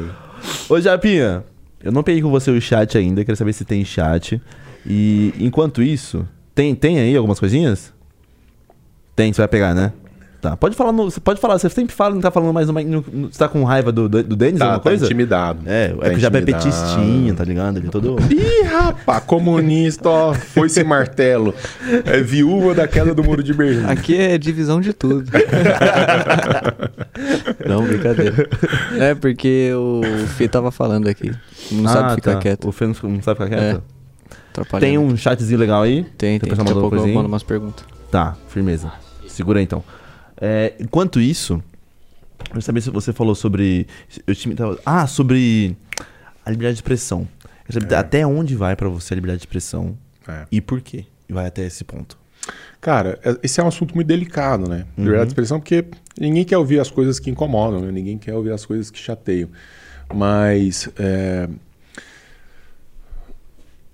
[0.69, 1.43] Ô, Japinha,
[1.83, 4.41] eu não peguei com você o chat ainda, queria saber se tem chat.
[4.85, 7.93] E enquanto isso, tem, tem aí algumas coisinhas?
[9.15, 9.91] Tem, você vai pegar, né?
[10.41, 10.55] Tá.
[10.55, 12.67] Pode falar, no, você pode falar, você sempre fala, não tá falando mais.
[12.67, 12.73] No,
[13.11, 15.05] no- você tá com raiva do, do, do Denis, Tá, alguma tá coisa?
[15.05, 15.59] intimidado.
[15.65, 17.77] É, Tá é que o Japa é petistinha, tá ligado?
[17.77, 18.15] Ele é todo.
[18.31, 21.51] Ih, rapaz, comunista, ó, foi esse martelo.
[22.05, 23.85] É viúva da queda do muro de Berlim.
[23.89, 25.25] Aqui é divisão de tudo.
[27.67, 28.47] Não, brincadeira.
[28.99, 30.01] É porque o
[30.37, 31.31] Fê tava falando aqui.
[31.71, 32.39] Não sabe ficar tá.
[32.39, 32.67] quieto.
[32.67, 33.83] O Fê não, não sabe ficar quieto?
[34.61, 34.85] Atrapalhando.
[34.87, 36.03] Tem um chatzinho legal aí?
[36.17, 36.49] Tem, tem.
[36.49, 37.13] Daqui a pouco eu coisinha?
[37.15, 37.85] mando umas perguntas.
[38.11, 38.91] Tá, firmeza.
[39.27, 39.83] Segura aí então.
[40.39, 41.53] É, enquanto isso,
[42.39, 43.87] eu quero saber se você falou sobre.
[44.25, 45.75] Eu tava- ah, sobre
[46.45, 47.27] a liberdade de expressão.
[47.67, 50.45] Eu saber Até onde vai pra você a liberdade de expressão É.
[50.51, 51.05] e por quê?
[51.27, 52.17] E vai até esse ponto.
[52.79, 54.85] Cara, é- esse é um assunto muito delicado, né?
[54.97, 55.83] Liberdade de expressão, porque
[56.19, 57.91] ninguém quer ouvir as coisas que incomodam, né?
[57.91, 59.49] Ninguém quer ouvir as coisas que chateiam.
[60.13, 61.49] Mas é,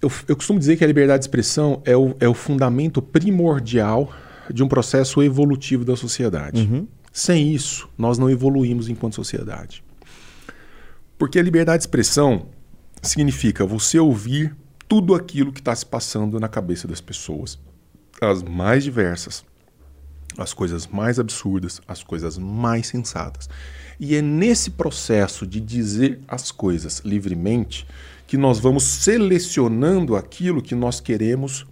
[0.02, 4.12] eu, eu costumo dizer que a liberdade de expressão é o, é o fundamento primordial
[4.52, 6.68] de um processo evolutivo da sociedade.
[7.14, 9.84] Sem isso, nós não evoluímos enquanto sociedade.
[11.18, 12.48] Porque a liberdade de expressão
[13.02, 14.56] significa você ouvir
[14.88, 17.60] tudo aquilo que está se passando na cabeça das pessoas,
[18.20, 19.46] as mais diversas,
[20.38, 23.50] as coisas mais absurdas, as coisas mais sensatas.
[24.00, 27.86] E é nesse processo de dizer as coisas livremente
[28.32, 31.66] que nós vamos selecionando aquilo que nós queremos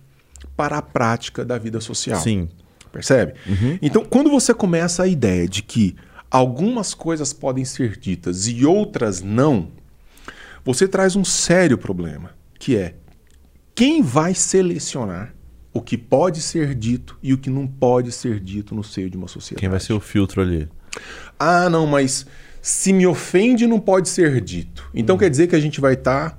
[0.57, 2.19] para a prática da vida social.
[2.19, 2.49] Sim.
[2.91, 3.35] Percebe?
[3.81, 5.95] Então, quando você começa a ideia de que
[6.29, 9.71] algumas coisas podem ser ditas e outras não,
[10.65, 12.95] você traz um sério problema, que é
[13.73, 15.33] quem vai selecionar
[15.73, 19.15] o que pode ser dito e o que não pode ser dito no seio de
[19.15, 19.61] uma sociedade.
[19.61, 20.67] Quem vai ser o filtro ali?
[21.39, 22.25] Ah, não, mas
[22.61, 24.91] se me ofende não pode ser dito.
[24.93, 26.37] Então quer dizer que a gente vai estar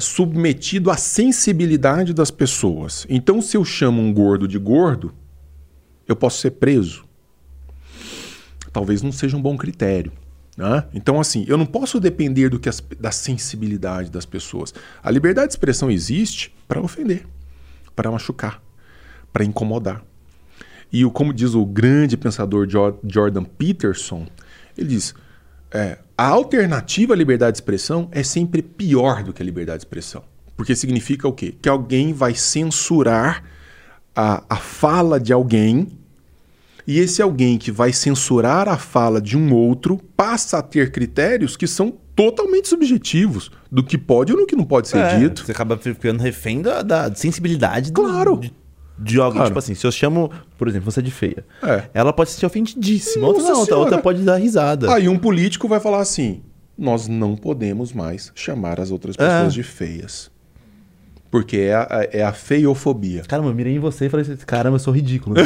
[0.00, 3.06] submetido à sensibilidade das pessoas.
[3.08, 5.14] Então se eu chamo um gordo de gordo,
[6.06, 7.04] eu posso ser preso.
[8.72, 10.12] Talvez não seja um bom critério.
[10.54, 10.84] né?
[10.92, 14.74] Então, assim, eu não posso depender do que as- da sensibilidade das pessoas.
[15.02, 17.26] A liberdade de expressão existe para ofender,
[17.96, 18.62] para machucar,
[19.32, 20.04] para incomodar.
[20.92, 24.26] E o, como diz o grande pensador Jo- Jordan Peterson,
[24.76, 25.14] ele diz:
[25.70, 29.84] é, a alternativa à liberdade de expressão é sempre pior do que a liberdade de
[29.86, 30.22] expressão.
[30.56, 31.54] Porque significa o quê?
[31.60, 33.42] Que alguém vai censurar
[34.14, 35.88] a, a fala de alguém,
[36.86, 41.56] e esse alguém que vai censurar a fala de um outro passa a ter critérios
[41.56, 45.44] que são totalmente subjetivos do que pode ou do que não pode ser É, dito.
[45.46, 48.36] Você acaba ficando refém da, da sensibilidade do- Claro.
[48.38, 48.52] de,
[49.02, 49.32] de algo.
[49.34, 49.48] Claro.
[49.50, 51.44] Tipo assim, se eu chamo, por exemplo, você de feia.
[51.62, 51.84] É.
[51.92, 53.26] Ela pode ser ofendidíssima.
[53.26, 53.82] Outra não, outra, Senhora.
[53.84, 54.92] outra pode dar risada.
[54.92, 56.42] Aí um político vai falar assim:
[56.78, 59.48] nós não podemos mais chamar as outras pessoas É.
[59.48, 60.30] de feias.
[61.32, 63.22] Porque é a, é a feiofobia.
[63.26, 65.34] Caramba, eu mirei em você e falei assim, caramba, eu sou ridículo.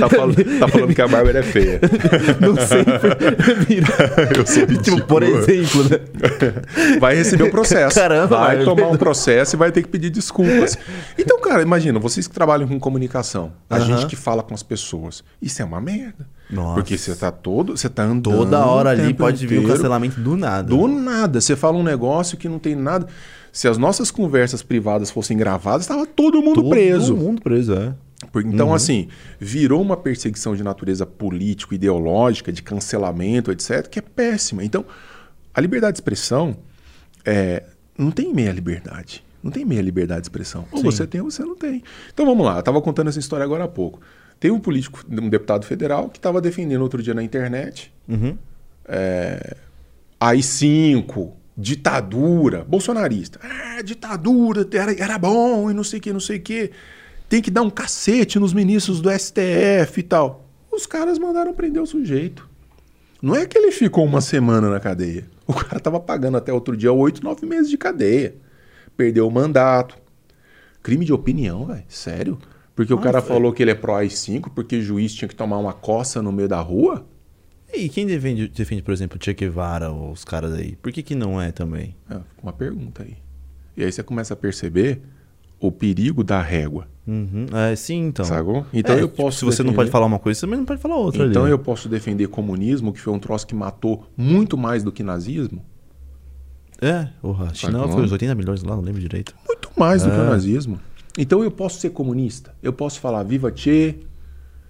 [0.00, 0.28] Tá, fal-
[0.58, 1.80] tá falando que a Bárbara é feia.
[2.40, 2.82] Não sei.
[4.36, 4.82] Eu sou ridículo.
[4.96, 6.98] Tipo, por exemplo, né?
[6.98, 7.94] Vai receber o processo.
[7.94, 10.76] Caramba, vai tomar um processo e vai ter que pedir desculpas.
[11.16, 15.22] Então, cara, imagina, vocês que trabalham com comunicação, a gente que fala com as pessoas.
[15.40, 16.26] Isso é uma merda.
[16.50, 16.74] Nossa.
[16.74, 17.76] Porque você tá todo.
[17.76, 18.36] Você tá andando.
[18.36, 19.76] Toda hora o ali pode vir um inteiro.
[19.76, 20.68] cancelamento do nada.
[20.68, 21.40] Do nada.
[21.40, 23.06] Você fala um negócio que não tem nada.
[23.52, 27.14] Se as nossas conversas privadas fossem gravadas, estava todo mundo Todo preso.
[27.14, 27.94] mundo preso, é.
[28.46, 29.08] Então, assim,
[29.38, 34.64] virou uma perseguição de natureza político, ideológica, de cancelamento, etc., que é péssima.
[34.64, 34.84] Então,
[35.52, 36.56] a liberdade de expressão
[37.24, 37.64] é,
[37.98, 39.22] não tem meia liberdade.
[39.42, 40.64] Não tem meia liberdade de expressão.
[40.70, 40.84] Ou Sim.
[40.84, 41.82] você tem ou você não tem.
[42.14, 44.00] Então vamos lá, eu estava contando essa história agora há pouco.
[44.38, 48.36] Tem um político, um deputado federal, que estava defendendo outro dia na internet Uhum.
[50.20, 53.40] AI-5, ditadura, bolsonarista.
[53.42, 56.70] Ah, ditadura, era, era bom e não sei o que, não sei o que.
[57.28, 60.46] Tem que dar um cacete nos ministros do STF e tal.
[60.70, 62.48] Os caras mandaram prender o sujeito.
[63.20, 65.30] Não é que ele ficou uma semana na cadeia.
[65.46, 68.34] O cara tava pagando até outro dia oito, nove meses de cadeia.
[68.96, 69.96] Perdeu o mandato.
[70.82, 71.84] Crime de opinião, velho.
[71.88, 72.38] Sério?
[72.74, 75.58] Porque o cara falou que ele é pró AI-5 porque o juiz tinha que tomar
[75.58, 77.06] uma coça no meio da rua?
[77.72, 80.76] E quem defende, defende, por exemplo, Che Guevara ou os caras aí?
[80.76, 81.96] Por que que não é também?
[82.10, 83.16] É, uma pergunta aí.
[83.76, 85.00] E aí você começa a perceber
[85.58, 86.86] o perigo da régua.
[87.06, 87.46] Uhum.
[87.52, 88.24] É, sim, então.
[88.24, 88.66] Sacou?
[88.72, 89.38] Então É, eu tipo, posso.
[89.38, 91.42] Se você não defender- pode falar uma coisa, você também não pode falar outra Então
[91.44, 91.50] ali.
[91.50, 95.64] eu posso defender comunismo, que foi um troço que matou muito mais do que nazismo?
[96.80, 97.92] É, porra, a China Sacou?
[97.92, 99.34] foi os 80 milhões lá, não lembro direito.
[99.46, 100.28] Muito mais do que o É.
[100.30, 100.80] nazismo.
[101.16, 102.54] Então eu posso ser comunista.
[102.62, 103.98] Eu posso falar viva Che,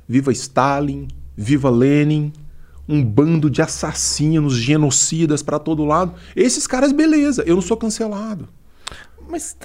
[0.08, 2.32] viva Stalin, viva Lenin,
[2.88, 6.14] um bando de assassinos, genocidas pra todo lado.
[6.34, 8.48] Esses caras, beleza, eu não sou cancelado.
[9.28, 9.56] Mas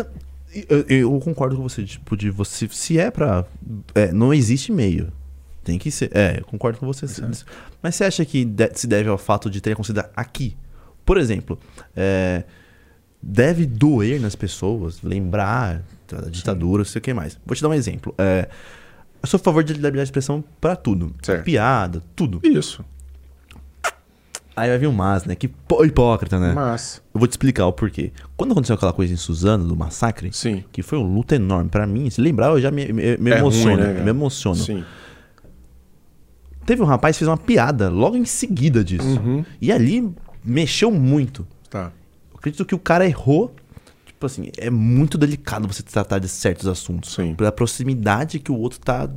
[0.69, 2.67] eu, eu concordo com você, tipo, de você.
[2.71, 3.45] Se é pra.
[3.95, 5.11] é, não existe meio.
[5.63, 6.09] Tem que ser.
[6.15, 7.05] É, eu concordo com você.
[7.25, 7.45] nisso.
[7.81, 10.55] Mas você acha que de- se deve ao fato de ter considerado aqui?
[11.05, 11.59] Por exemplo,
[11.95, 12.43] é,
[13.21, 17.37] deve doer nas pessoas, lembrar da ditadura, não sei o que mais.
[17.45, 18.13] Vou te dar um exemplo.
[18.17, 18.47] É,
[19.21, 21.13] eu sou a favor de liberdade de expressão pra tudo.
[21.21, 21.43] Certo.
[21.43, 22.39] Piada, tudo.
[22.43, 22.85] Isso.
[24.57, 25.35] Aí vai vir o Mas, né?
[25.35, 25.45] Que
[25.85, 26.51] hipócrita, né?
[26.51, 28.11] Mas, Eu vou te explicar o porquê.
[28.35, 30.63] Quando aconteceu aquela coisa em Suzano, do massacre, sim.
[30.71, 33.35] que foi um luto enorme pra mim, se lembrar, eu já me, me, me É
[33.35, 33.77] ruim, emociono.
[33.77, 34.03] né, cara?
[34.03, 34.55] me emociono.
[34.57, 34.83] Sim.
[36.65, 39.07] Teve um rapaz que fez uma piada logo em seguida disso.
[39.07, 39.45] Uhum.
[39.61, 40.11] E ali
[40.43, 41.45] mexeu muito.
[41.69, 41.91] Tá.
[42.31, 43.55] Eu acredito que o cara errou.
[44.07, 47.13] Tipo assim, é muito delicado você tratar de certos assuntos.
[47.13, 47.35] Sim.
[47.35, 49.07] Pela proximidade que o outro tá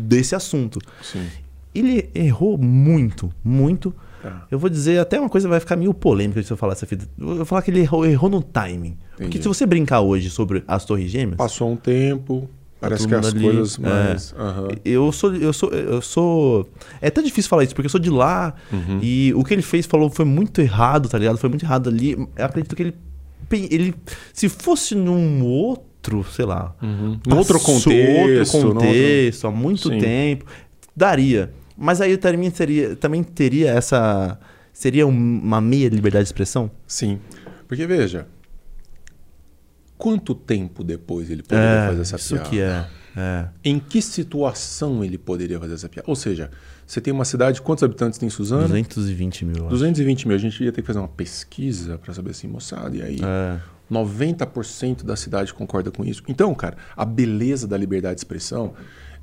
[0.00, 0.80] desse assunto.
[1.02, 1.28] Sim.
[1.74, 3.94] Ele errou muito, muito.
[4.22, 4.46] Tá.
[4.50, 7.06] Eu vou dizer até uma coisa vai ficar meio polêmica se eu falar essa fita.
[7.18, 8.96] Eu vou falar que ele errou, errou no timing.
[9.10, 9.42] Porque Entendi.
[9.42, 12.48] se você brincar hoje sobre as Torres Gêmeas, Passou um tempo,
[12.80, 13.82] parece todo que as ali, coisas é.
[13.82, 14.34] mais.
[14.38, 14.68] Aham.
[14.84, 16.68] eu sou eu sou eu sou
[17.00, 18.98] é até difícil falar isso porque eu sou de lá Uhum.
[19.02, 21.38] e o que ele fez falou foi muito errado, tá ligado?
[21.38, 22.12] Foi muito errado ali.
[22.36, 22.94] Eu acredito que ele
[23.50, 23.94] ele
[24.32, 27.18] se fosse num outro, sei lá, Uhum.
[27.26, 27.90] Num outro contexto.
[27.90, 29.98] outro outro- contexto, há muito Sim.
[29.98, 30.44] tempo,
[30.94, 31.50] daria.
[31.78, 34.38] Mas aí também teria, também teria essa.
[34.72, 35.10] Seria um-
[35.40, 36.70] uma meia liberdade de expressão?
[36.86, 37.18] Sim.
[37.68, 38.26] Porque veja.
[39.96, 42.48] Quanto tempo depois ele poderia fazer essa isso piada?
[42.50, 42.86] que é.
[43.16, 43.48] é.
[43.64, 46.08] Em que situação ele poderia fazer essa piada?
[46.08, 46.50] Ou seja,
[46.86, 48.68] você tem uma cidade, quantos habitantes tem em Suzano?
[48.68, 49.56] 220 mil.
[49.56, 49.70] eu acho.
[49.70, 50.36] 220 mil.
[50.36, 53.18] A gente ia ter que fazer uma pesquisa para saber assim, moçada, e aí?
[53.20, 53.58] É.
[53.90, 56.22] 90% da cidade concorda com isso.
[56.28, 58.74] Então, cara, a beleza da liberdade de expressão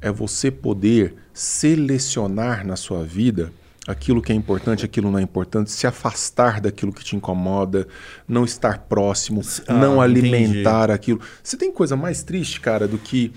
[0.05, 3.51] é você poder selecionar na sua vida
[3.87, 7.87] aquilo que é importante, aquilo não é importante, se afastar daquilo que te incomoda,
[8.27, 10.27] não estar próximo, Ah, não entendi.
[10.29, 11.19] alimentar aquilo.
[11.43, 13.31] Você tem coisa mais triste, cara, do que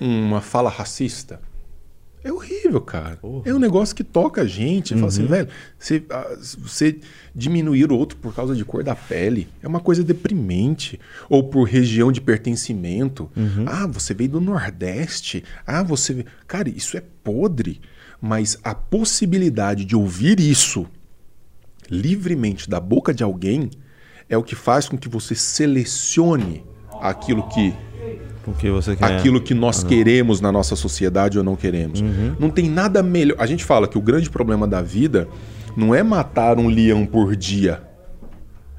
[0.00, 1.40] uma fala racista?
[2.22, 3.16] É horrível, cara.
[3.16, 3.48] Porra.
[3.48, 4.94] É um negócio que toca a gente.
[4.94, 5.48] Fala assim, velho,
[5.78, 6.98] você, ah, você
[7.34, 11.00] diminuir o outro por causa de cor da pele é uma coisa deprimente.
[11.28, 13.30] Ou por região de pertencimento.
[13.66, 15.42] Ah, você veio do Nordeste.
[15.66, 16.24] Ah, você.
[16.46, 17.80] Cara, isso é podre.
[18.20, 20.86] Mas a possibilidade de ouvir isso
[21.90, 23.70] livremente da boca de alguém
[24.28, 26.64] é o que faz com que você selecione
[27.00, 27.74] aquilo que
[28.52, 29.04] Porque você quer.
[29.04, 32.00] aquilo que nós queremos na nossa sociedade ou não queremos.
[32.38, 33.36] Não tem nada melhor.
[33.38, 35.28] A gente fala que o grande problema da vida
[35.76, 37.82] não é matar um leão por dia,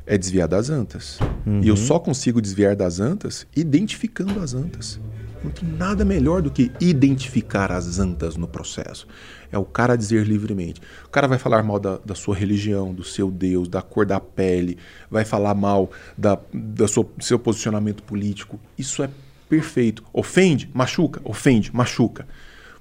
[0.05, 1.19] é desviar das antas.
[1.61, 4.99] E eu só consigo desviar das antas identificando as antas.
[5.43, 9.07] Não tem nada melhor do que identificar as antas no processo.
[9.51, 10.79] É o cara dizer livremente.
[11.05, 14.19] O cara vai falar mal da, da sua religião, do seu Deus, da cor da
[14.19, 14.77] pele,
[15.09, 18.59] vai falar mal da, da sua, do seu posicionamento político.
[18.77, 19.09] Isso é
[19.51, 20.01] perfeito.
[20.13, 20.69] Ofende?
[20.73, 21.19] Machuca?
[21.25, 22.25] Ofende, machuca.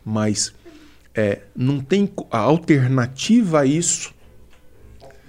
[0.04, 0.54] Mas
[1.12, 4.14] é, não tem a alternativa a isso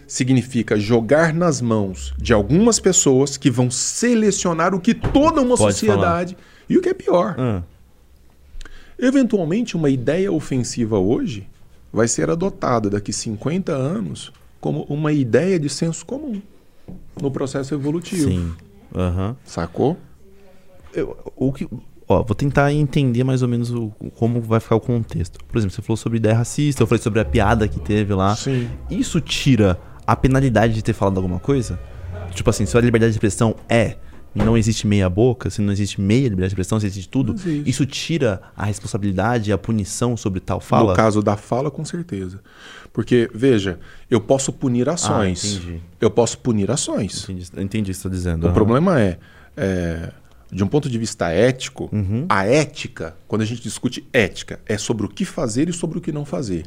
[0.08, 5.74] significa jogar nas mãos de algumas pessoas que vão selecionar o que toda uma Pode
[5.74, 6.38] sociedade
[6.70, 7.36] e o que é pior.
[7.40, 7.64] Ah,
[9.00, 11.48] Eventualmente, uma ideia ofensiva hoje
[11.92, 16.40] vai ser adotada daqui 50 anos como uma ideia de senso comum
[17.20, 18.30] no processo evolutivo.
[18.30, 18.54] sim.
[18.94, 19.36] Aham.
[19.44, 19.98] Sacou?
[20.94, 21.68] Eu- o que,
[22.08, 25.40] ó, vou tentar entender mais ou menos o, como vai ficar o contexto.
[25.46, 28.36] Por exemplo, você falou sobre ideia racista, eu falei sobre a piada que teve lá.
[28.36, 28.70] Sim.
[28.90, 31.80] Isso tira a penalidade de ter falado alguma coisa?
[32.32, 33.96] Tipo assim, se a liberdade de expressão é
[34.34, 37.34] e não existe meia boca, se não existe meia liberdade de expressão, se existe tudo,
[37.34, 37.70] existe.
[37.70, 40.92] isso tira a responsabilidade e a punição sobre tal fala?
[40.92, 42.40] No caso da fala, com certeza.
[42.94, 43.78] Porque, veja,
[44.10, 45.62] eu posso punir ações.
[45.68, 47.24] Ah, eu posso punir ações.
[47.24, 48.44] Entendi, entendi o que você está dizendo.
[48.44, 48.54] O aham.
[48.54, 49.18] problema é,
[49.58, 50.14] é,
[50.52, 52.26] de um ponto de vista ético, Uhum.
[52.30, 56.02] a ética, quando a gente discute ética, é sobre o que fazer e sobre o
[56.02, 56.66] que não fazer.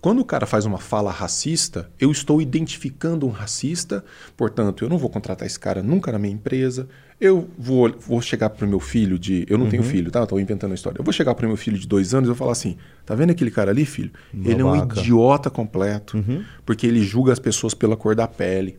[0.00, 4.04] Quando o cara faz uma fala racista, eu estou identificando um racista,
[4.36, 6.88] portanto, eu não vou contratar esse cara nunca na minha empresa.
[7.20, 9.46] Eu vou, vou chegar para o meu filho de.
[9.48, 9.70] Eu não Uhum.
[9.70, 10.22] tenho filho, tá?
[10.24, 10.98] Estou inventando a história.
[10.98, 12.76] Eu vou chegar para o meu filho de dois anos e vou falar assim:
[13.06, 14.10] tá vendo aquele cara ali, filho?
[14.44, 16.42] Ele é um idiota completo, Uhum.
[16.66, 18.78] porque ele julga as pessoas pela cor da pele.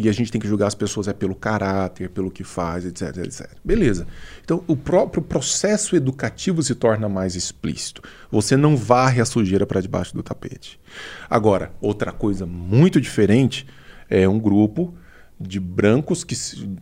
[0.00, 3.16] E a gente tem que julgar as pessoas é pelo caráter, pelo que faz, etc,
[3.18, 3.50] etc.
[3.64, 4.06] Beleza.
[4.44, 8.00] Então, o próprio processo educativo se torna mais explícito.
[8.30, 10.78] Você não varre a sujeira para debaixo do tapete.
[11.28, 13.66] Agora, outra coisa muito diferente
[14.08, 14.94] é um grupo
[15.40, 16.34] de brancos, que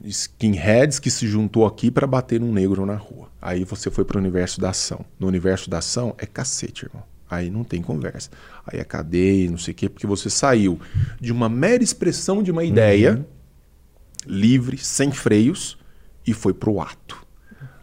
[0.04, 3.28] skinheads que se juntou aqui para bater num negro na rua.
[3.40, 5.06] Aí você foi para o universo da ação.
[5.18, 7.15] No universo da ação é cacete, irmão.
[7.28, 8.30] Aí não tem conversa.
[8.66, 10.78] Aí é cadeia, não sei o quê, porque você saiu
[11.20, 13.26] de uma mera expressão de uma ideia
[14.26, 15.78] livre, sem freios,
[16.26, 17.24] e foi pro ato.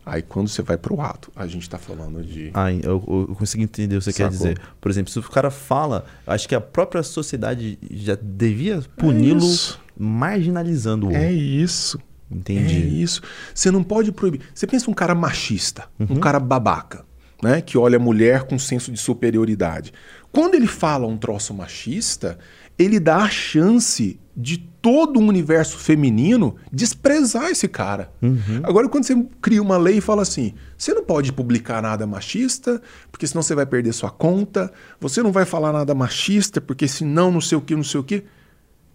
[0.06, 2.52] Aí quando você vai pro ato, a gente tá falando de.
[2.54, 4.38] Ah, eu, eu consegui entender o que você quer Sacou.
[4.38, 4.62] dizer.
[4.82, 9.80] Por exemplo, se o cara fala, acho que a própria sociedade já devia puni-lo isso.
[9.98, 11.12] marginalizando-o.
[11.14, 11.98] É isso.
[12.30, 12.76] Entendi.
[12.76, 13.22] É isso.
[13.56, 14.42] Você não pode proibir.
[14.54, 16.08] Você pensa um cara machista, Uhum.
[16.18, 17.06] um cara babaca,
[17.44, 17.62] né?
[17.62, 19.94] Que olha a mulher com senso de superioridade.
[20.32, 22.40] Quando ele fala um troço machista,
[22.78, 28.12] ele dá a chance de todo o universo feminino desprezar esse cara.
[28.22, 28.62] Uhum.
[28.64, 32.82] Agora, quando você cria uma lei e fala assim: você não pode publicar nada machista,
[33.12, 37.32] porque senão você vai perder sua conta, você não vai falar nada machista, porque senão
[37.32, 38.24] não sei o que, não sei o que.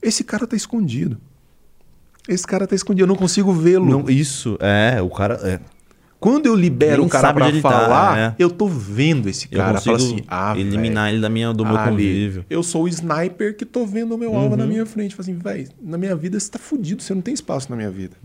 [0.03, 1.19] Esse cara tá escondido.
[2.29, 4.11] Esse cara tá escondido, eu não consigo vê-lo.
[4.11, 5.35] Isso, é, o cara.
[5.43, 5.61] É,
[6.21, 8.35] Quando eu libero Nem o cara ele tá, falar, é.
[8.39, 9.81] eu tô vendo esse eu cara.
[9.81, 12.45] Fala consigo assim, ah, eliminar velho, ele da minha, do meu Ali, convívio.
[12.51, 14.57] Eu sou o sniper que tô vendo o meu alvo Uhum.
[14.57, 15.15] na minha frente.
[15.15, 17.91] Fala assim, velho, na minha vida você tá fudido, você não tem espaço na minha
[17.91, 18.17] vida.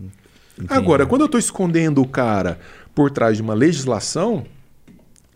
[0.58, 0.72] Entendi.
[0.72, 2.58] Agora, quando eu tô escondendo o cara
[2.94, 4.44] por trás de uma legislação,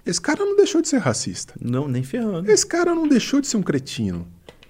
[0.05, 1.55] esse cara não deixou de ser racista.
[1.61, 2.51] Não, nem ferrando.
[2.51, 4.27] Esse cara não deixou de ser um cretino.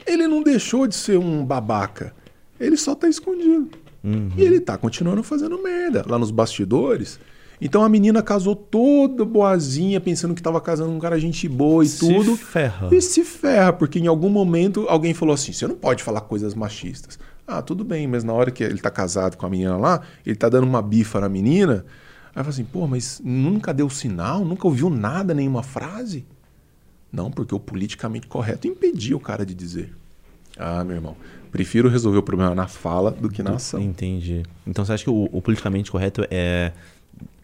[0.07, 2.15] Ele não deixou de ser um babaca.
[2.59, 3.71] Ele só tá escondido.
[4.03, 4.31] Uhum.
[4.37, 7.19] E ele tá continuando fazendo merda lá nos bastidores.
[7.61, 11.85] Então a menina casou toda boazinha, pensando que tava casando com um cara gente boa
[11.85, 12.37] e Se tudo.
[12.37, 12.89] ferra.
[12.93, 16.55] E se ferra, porque em algum momento alguém falou assim: você não pode falar coisas
[16.55, 17.19] machistas.
[17.47, 20.37] Ah, tudo bem, mas na hora que ele tá casado com a menina lá, ele
[20.37, 21.85] tá dando uma bifa na menina.
[22.35, 26.25] Aí fala assim: pô, mas nunca deu sinal, nunca ouviu nada, nenhuma frase?
[27.11, 29.97] Não, porque o politicamente correto impedia o cara de dizer.
[30.59, 31.17] Ah, meu irmão,
[31.51, 33.81] prefiro resolver o problema na fala do que na ação.
[33.81, 34.43] Entendi.
[34.67, 36.73] Então você acha que o, o politicamente correto é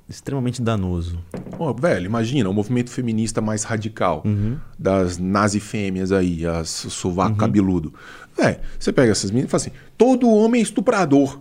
[0.08, 1.18] extremamente danoso?
[1.58, 4.56] Ó, velho, imagina, o movimento feminista mais radical Uhum.
[4.78, 7.92] das nazi fêmeas aí, as sovaco cabeludo.
[8.36, 11.38] Velho, você pega essas meninas e fala assim: todo homem é estuprador.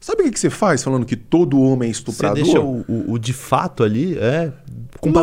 [0.00, 2.42] Sabe o que, que você faz falando que todo homem é Você estuprador?
[2.42, 4.52] deixa o, o- o de fato ali, é.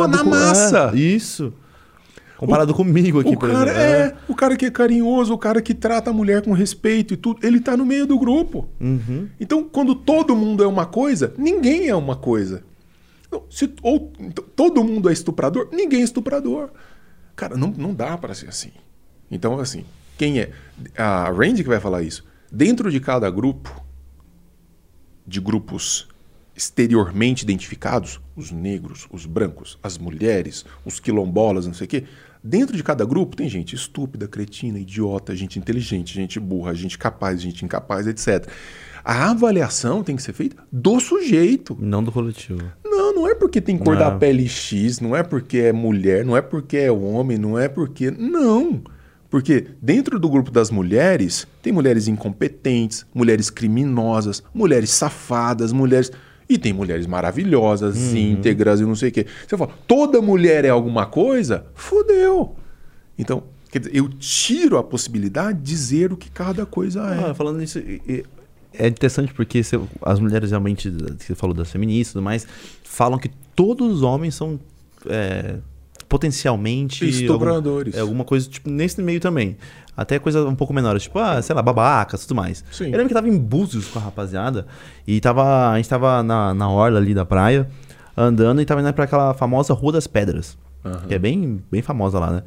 [0.08, 0.90] na com, massa.
[0.92, 1.52] é, isso.
[2.46, 3.80] Comparado comigo aqui, o por cara exemplo.
[3.80, 7.16] é, o cara que é carinhoso, o cara que trata a mulher com respeito e
[7.16, 8.68] tudo, ele tá no meio do grupo.
[8.80, 9.28] Uhum.
[9.38, 12.64] Então, quando todo mundo é uma coisa, ninguém é uma coisa.
[13.30, 16.70] Não, Se, ou t- todo mundo é estuprador, ninguém é estuprador.
[17.36, 18.70] Cara, não, não dá para ser assim.
[19.30, 19.84] Então, assim,
[20.18, 20.50] quem é?
[20.96, 22.24] A Randy que vai falar isso.
[22.50, 23.82] Dentro de cada grupo,
[25.26, 26.08] de grupos
[26.54, 32.04] exteriormente identificados, os negros, os brancos, as mulheres, os quilombolas, não sei o quê.
[32.44, 37.40] Dentro de cada grupo tem gente estúpida, cretina, idiota, gente inteligente, gente burra, gente capaz,
[37.40, 38.48] gente incapaz, etc.
[39.04, 41.76] A avaliação tem que ser feita do sujeito.
[41.80, 42.62] Não do coletivo.
[42.84, 44.18] Não, não é porque tem cor da Não.
[44.18, 48.10] pele X, não é porque é mulher, não é porque é homem, não é porque.
[48.10, 48.82] Não!
[49.30, 56.12] Porque dentro do grupo das mulheres, tem mulheres incompetentes, mulheres criminosas, mulheres safadas, mulheres.
[56.52, 59.26] E tem mulheres maravilhosas, íntegras e não sei o quê.
[59.48, 61.64] Você fala, toda mulher é alguma coisa?
[61.74, 62.54] Fudeu!
[63.18, 67.30] Então, quer dizer, eu tiro a possibilidade de dizer o que cada coisa é.
[67.30, 67.78] Ah, falando nisso,
[68.74, 72.46] é interessante porque você- as mulheres realmente, que você falou das feministas e tudo mais,
[72.84, 74.58] falam que todos os homens são
[75.06, 75.56] é,
[76.12, 77.94] potencialmente Estupradores.
[77.94, 79.56] Algum, é, alguma coisa tipo, nesse meio também.
[79.96, 82.62] Até coisa um pouco menor, tipo, ah, sei lá, babacas e tudo mais.
[82.70, 82.86] Sim.
[82.86, 84.66] Eu lembro que tava em Búzios com a rapaziada
[85.06, 87.66] e tava, a gente tava na, na orla ali da praia,
[88.14, 91.06] andando e tava indo pra aquela famosa Rua das Pedras, Aham.
[91.08, 92.42] que é bem, bem famosa lá, né?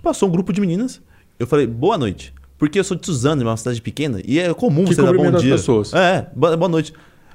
[0.00, 1.02] Passou um grupo de meninas,
[1.40, 2.32] eu falei, boa noite.
[2.56, 5.30] Porque eu sou de Suzano, uma cidade pequena, e é comum Que você dar bom
[5.32, 5.54] dia.
[5.54, 5.92] pessoas.
[5.92, 6.92] É, boa, boa noite.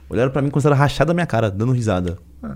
[0.10, 2.18] Olharam pra mim com a rachada da minha cara, dando risada.
[2.42, 2.56] Ah.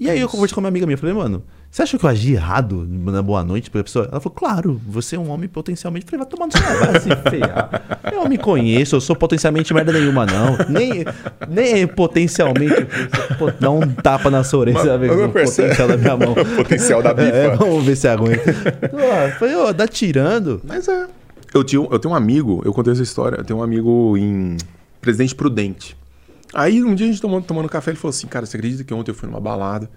[0.00, 2.34] E aí eu conversei com uma amiga minha, falei, mano, você acha que eu agi
[2.34, 4.06] errado na boa noite pra pessoa?
[4.12, 6.04] Ela falou, claro, você é um homem potencialmente.
[6.04, 8.02] Eu falei, vai tomar no seu vai se fear.
[8.12, 10.58] Eu me conheço, eu sou potencialmente merda nenhuma, não.
[10.68, 11.02] Nem,
[11.48, 12.86] nem potencialmente.
[13.38, 15.68] Pô, dá um tapa na sua orelha, Mas- você vai ver mas o eu percebo-
[15.68, 16.32] potencial da minha mão.
[16.42, 17.36] O potencial da bifa.
[17.36, 18.52] É, vamos ver se aguenta.
[18.90, 20.60] Pô, Falei, ô, tá tirando.
[20.64, 21.06] Mas é.
[21.54, 24.58] Eu, tinha, eu tenho um amigo, eu contei essa história, eu tenho um amigo em
[25.00, 25.96] Presidente Prudente.
[26.52, 28.92] Aí um dia a gente tomando, tomando café, ele falou assim, cara, você acredita que
[28.92, 29.88] ontem eu fui numa balada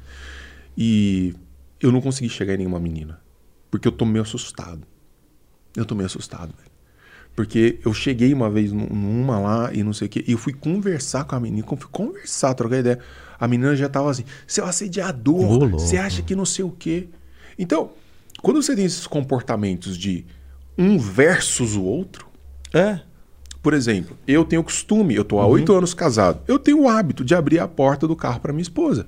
[0.78, 1.34] e
[1.82, 3.20] eu não consegui chegar em nenhuma menina.
[3.70, 4.82] Porque eu tô meio assustado.
[5.76, 6.72] Eu tô meio assustado, velho.
[7.36, 10.38] Porque eu cheguei uma vez num- numa lá e não sei o quê, e eu
[10.38, 13.00] fui conversar com a menina, fui conversar, trocar ideia.
[13.38, 17.10] A menina já tava assim, você é assediador, você acha que não sei o quê.
[17.60, 17.92] Então,
[18.42, 20.26] quando você tem esses comportamentos de
[20.78, 22.28] um versus o outro,
[22.74, 23.02] É.
[23.62, 27.26] por exemplo, eu tenho costume, eu tô há oito anos casado, eu tenho o hábito
[27.26, 29.08] de abrir a porta do carro para minha esposa.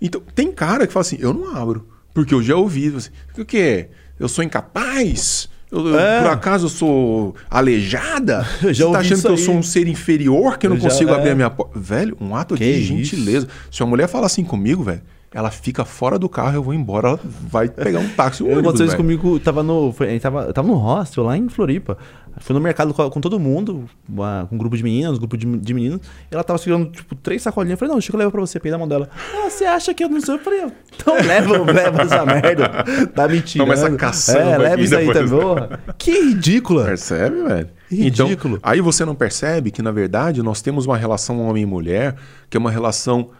[0.00, 3.44] Então, tem cara que fala assim, eu não abro, porque eu já ouvi, assim, o
[3.44, 3.88] que é?
[4.18, 5.48] Eu sou incapaz?
[5.70, 6.20] Eu, eu, É.
[6.22, 8.44] por acaso eu sou aleijada?
[8.62, 9.44] Eu já Você tá achando isso que eu aí.
[9.44, 11.32] sou um ser inferior que eu não Eu já- consigo abrir é.
[11.32, 11.78] a minha porta?
[11.78, 12.88] Velho, um ato Que de isso?
[12.88, 13.46] gentileza.
[13.70, 15.00] Se uma mulher fala assim comigo, velho,
[15.32, 18.86] ela fica fora do carro, eu vou embora, ela vai pegar um táxi, um Aconteceu
[18.86, 19.92] isso comigo, tava no.
[19.92, 21.96] Foi, tava, eu tava no hostel lá em Floripa.
[22.40, 25.36] Fui no mercado com, com todo mundo, uma- com um grupo de meninas, um grupo
[25.36, 26.00] de, de meninos.
[26.30, 27.72] E ela tava segurando, tipo, três sacolinhas.
[27.72, 29.08] Eu falei, não, eu levo pra você, peguei na mão dela.
[29.34, 30.36] Ah, você acha que eu não sou?
[30.36, 32.84] Eu falei, então leva, leva essa merda.
[33.14, 33.64] Tá mentindo.
[33.64, 35.28] Toma essa caçamba É, leva isso aí depois.
[35.30, 35.44] também.
[35.44, 35.80] porra.
[35.98, 36.84] Que ridícula.
[36.86, 37.68] Percebe, velho?
[37.90, 38.56] Ridículo.
[38.56, 42.14] Então, aí você não percebe que, na verdade, nós temos uma relação homem e mulher
[42.48, 43.30] que é uma relação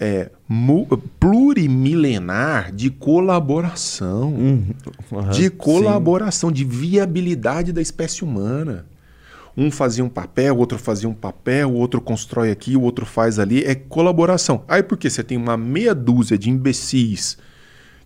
[0.00, 0.30] é,
[1.20, 4.34] plurimilenar de colaboração.
[5.12, 5.50] Aham, de sim.
[5.50, 8.86] colaboração, de viabilidade da espécie humana.
[9.56, 13.04] Um fazia um papel, o outro fazia um papel, o outro constrói aqui, o outro
[13.04, 13.64] faz ali.
[13.64, 14.62] É colaboração.
[14.68, 17.36] Aí porque você tem uma meia dúzia de imbecis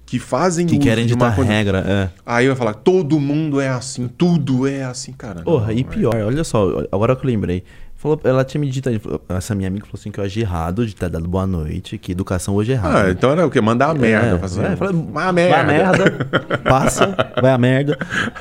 [0.07, 2.09] que fazem Que querem de uma ditar condi- regra, é.
[2.25, 5.43] Aí vai falar, todo mundo é assim, tudo é assim, cara.
[5.43, 5.85] Porra, não, e é.
[5.85, 7.63] pior, olha só, agora que eu lembrei.
[8.03, 8.91] Falou, ela tinha me dito,
[9.29, 12.11] essa minha amiga falou assim que eu agi errado de ter dado boa noite, que
[12.11, 13.05] educação hoje é errada.
[13.05, 13.61] Ah, então era o quê?
[13.61, 14.27] Mandar a merda.
[14.35, 16.05] É, fazer, vai, fala, Vai a Vai a merda.
[16.05, 17.97] merda, passa, vai a merda.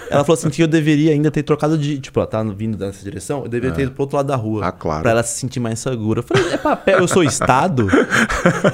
[0.09, 1.99] Ela falou assim que eu deveria ainda ter trocado de.
[1.99, 4.65] Tipo, ela tá vindo nessa direção, eu deveria ter ido pro outro lado da rua.
[4.65, 5.03] Ah, claro.
[5.03, 6.21] Pra ela se sentir mais segura.
[6.21, 7.87] Eu falei, é papel, eu sou Estado?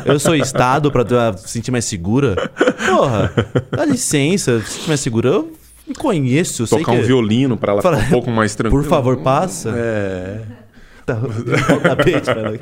[0.05, 2.49] Eu sou Estado pra ela se sentir mais segura?
[2.87, 3.33] Porra,
[3.71, 5.27] dá licença, se sentir mais segura.
[5.27, 5.53] Eu
[5.85, 6.99] me conheço, eu sei Tocar que...
[6.99, 8.81] um violino pra ela Fala, ficar um pouco mais tranquila.
[8.81, 9.73] Por favor, passa.
[9.75, 10.56] É.
[11.07, 11.15] Tá,
[11.81, 12.59] tapete pra ela.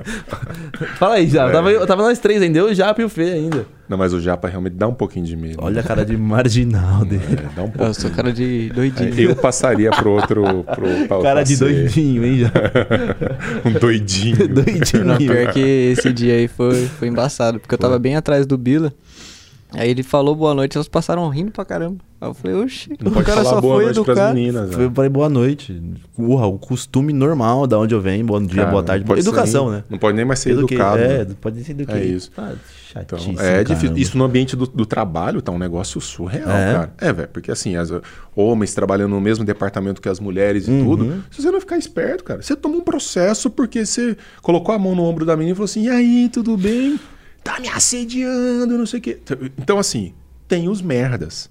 [0.97, 1.47] Fala aí, já.
[1.47, 3.65] Eu tava, eu tava nós três ainda, eu, o Japa e o Fê ainda.
[3.89, 5.57] Não, mas o Japa realmente dá um pouquinho de medo.
[5.59, 7.23] Olha a cara de marginal dele.
[7.31, 7.83] É, dá um pouco.
[7.83, 9.29] Eu sou cara de doidinho.
[9.31, 10.63] Eu passaria pro outro.
[10.63, 12.51] Pro, pra Cara de doidinho, hein, já.
[13.65, 14.47] Um doidinho.
[14.49, 15.05] doidinho.
[15.05, 18.59] Não, pior que esse dia aí foi, foi embaçado, porque eu tava bem atrás do
[18.59, 18.93] Bila.
[19.71, 21.97] Aí ele falou boa noite, elas passaram rindo pra caramba.
[22.21, 24.33] Aí eu falei, oxi, Não o pode cara falar só boa foi noite pras educar.
[24.33, 24.73] meninas.
[24.73, 25.81] Foi, eu falei boa noite.
[26.17, 28.25] Urra, o costume normal da onde eu venho.
[28.25, 29.05] Bom dia, Cara, boa tarde.
[29.19, 29.83] Educação, ser- né?
[29.89, 30.99] Não pode nem mais ser Eduquei- educado.
[31.01, 31.35] É, né?
[31.41, 31.91] pode ser do que.
[31.91, 32.31] É isso.
[32.37, 32.53] Ah,
[32.97, 33.81] Então, chatíssimo, é difícil.
[33.89, 33.99] caramba.
[33.99, 36.73] Isso no ambiente do, do trabalho tá um negócio surreal, É?
[36.73, 36.93] cara.
[36.97, 37.89] É, velho, porque assim, as
[38.33, 40.85] homens trabalhando no mesmo departamento que as mulheres e Uhum.
[40.85, 44.79] tudo, se você não ficar esperto, cara, você toma um processo porque você colocou a
[44.79, 46.97] mão no ombro da menina e falou assim: e aí, tudo bem?
[47.45, 49.19] Tá me assediando, não sei o quê.
[49.55, 50.15] Então, assim,
[50.47, 51.47] tem os merdas.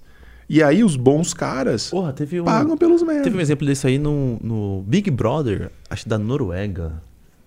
[0.49, 2.43] E aí os bons caras Porra, um.
[2.43, 3.23] pagam pelos merdas.
[3.23, 7.01] Teve um exemplo desse aí no, no Big Brother, acho que da Noruega.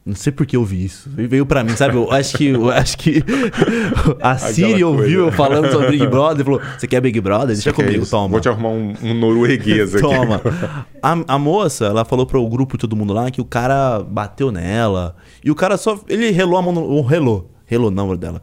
[0.04, 1.10] Não sei por que eu vi isso.
[1.12, 1.94] Veio pra mim, sabe?
[1.94, 3.22] Eu acho que, eu acho que
[4.22, 7.48] a Siri ouviu eu falando sobre Big Brother e falou: Você quer Big Brother?
[7.48, 8.10] Deixa comigo, isso?
[8.10, 8.28] toma.
[8.28, 10.02] Vou te arrumar um, um norueguês aqui.
[10.02, 10.40] Toma.
[11.02, 15.14] A, a moça, ela falou pro grupo todo mundo lá que o cara bateu nela.
[15.44, 16.00] E o cara só.
[16.08, 17.02] Ele relou a mão no.
[17.02, 17.57] Relou.
[17.70, 18.40] Relou não dela.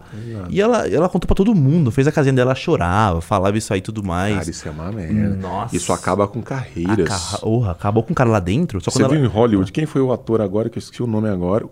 [0.49, 1.89] E ela, ela contou pra todo mundo.
[1.89, 4.38] Fez a casinha dela, ela chorava, falava isso aí e tudo mais.
[4.38, 5.35] Cara, isso é uma merda.
[5.35, 5.76] Nossa.
[5.76, 7.10] Isso acaba com carreiras.
[7.31, 8.80] ca- Porra, acabou com o cara lá dentro.
[8.80, 9.18] Você viu ela...
[9.18, 11.65] em Hollywood, quem foi o ator agora, que eu esqueci o nome agora,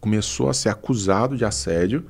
[0.00, 2.04] começou a ser acusado de assédio,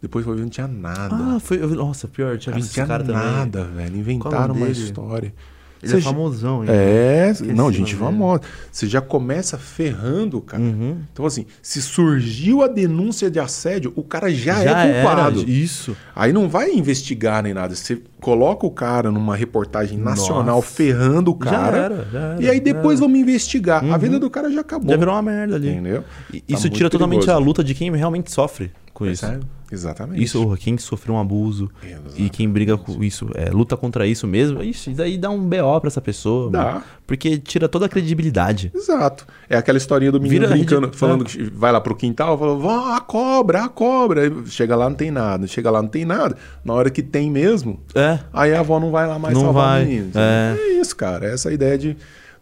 [0.00, 1.14] depois foi ver não tinha nada.
[1.14, 1.58] Ah, foi.
[1.58, 3.22] Nossa, pior, tinha Cara, não visto tinha esse cara também.
[3.22, 3.94] nada, velho.
[3.94, 4.80] É Inventaram uma dele?
[4.82, 5.34] história.
[5.82, 6.70] Ele é famosão, hein?
[6.70, 8.42] É, Esqueci não, o gente famosa.
[8.70, 10.62] Você já começa ferrando, cara.
[10.62, 10.98] Uhum.
[11.12, 15.40] Então, assim, se surgiu a denúncia de assédio, o cara já, Já é culpado.
[15.40, 15.96] era, isso.
[16.14, 17.74] Aí não vai investigar nem nada.
[17.74, 20.68] Você coloca o cara numa reportagem nacional Nossa.
[20.68, 21.76] ferrando o cara.
[21.76, 22.42] Já era, já era.
[22.42, 23.82] E aí depois vamos investigar.
[23.90, 24.90] A vida do cara já acabou.
[24.90, 25.70] já virou uma merda ali.
[25.70, 26.04] Entendeu?
[26.32, 27.38] E Tá Isso tira totalmente perigoso.
[27.42, 28.70] a luta de quem realmente sofre
[29.04, 29.26] com isso.
[29.26, 29.46] Percebe?
[29.72, 30.20] Exatamente.
[30.22, 32.22] Isso, porra, quem sofreu um abuso Exatamente.
[32.22, 35.80] e quem briga com isso, é, luta contra isso mesmo, isso daí dá um BO
[35.80, 36.50] pra essa pessoa.
[36.50, 36.64] Dá.
[36.64, 36.82] mano.
[37.06, 38.70] porque tira toda a credibilidade.
[38.74, 39.24] Exato.
[39.48, 41.28] É aquela historinha do menino Vira brincando, rede- falando é.
[41.28, 44.22] que vai lá pro quintal, fala, vá, a cobra, a cobra.
[44.46, 45.46] Chega lá, não tem nada.
[45.46, 46.36] Chega lá, não tem nada.
[46.64, 48.18] Na hora que tem mesmo, É.
[48.32, 50.10] aí a avó não vai lá mais Não salvar vai, o menino.
[50.16, 50.56] é.
[50.58, 51.26] é isso, cara.
[51.26, 51.96] Essa ideia de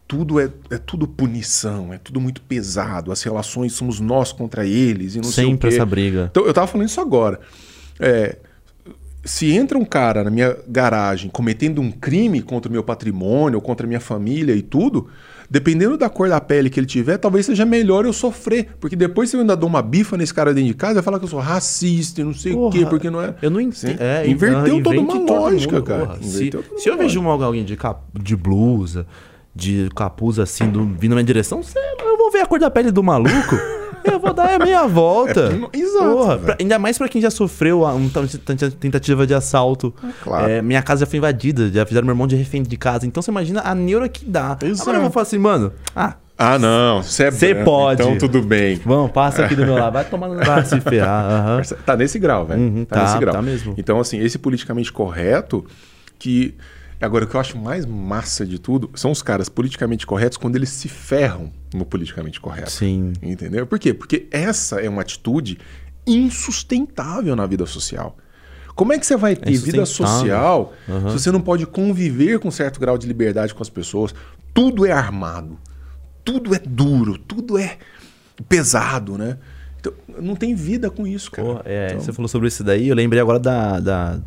[0.09, 3.13] tudo é, é tudo punição, é tudo muito pesado.
[3.13, 5.77] As relações somos nós contra eles e não sei o Sempre quê.
[5.77, 6.29] essa briga.
[6.31, 7.39] Então, eu tava falando isso agora.
[8.01, 8.39] É,
[9.23, 13.87] se entra um cara na minha garagem cometendo um crime contra o meu patrimônio, contra
[13.87, 15.09] a minha família e tudo,
[15.51, 18.69] dependendo da cor da pele que ele tiver, talvez seja melhor eu sofrer.
[18.81, 21.19] Porque depois se eu ainda dou uma bifa nesse cara dentro de casa, vai falar
[21.19, 23.35] que eu sou racista e não sei o Porra, quê, porque não é.
[23.43, 24.01] Eu não entendo.
[24.01, 26.07] É, Inverteu toda uma todo lógica, mundo, cara.
[26.07, 26.23] porra.
[26.23, 29.07] Se, se eu vejo alguém de, cap, de blusa,
[29.59, 32.71] de capuz assim, do- vindo na minha direção, lá, eu vou ver a cor da
[32.71, 33.57] pele do maluco.
[34.05, 35.51] eu vou dar a meia volta.
[35.73, 38.09] É, exato, Porra, pra- ainda mais pra quem já sofreu uma
[38.81, 39.93] tentativa de assalto.
[40.23, 40.49] claro.
[40.51, 43.05] É, minha casa já foi invadida, já fizeram meu irmão de refém de casa.
[43.07, 44.57] Então você imagina a neura que dá.
[44.63, 44.83] Exato.
[44.83, 47.03] Agora eu vou falar assim, mano, ah, Ah, não.
[47.03, 48.01] Você é pode.
[48.01, 48.81] Então tudo bem.
[48.87, 49.93] Vamos, passa aqui do meu lado.
[49.93, 51.25] Vai tomar no vai se ferrar.
[51.25, 51.63] aham.
[51.85, 52.61] Tá nesse grau, velho.
[52.61, 53.35] Uhum, tá, tá, nesse grau.
[53.35, 53.75] tá mesmo.
[53.77, 55.67] Então, assim, esse politicamente correto,
[56.17, 56.55] que.
[57.01, 60.57] Agora, o que eu acho mais massa de tudo são os caras politicamente corretos quando
[60.57, 62.73] eles se ferram no politicamente correto.
[62.73, 63.13] Sim.
[63.23, 63.67] Entendeu?
[63.67, 63.95] Por quê?
[63.95, 65.59] Porque essa é uma atitude
[66.07, 68.17] insustentável na vida social.
[68.75, 69.87] Como é que você vai ter vida Insustentável.
[69.87, 71.11] social Aham.
[71.11, 74.15] se você não pode conviver com certo grau de liberdade com as pessoas?
[74.55, 75.59] Tudo é armado,
[76.25, 77.79] tudo é duro, tudo é
[78.49, 79.39] pesado, né?
[79.81, 81.47] Então, não tem vida com isso, cara.
[81.55, 84.21] Pô, é, Então, Você falou sobre isso daí, eu lembrei agora da, da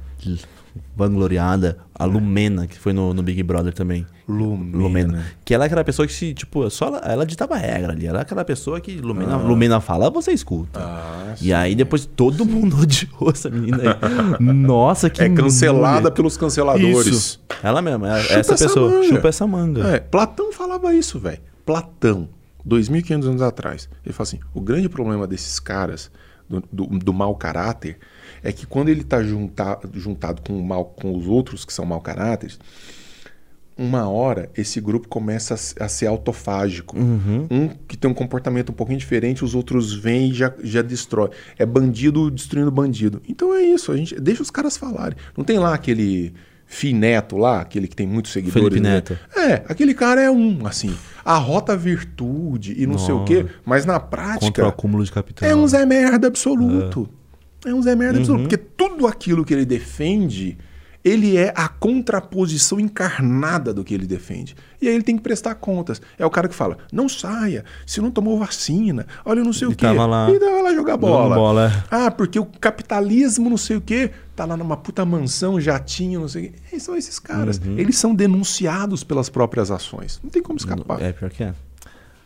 [0.95, 4.05] vangloriada, a Lumena, que foi no, no Big Brother também.
[4.27, 4.77] Lumena.
[4.77, 5.25] Lumena.
[5.43, 8.05] Que ela é aquela pessoa que se, tipo, só ela, ela ditava regra ali.
[8.05, 10.79] Ela é aquela pessoa que Lumena, Lumena fala, você escuta.
[10.79, 14.45] Ah, e aí depois todo mundo odiou essa menina aí.
[14.45, 16.11] Nossa, que é cancelada mulher.
[16.11, 17.07] pelos canceladores.
[17.07, 17.43] Isso.
[17.61, 18.89] Ela mesma, é, essa essa pessoa.
[18.89, 19.07] manga.
[19.07, 19.87] Chupa essa manga.
[19.87, 21.39] É, Platão falava isso, velho.
[21.65, 22.29] Platão,
[22.67, 23.89] 2.500 anos atrás.
[24.05, 26.11] Ele fala assim: o grande problema desses caras,
[26.49, 27.97] do, do, do mau caráter,
[28.43, 32.01] é que quando ele está junta, juntado com, mal, com os outros que são mau
[32.01, 32.59] caráteres,
[33.77, 36.97] uma hora esse grupo começa a, a ser autofágico.
[36.97, 41.29] Um que tem um comportamento um pouquinho diferente, os outros vêm e já, já destrói.
[41.57, 43.21] É bandido destruindo bandido.
[43.27, 45.17] Então é isso, a gente deixa os caras falarem.
[45.35, 46.33] Não tem lá aquele
[46.71, 48.69] Fineto lá, aquele que tem muitos seguidores.
[48.69, 48.95] Felipe né?
[48.95, 49.19] Neto.
[49.35, 50.95] É, aquele cara é um, assim,
[51.25, 55.11] arrota a virtude e não sei o quê, mas na prática Contra o acúmulo de
[55.11, 55.49] capital.
[55.49, 57.09] é um Zé Merda absoluto.
[57.11, 57.20] É,
[57.67, 58.43] um Zé Merda absoluto.
[58.43, 60.57] Porque tudo aquilo que ele defende,
[61.03, 64.55] ele é a contraposição encarnada do que ele defende.
[64.81, 66.01] E aí ele tem que prestar contas.
[66.17, 69.71] É o cara que fala, não saia, se não tomou vacina, olha não sei E
[69.71, 69.85] o quê.
[69.85, 70.29] tava lá.
[70.31, 71.35] E tava lá jogar bola.
[71.35, 71.83] bola, é.
[71.91, 76.27] Ah, porque o capitalismo não sei o quê, tá lá numa puta mansão, jatinho, não
[76.27, 76.57] sei o quê.
[76.73, 77.59] E são esses caras.
[77.63, 77.77] Uhum.
[77.77, 80.19] Eles são denunciados pelas próprias ações.
[80.23, 81.01] Não tem como escapar.
[81.01, 81.53] É, pior que é.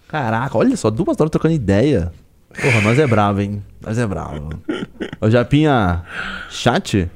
[0.08, 2.12] Caraca, olha só, duas horas trocando ideia.
[2.62, 3.64] Porra, nós é bravo, hein?
[3.82, 4.50] Nós é bravo.
[5.20, 6.04] Ô, Japinha,
[6.50, 7.10] chat?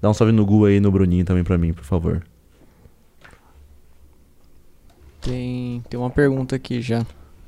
[0.00, 2.22] Dá um salve no Gu aí no Bruninho também pra mim, por favor.
[5.20, 7.04] Tem, tem uma pergunta aqui já.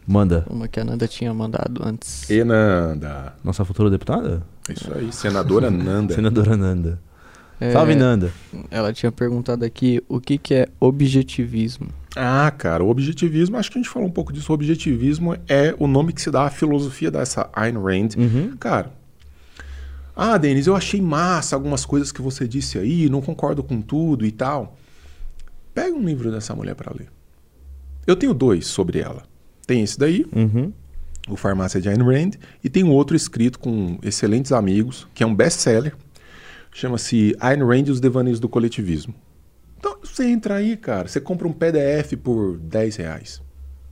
[0.06, 0.44] Manda.
[0.50, 2.28] Uma que a Nanda tinha mandado antes.
[2.28, 3.34] E Nanda.
[3.44, 4.42] Nossa futura deputada?
[4.68, 6.14] Isso aí, senadora Nanda.
[6.16, 7.00] Senadora Nanda.
[7.60, 8.32] É, Salve, Nanda.
[8.70, 11.88] Ela tinha perguntado aqui o que, que é objetivismo.
[12.16, 14.50] Ah, cara, o objetivismo, acho que a gente falou um pouco disso.
[14.50, 18.08] O objetivismo é o nome que se dá à filosofia dessa Ayn Rand.
[18.18, 18.56] Uhum.
[18.58, 18.92] Cara,
[20.16, 24.26] ah, Denis, eu achei massa algumas coisas que você disse aí, não concordo com tudo
[24.26, 24.76] e tal.
[25.72, 27.08] Pega um livro dessa mulher pra ler.
[28.06, 29.22] Eu tenho dois sobre ela.
[29.66, 30.72] Tem esse daí, Uhum.
[31.28, 32.32] o Farmácia de Ayn Rand,
[32.62, 35.94] e tem outro escrito com excelentes amigos, que é um best-seller,
[36.72, 39.14] chama-se Ayn Rand e os Devaneios do Coletivismo.
[40.12, 43.40] Você entra aí, cara, você compra um PDF por 10 reais,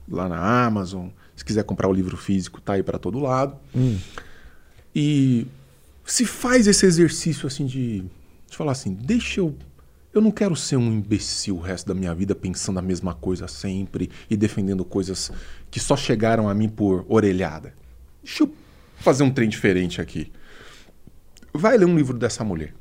[0.07, 3.57] lá na Amazon, se quiser comprar o livro físico, tá aí para todo lado.
[4.93, 5.47] E
[6.05, 8.01] se faz esse exercício assim de,
[8.49, 9.55] de falar assim, deixa eu
[10.11, 13.47] eu não quero ser um imbecil o resto da minha vida pensando a mesma coisa
[13.47, 15.31] sempre e defendendo coisas
[15.69, 17.75] que só chegaram a mim por orelhada.
[18.23, 18.53] Deixa eu
[18.97, 20.31] fazer um trem diferente aqui.
[21.53, 22.73] Vai ler um livro dessa mulher.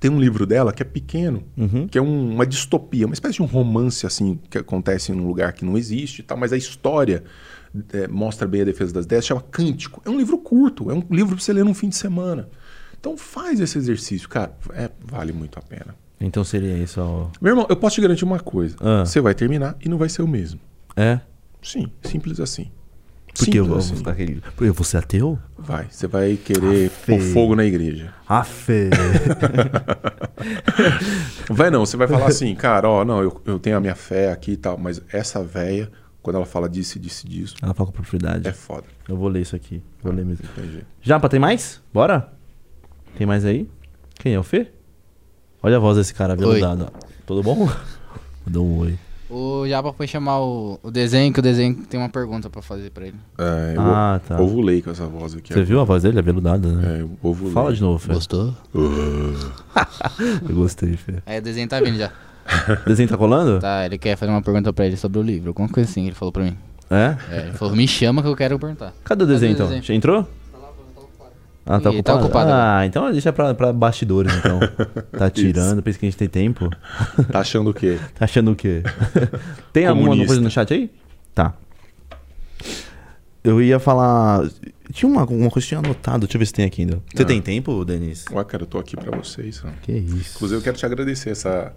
[0.00, 1.44] Tem um livro dela que é pequeno,
[1.90, 5.52] que é um- uma distopia, uma espécie de um romance assim que acontece num lugar
[5.52, 7.22] que não existe e tal, mas a história
[7.92, 10.02] é, mostra bem a defesa das ideias, chama Cântico.
[10.04, 12.48] É um livro curto, é um livro para você ler num fim de semana.
[12.98, 15.94] Então faz esse exercício, cara, é, vale muito a pena.
[16.20, 17.00] Então seria isso.
[17.40, 19.04] Meu irmão, eu posso te garantir uma coisa: Ah.
[19.06, 20.60] você vai terminar e não vai ser o mesmo.
[20.96, 21.20] É?
[21.62, 22.70] Sim, simples assim.
[23.36, 23.96] Porque eu, assim.
[23.96, 24.40] ficar aquele...
[24.40, 25.38] Porque eu vou ser ateu?
[25.58, 27.06] Vai, você vai querer Afe.
[27.12, 28.12] pôr fogo na igreja.
[28.28, 28.90] Afe.
[31.48, 34.32] Vai não, você vai falar assim, cara, ó, não, eu, eu tenho a minha fé
[34.32, 35.90] aqui e tal, mas essa véia,
[36.22, 38.48] quando ela fala disso e disso disso, Ela fala com propriedade.
[38.48, 38.84] é foda.
[39.08, 39.82] Eu vou ler isso aqui.
[40.02, 40.44] Vou ler mesmo.
[40.56, 40.86] Jeito.
[41.00, 41.80] Japa, tem mais?
[41.92, 42.32] Bora?
[43.16, 43.68] Tem mais aí?
[44.14, 44.68] Quem é o Fê?
[45.62, 46.88] Olha a voz desse cara veludado.
[47.26, 47.68] Tudo bom?
[48.46, 48.98] Mandou um oi.
[49.34, 52.90] O Japa foi chamar o, o desenho, que o desenho tem uma pergunta pra fazer
[52.90, 53.16] pra ele.
[53.38, 54.38] É, eu Ah, tá.
[54.38, 55.54] ovulei com essa voz aqui.
[55.54, 56.18] Você viu a voz dele?
[56.18, 56.98] É veludada, né?
[56.98, 57.54] É, eu ovulei.
[57.54, 58.12] Fala de novo, Fê.
[58.12, 58.54] Gostou?
[60.48, 61.14] Eu gostei, Fê.
[61.24, 62.10] Aí o desenho tá vindo já.
[62.84, 63.58] O desenho tá colando?
[63.60, 66.14] Tá, ele quer fazer uma pergunta pra ele sobre o livro, alguma coisa assim, ele
[66.14, 66.56] falou pra mim.
[66.90, 67.16] É?
[67.30, 68.92] É, ele falou, me chama que eu quero perguntar.
[69.02, 69.66] Cadê o desenho, Cadê o então?
[69.68, 69.82] desenho?
[69.82, 70.28] Já entrou?
[71.64, 72.02] Ah, tá ocupado?
[72.02, 74.58] tá ocupado ah, então deixa pra, pra bastidores, então.
[75.16, 76.68] Tá tirando, pensa que a gente tem tempo.
[77.30, 77.98] Tá achando o quê?
[78.18, 78.82] Tá achando o quê?
[79.72, 80.26] Tem alguma Comunista.
[80.26, 80.90] coisa no chat aí?
[81.34, 81.54] Tá.
[83.44, 84.48] Eu ia falar.
[84.92, 86.26] Tinha uma, uma coisa que eu tinha anotado.
[86.26, 87.02] Deixa eu ver se tem aqui ainda.
[87.14, 87.26] Você Ah.
[87.26, 88.24] tem tempo, Denis?
[88.30, 89.62] Ué, cara, eu tô aqui pra vocês.
[89.64, 89.68] ó.
[89.82, 90.36] Que isso.
[90.36, 91.72] Inclusive, eu quero te agradecer essa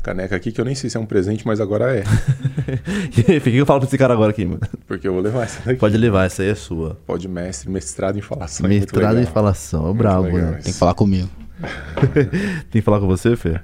[0.00, 2.02] caneca aqui que eu nem sei se é um presente, mas agora é.
[3.38, 4.60] O que eu falo pra esse cara agora aqui, mano?
[4.86, 5.78] Porque eu vou levar essa daqui.
[5.78, 6.96] Pode levar, essa aí é sua.
[7.06, 8.66] Pode mestre, mestrado em falação.
[8.66, 9.32] é Mestrado em legal.
[9.32, 9.82] falação.
[9.82, 10.52] É Muito legal né?
[10.62, 11.28] Tem que falar comigo.
[12.70, 13.60] Tem que falar com você, Fê?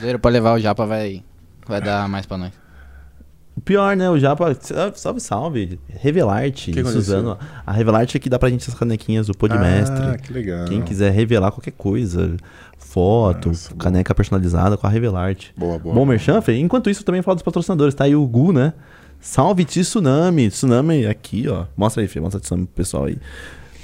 [0.00, 1.22] Zoeira pra levar o japa vai,
[1.66, 2.52] vai dar mais pra nós.
[3.56, 4.08] O pior, né?
[4.08, 4.56] O Japa.
[4.94, 5.78] Salve, salve.
[5.88, 6.72] Revelarte?
[6.84, 7.36] Suzano.
[7.66, 10.02] A Revelarte é que dá pra gente as canequinhas do Podmestre.
[10.02, 10.64] Ah, que legal.
[10.66, 12.36] Quem quiser revelar qualquer coisa,
[12.90, 15.52] foto, Nossa, caneca personalizada com a Revelarte.
[15.56, 15.94] Boa, boa.
[15.94, 16.56] Bom, Merchan, Fê?
[16.58, 17.94] Enquanto isso, eu também falo dos patrocinadores.
[17.94, 18.72] Tá aí o Gu, né?
[19.20, 20.48] Salve Tsunami.
[20.48, 21.66] Tsunami aqui, ó.
[21.76, 22.20] Mostra aí, Fê.
[22.20, 23.18] Mostra Tsunami pro pessoal aí.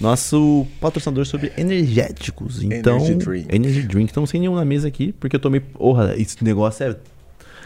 [0.00, 2.62] Nosso patrocinador sobre energéticos.
[2.62, 3.54] Então, Energy Drink.
[3.54, 4.10] Energy Drink.
[4.10, 5.60] Então, sem nenhum na mesa aqui, porque eu tomei.
[5.60, 6.96] Porra, esse negócio é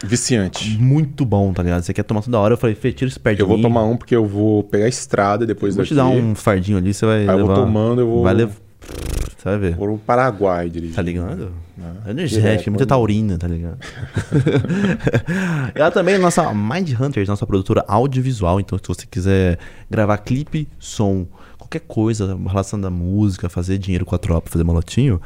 [0.04, 0.78] Viciante.
[0.78, 1.82] muito bom, tá ligado?
[1.82, 2.54] Você quer tomar toda hora.
[2.54, 3.62] Eu falei, Fê, tira isso perto Eu vou mim.
[3.62, 5.94] tomar um porque eu vou pegar a estrada depois Vou daqui.
[5.94, 7.54] te dar um fardinho ali, você vai Aí eu levar.
[7.54, 8.54] vou tomando, eu vou- Vai levar.
[9.36, 9.74] Você vai ver.
[9.74, 10.94] Vou pro Paraguai, dirigir.
[10.94, 11.50] Tá ligado?
[11.80, 13.78] Ah, Energética, direto, muita taurina, tá ligado?
[15.74, 18.60] Ela também é nossa Mind Hunters, nossa produtora audiovisual.
[18.60, 19.58] Então, se você quiser
[19.90, 21.26] gravar clipe, som,
[21.58, 25.20] qualquer coisa relacionada à música, fazer dinheiro com a tropa, fazer malotinho,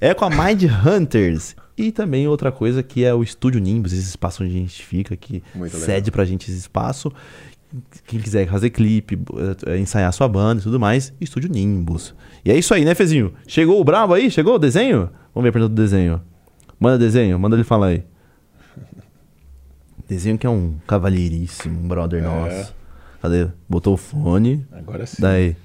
[0.00, 1.56] é com a Mind Hunters.
[1.76, 5.14] E também outra coisa que é o Estúdio Nimbus, esse espaço onde a gente fica,
[5.14, 5.86] que Muito legal.
[5.86, 7.12] cede pra gente esse espaço.
[8.06, 9.18] Quem quiser fazer clipe,
[9.66, 12.14] eh, ensaiar sua banda e tudo mais, Estúdio Nimbus.
[12.44, 13.32] E é isso aí, né, Fezinho?
[13.46, 14.30] Chegou o brabo aí?
[14.30, 15.10] Chegou o desenho?
[15.34, 16.20] Vamos ver a pergunta do desenho.
[16.78, 18.04] Manda desenho, manda ele falar aí.
[20.08, 22.26] Desenho que é um cavalheiríssimo, um brother É.
[22.26, 22.74] nosso.
[23.20, 23.48] Cadê?
[23.68, 24.64] Botou o fone.
[24.70, 25.20] Agora sim.
[25.20, 25.56] Daí.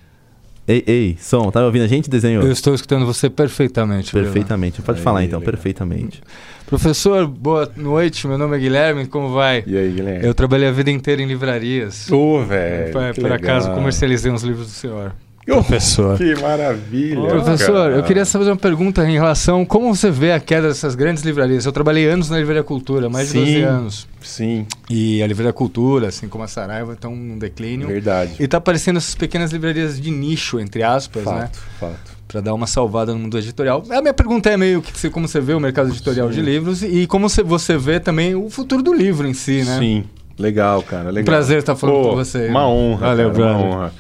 [0.72, 2.42] Ei, ei, som, tá me ouvindo a gente, desenho?
[2.42, 4.14] Eu estou escutando você perfeitamente.
[4.14, 4.28] Bruno.
[4.28, 4.82] Perfeitamente.
[4.82, 5.54] Pode Aí, falar então, legal.
[5.54, 6.22] perfeitamente.
[6.66, 8.26] Professor, boa noite.
[8.26, 9.06] Meu nome é Guilherme.
[9.06, 9.66] Como vai?
[9.68, 10.26] E aí, Guilherme?
[10.26, 12.10] Eu trabalhei a vida inteira em livrarias.
[12.10, 12.94] Ô, velho.
[12.94, 13.80] Por, por acaso legal.
[13.80, 15.14] comercializei uns livros do senhor.
[15.46, 16.18] Professor.
[16.18, 17.28] Que maravilha.
[17.30, 17.96] Professor, cara.
[17.96, 21.66] eu queria fazer uma pergunta em relação como você vê a queda dessas grandes livrarias.
[21.66, 23.40] Eu trabalhei anos na Livraria Cultura, mais de Sim.
[23.46, 24.08] 12 anos.
[24.22, 27.88] Sim, E a Livraria Cultura, assim como a Saraiva, estão num declínio.
[27.88, 28.34] verdade.
[28.40, 31.50] E tá aparecendo essas pequenas livrarias de nicho, entre aspas, né?
[31.52, 32.12] Fato, fato.
[32.28, 33.84] Pra dar uma salvada no mundo editorial.
[33.90, 37.06] A minha pergunta é meio que como você vê o mercado editorial de livros e
[37.08, 39.78] como você- você vê também o futuro do livro em si, né?
[39.80, 40.04] Sim,
[40.40, 41.10] legal, cara.
[41.10, 41.26] Legal.
[41.26, 42.48] prazer estar falando Pô, com você.
[42.48, 43.08] Uma honra.
[43.08, 43.94] Valeu, cara, uma honra.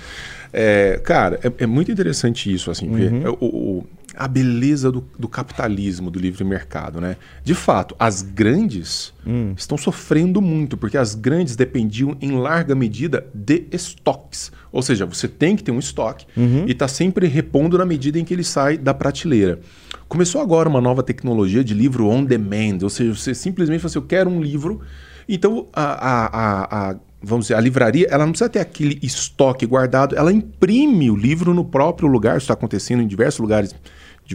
[0.54, 3.36] É, cara, é, é muito interessante isso, assim, Uhum.
[3.40, 3.46] o-
[3.80, 3.88] o-
[4.18, 7.16] a beleza do, do capitalismo, do livre mercado, né?
[7.46, 9.54] De fato, as grandes Hum.
[9.56, 14.52] estão sofrendo muito, porque as grandes dependiam em larga medida de estoques.
[14.70, 16.66] Ou seja, você tem que ter um estoque Uhum.
[16.68, 19.62] e está sempre repondo na medida em que ele sai da prateleira.
[20.10, 24.00] Começou agora uma nova tecnologia de livro on demand, ou seja, você simplesmente fala assim,
[24.00, 24.82] eu quero um livro,
[25.28, 29.66] então a, a- a- a- vamos dizer, a livraria, ela não precisa ter aquele estoque
[29.66, 33.76] guardado, ela imprime o livro no próprio lugar, isso está acontecendo em diversos lugares,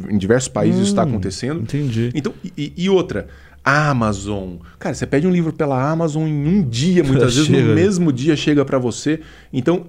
[0.09, 1.63] em diversos países isso está acontecendo.
[1.63, 2.11] Entendi.
[2.15, 3.27] Então, e, e outra,
[3.65, 4.57] a Amazon.
[4.79, 8.37] Cara, você pede um livro pela Amazon em um dia, muitas vezes no mesmo dia
[8.37, 9.21] chega para você.
[9.53, 9.87] Então,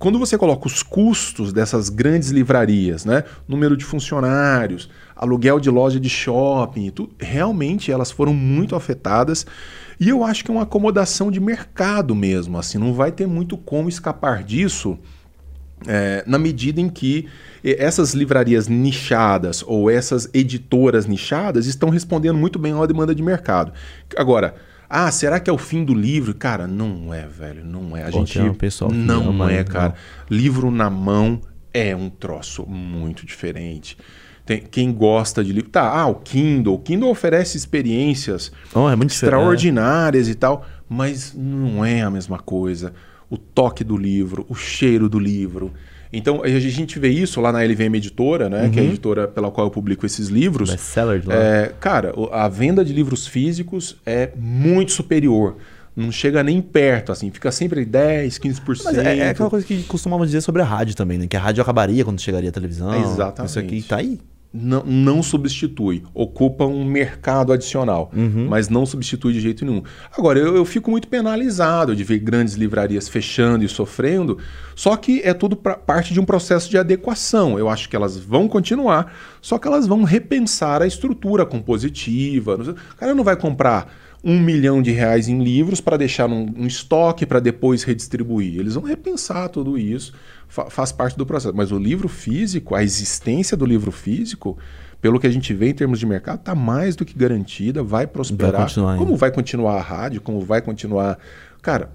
[0.00, 6.00] quando você coloca os custos dessas grandes livrarias, né, número de funcionários, aluguel de loja
[6.00, 9.46] de shopping, tudo, realmente elas foram muito afetadas.
[10.00, 13.58] E eu acho que é uma acomodação de mercado mesmo, assim, não vai ter muito
[13.58, 14.98] como escapar disso.
[15.86, 17.26] É, na medida em que
[17.64, 23.72] essas livrarias nichadas ou essas editoras nichadas estão respondendo muito bem à demanda de mercado.
[24.14, 24.54] Agora,
[24.88, 26.34] ah, será que é o fim do livro?
[26.34, 28.02] Cara, não é, velho, não é.
[28.02, 29.64] A Pô, gente tem um pessoal não ama, é, né?
[29.64, 29.94] cara.
[30.28, 31.40] Livro na mão
[31.72, 33.96] é um troço muito diferente.
[34.46, 35.82] Tem, quem gosta de livro, tá?
[35.82, 39.34] Ah, o Kindle, o Kindle oferece experiências Oh, é muito diferente.
[39.36, 42.92] extraordinárias e tal, mas não é a mesma coisa.
[43.28, 45.72] O toque do livro, o cheiro do livro.
[46.12, 48.68] Então, a gente vê isso lá na LVM Editora, né?
[48.68, 50.68] Que é a editora pela qual eu publico esses livros.
[50.70, 51.34] Best-seller de lá.
[51.36, 55.56] É, cara, a venda de livros físicos é muito superior.
[56.00, 57.30] Não chega nem perto, assim.
[57.30, 58.80] Fica sempre 10, 15%.
[58.84, 61.26] Mas é, é aquela coisa que costumamos dizer sobre a rádio também, né?
[61.26, 62.92] Que a rádio acabaria quando chegaria a televisão.
[62.94, 63.50] Exatamente.
[63.50, 64.18] Isso aqui tá aí.
[64.52, 68.10] não, não substitui, ocupa um mercado adicional,
[68.48, 69.82] mas não substitui de jeito nenhum.
[70.16, 74.38] Agora, eu, eu fico muito penalizado de ver grandes livrarias fechando e sofrendo,
[74.74, 77.56] só que é tudo pra- parte de um processo de adequação.
[77.60, 82.56] Eu acho que elas vão continuar, só que elas vão repensar a estrutura compositiva.
[82.56, 86.66] O cara não vai comprar um milhão de reais em livros para deixar num, num
[86.66, 88.58] estoque para depois redistribuir.
[88.60, 90.12] Eles vão repensar tudo isso,
[90.48, 91.54] fa- faz parte do processo.
[91.56, 94.58] Mas o livro físico, a existência do livro físico,
[95.00, 98.06] pelo que a gente vê em termos de mercado, está mais do que garantida, vai
[98.06, 98.52] prosperar.
[98.52, 101.18] Vai como vai continuar a rádio, como vai continuar.
[101.62, 101.88] Cara,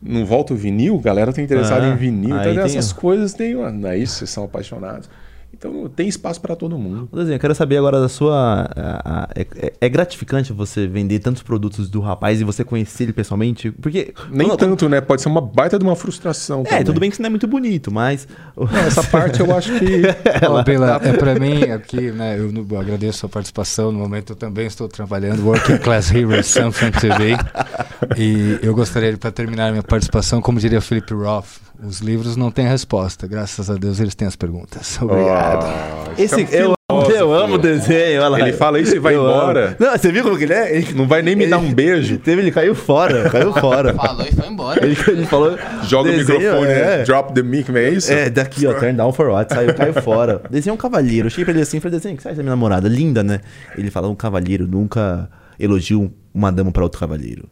[0.00, 2.30] não volta o vinil, galera tá interessada É, em vinil.
[2.40, 3.54] Então, essas coisas tem.
[3.56, 4.14] uma- Não é isso?
[4.14, 5.10] Vocês são apaixonados.
[5.58, 7.08] Então tem espaço para todo mundo.
[7.12, 8.70] Desenho, eu quero saber agora da sua.
[8.76, 13.04] a- a- é, é- é gratificante você vender tantos produtos do rapaz e você conhecer
[13.04, 13.70] ele pessoalmente?
[13.72, 14.14] Porque.
[14.30, 15.00] Nem quando- tanto, né?
[15.00, 16.62] Pode ser uma baita de uma frustração.
[16.66, 18.28] É, tudo bem que isso não é muito bonito, mas.
[18.56, 20.02] Não, essa parte eu acho que.
[20.48, 22.38] Ó, Bela, é pra mim aqui, né?
[22.38, 23.90] Eu, agradeço a sua participação.
[23.90, 27.36] No momento eu também estou trabalhando Working Class Heroes Something TV.
[28.16, 31.46] E eu gostaria, para terminar minha participação, como diria Felipe Roth,
[31.82, 33.26] os livros não têm resposta.
[33.26, 34.98] Graças a Deus eles têm as perguntas.
[35.02, 35.47] Obrigado.
[35.56, 37.12] Ah, Esse, é um eu, filósofo.
[37.16, 38.20] eu amo o desenho.
[38.20, 38.40] olha lá.
[38.40, 39.34] Ele fala isso e vai Eu amo.
[39.34, 39.76] embora.
[39.78, 40.76] Não, você viu como que ele é?
[40.76, 42.18] Ele, Não vai nem me dar um beijo.
[42.18, 43.94] teve, ele caiu fora, caiu fora.
[43.98, 44.84] Falou e foi embora.
[44.84, 45.56] Ele, ele falou.
[45.84, 46.96] Joga desenho, o microfone, é.
[46.98, 47.02] né?
[47.04, 48.12] drop the mic, não é isso?
[48.12, 49.52] É, daqui, ó, turn down for what?
[49.52, 50.42] Saiu, caiu fora.
[50.50, 51.26] Desenho é um cavalheiro.
[51.26, 52.88] Eu cheguei pra ele assim, falei, desenho, o que você acha da minha namorada?
[52.88, 53.40] Linda, né?
[53.76, 55.96] Ele fala, um cavalheiro nunca elogia
[56.34, 57.44] uma dama pra outro cavalheiro.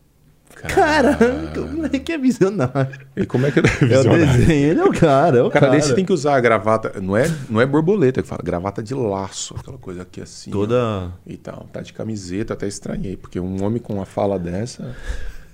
[0.68, 2.98] Caraca, o moleque é visionário.
[3.16, 3.62] E como é que É
[3.98, 5.78] o desenho, ele é o cara, é o O cara cara.
[5.78, 7.00] desse tem que usar a gravata.
[7.00, 9.54] Não é, não é borboleta que fala, gravata de laço.
[9.58, 10.50] Aquela coisa aqui assim.
[10.50, 10.52] ó.
[10.52, 11.66] Toda E tal.
[11.72, 13.16] Tá de camiseta, até estranhei.
[13.16, 14.94] Porque um homem com uma fala dessa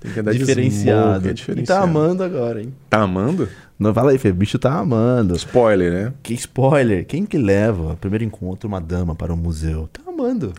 [0.02, 1.24] tem que andar de diferenciado.
[1.36, 2.74] smoke, é E tá amando agora, hein?
[2.90, 3.48] Tá amando?
[3.78, 5.34] Não fala aí, Fê, bicho tá amando.
[5.34, 6.12] Spoiler, né?
[6.22, 9.88] Que spoiler, quem que leva, primeiro encontro, uma dama para um museu?
[9.92, 10.52] Tá amando.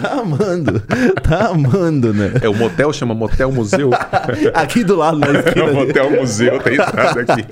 [0.00, 0.82] Tá amando.
[1.22, 2.32] Tá amando, né?
[2.40, 3.90] É o motel, chama Motel Museu.
[4.54, 5.64] Aqui do lado, na É esquina.
[5.64, 5.74] o ali.
[5.76, 7.44] Motel Museu, tem entrada aqui.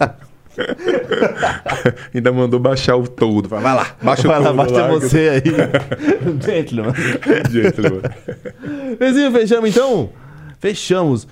[2.14, 3.48] Ainda mandou baixar o todo.
[3.48, 4.56] Vai lá, baixa Vai o lá, todo.
[4.56, 5.42] baixa lá, você aí.
[6.40, 6.92] Gentleman.
[7.50, 8.00] Gentleman.
[8.98, 10.10] Fezinho, fechamos então?
[10.70, 11.28] Fechamos.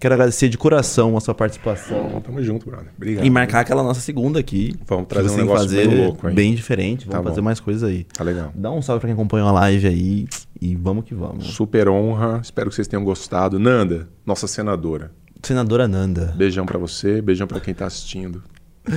[0.00, 2.08] Quero agradecer de coração a sua participação.
[2.10, 2.88] Bom, tamo junto, brother.
[2.96, 3.24] Obrigado.
[3.24, 4.74] E marcar aquela nossa segunda aqui.
[4.86, 7.06] Vamos trazer um negócio fazer bem louco, bem diferente.
[7.06, 7.44] Vamos Tá fazer bom.
[7.44, 8.04] mais coisas aí.
[8.04, 8.52] Tá legal.
[8.54, 10.26] Dá um salve pra quem acompanhou a live aí.
[10.60, 11.46] E vamos que vamos.
[11.54, 12.40] Super honra.
[12.42, 13.58] Espero que vocês tenham gostado.
[13.58, 15.10] Nanda, nossa senadora.
[15.42, 16.34] Senadora Nanda.
[16.36, 18.42] Beijão pra você, beijão pra quem tá assistindo.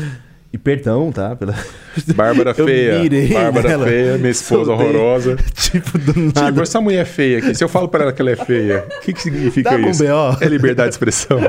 [0.51, 1.35] E perdão, tá?
[1.35, 1.53] Pela...
[2.15, 2.99] Bárbara Eu Feia.
[3.33, 3.85] Bárbara nela.
[3.85, 4.87] Feia, minha esposa Soltei.
[4.87, 5.35] horrorosa.
[5.53, 6.61] tipo, do Tipo, nada.
[6.61, 7.53] essa mulher feia aqui.
[7.53, 10.03] Se eu falo pra ela que ela é feia, o que, que significa Tá isso?
[10.41, 11.37] É liberdade de expressão.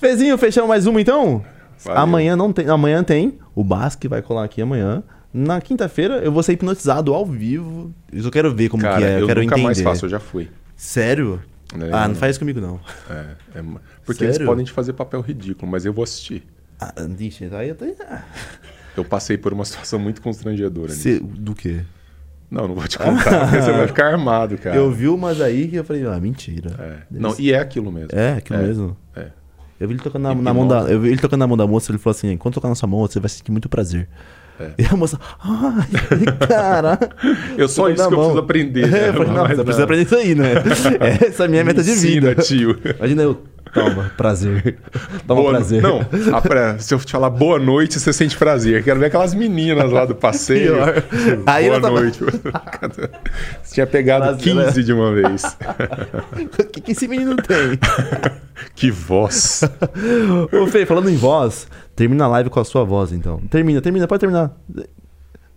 [0.00, 1.42] Fezinho, fechamos mais uma então?
[1.84, 2.02] Valeu.
[2.02, 2.68] Amanhã não tem.
[2.68, 3.38] Amanhã tem.
[3.54, 5.02] O Basque vai colar aqui amanhã.
[5.32, 7.92] Na quinta-feira eu vou ser hipnotizado ao vivo.
[8.12, 9.14] Isso eu quero ver como Cara, que é.
[9.16, 9.66] Eu, eu quero nunca entender.
[9.66, 10.48] mais faço, eu já fui.
[10.76, 11.40] Sério?
[11.80, 12.78] É, ah, não faz isso comigo não.
[13.08, 13.62] É, é
[14.04, 14.46] porque eles Sério?
[14.46, 16.44] podem te fazer papel ridículo, mas eu vou assistir.
[16.80, 17.84] Ah, Ixi, aí eu tô...
[18.96, 20.90] Eu passei por uma situação muito constrangedora.
[20.92, 21.80] Cê- Do quê?
[22.50, 24.76] Não, não vou te contar, você vai ficar armado, cara.
[24.76, 26.70] Eu vi umas aí que eu falei, ah, mentira.
[26.78, 26.96] É.
[27.10, 28.10] Não, e é aquilo mesmo.
[28.12, 28.94] É, aquilo É, mesmo.
[29.16, 29.28] é.
[29.80, 30.80] Eu vi ele tocando na, na mão da.
[30.82, 32.86] Eu vi ele tocando na mão da moça, ele falou assim: quando tocar na sua
[32.86, 34.06] mão, você vai sentir muito prazer.
[34.60, 34.70] É.
[34.78, 36.98] E a moça, ai, cara.
[37.56, 38.84] Eu só isso que eu preciso aprender.
[38.84, 39.08] É, né?
[39.08, 40.52] eu falei, não, Mas você precisa aprender isso aí, né?
[41.26, 42.42] Essa é a minha meta de Ensina, vida.
[42.42, 42.78] tio.
[42.98, 43.42] Imagina eu,
[43.72, 44.78] toma, prazer.
[45.26, 45.82] Toma Boa- prazer.
[45.82, 46.00] Não,
[46.42, 48.82] pra- se eu te falar boa noite, você sente prazer.
[48.84, 50.74] Quero ver aquelas meninas lá do passeio.
[51.46, 52.20] Aí boa tava- noite.
[53.62, 54.64] Você tinha pegado Prazer, né?
[54.66, 55.42] 15 de uma vez.
[56.60, 57.78] O que, que esse menino tem?
[58.76, 59.62] Que voz.
[60.52, 61.66] Ô, Fê, falando em voz,
[61.96, 63.40] termina a live com a sua voz, então.
[63.50, 64.52] Termina, termina, pode terminar.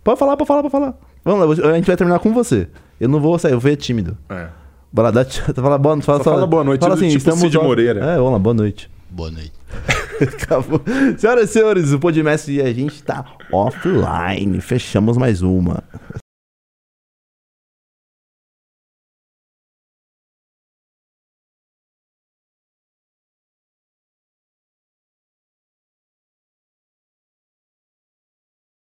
[0.02, 0.94] Pode falar, pode falar, pode falar.
[1.24, 2.68] Vamos lá, a gente vai terminar com você.
[3.00, 4.16] Eu não vou sair, eu vou ser tímido.
[4.28, 4.46] É.
[4.94, 7.56] Lá, dá tchau, fala boa, fala, Só fala boa noite, Fala assim, tipo estamos Cid
[7.58, 8.00] Moreira.
[8.00, 8.90] É, vamos lá, boa noite.
[9.10, 9.52] Boa noite.
[10.20, 10.80] Acabou.
[11.18, 14.60] Senhoras e senhores, o Podmestre e a gente tá offline.
[14.60, 15.82] Fechamos mais uma.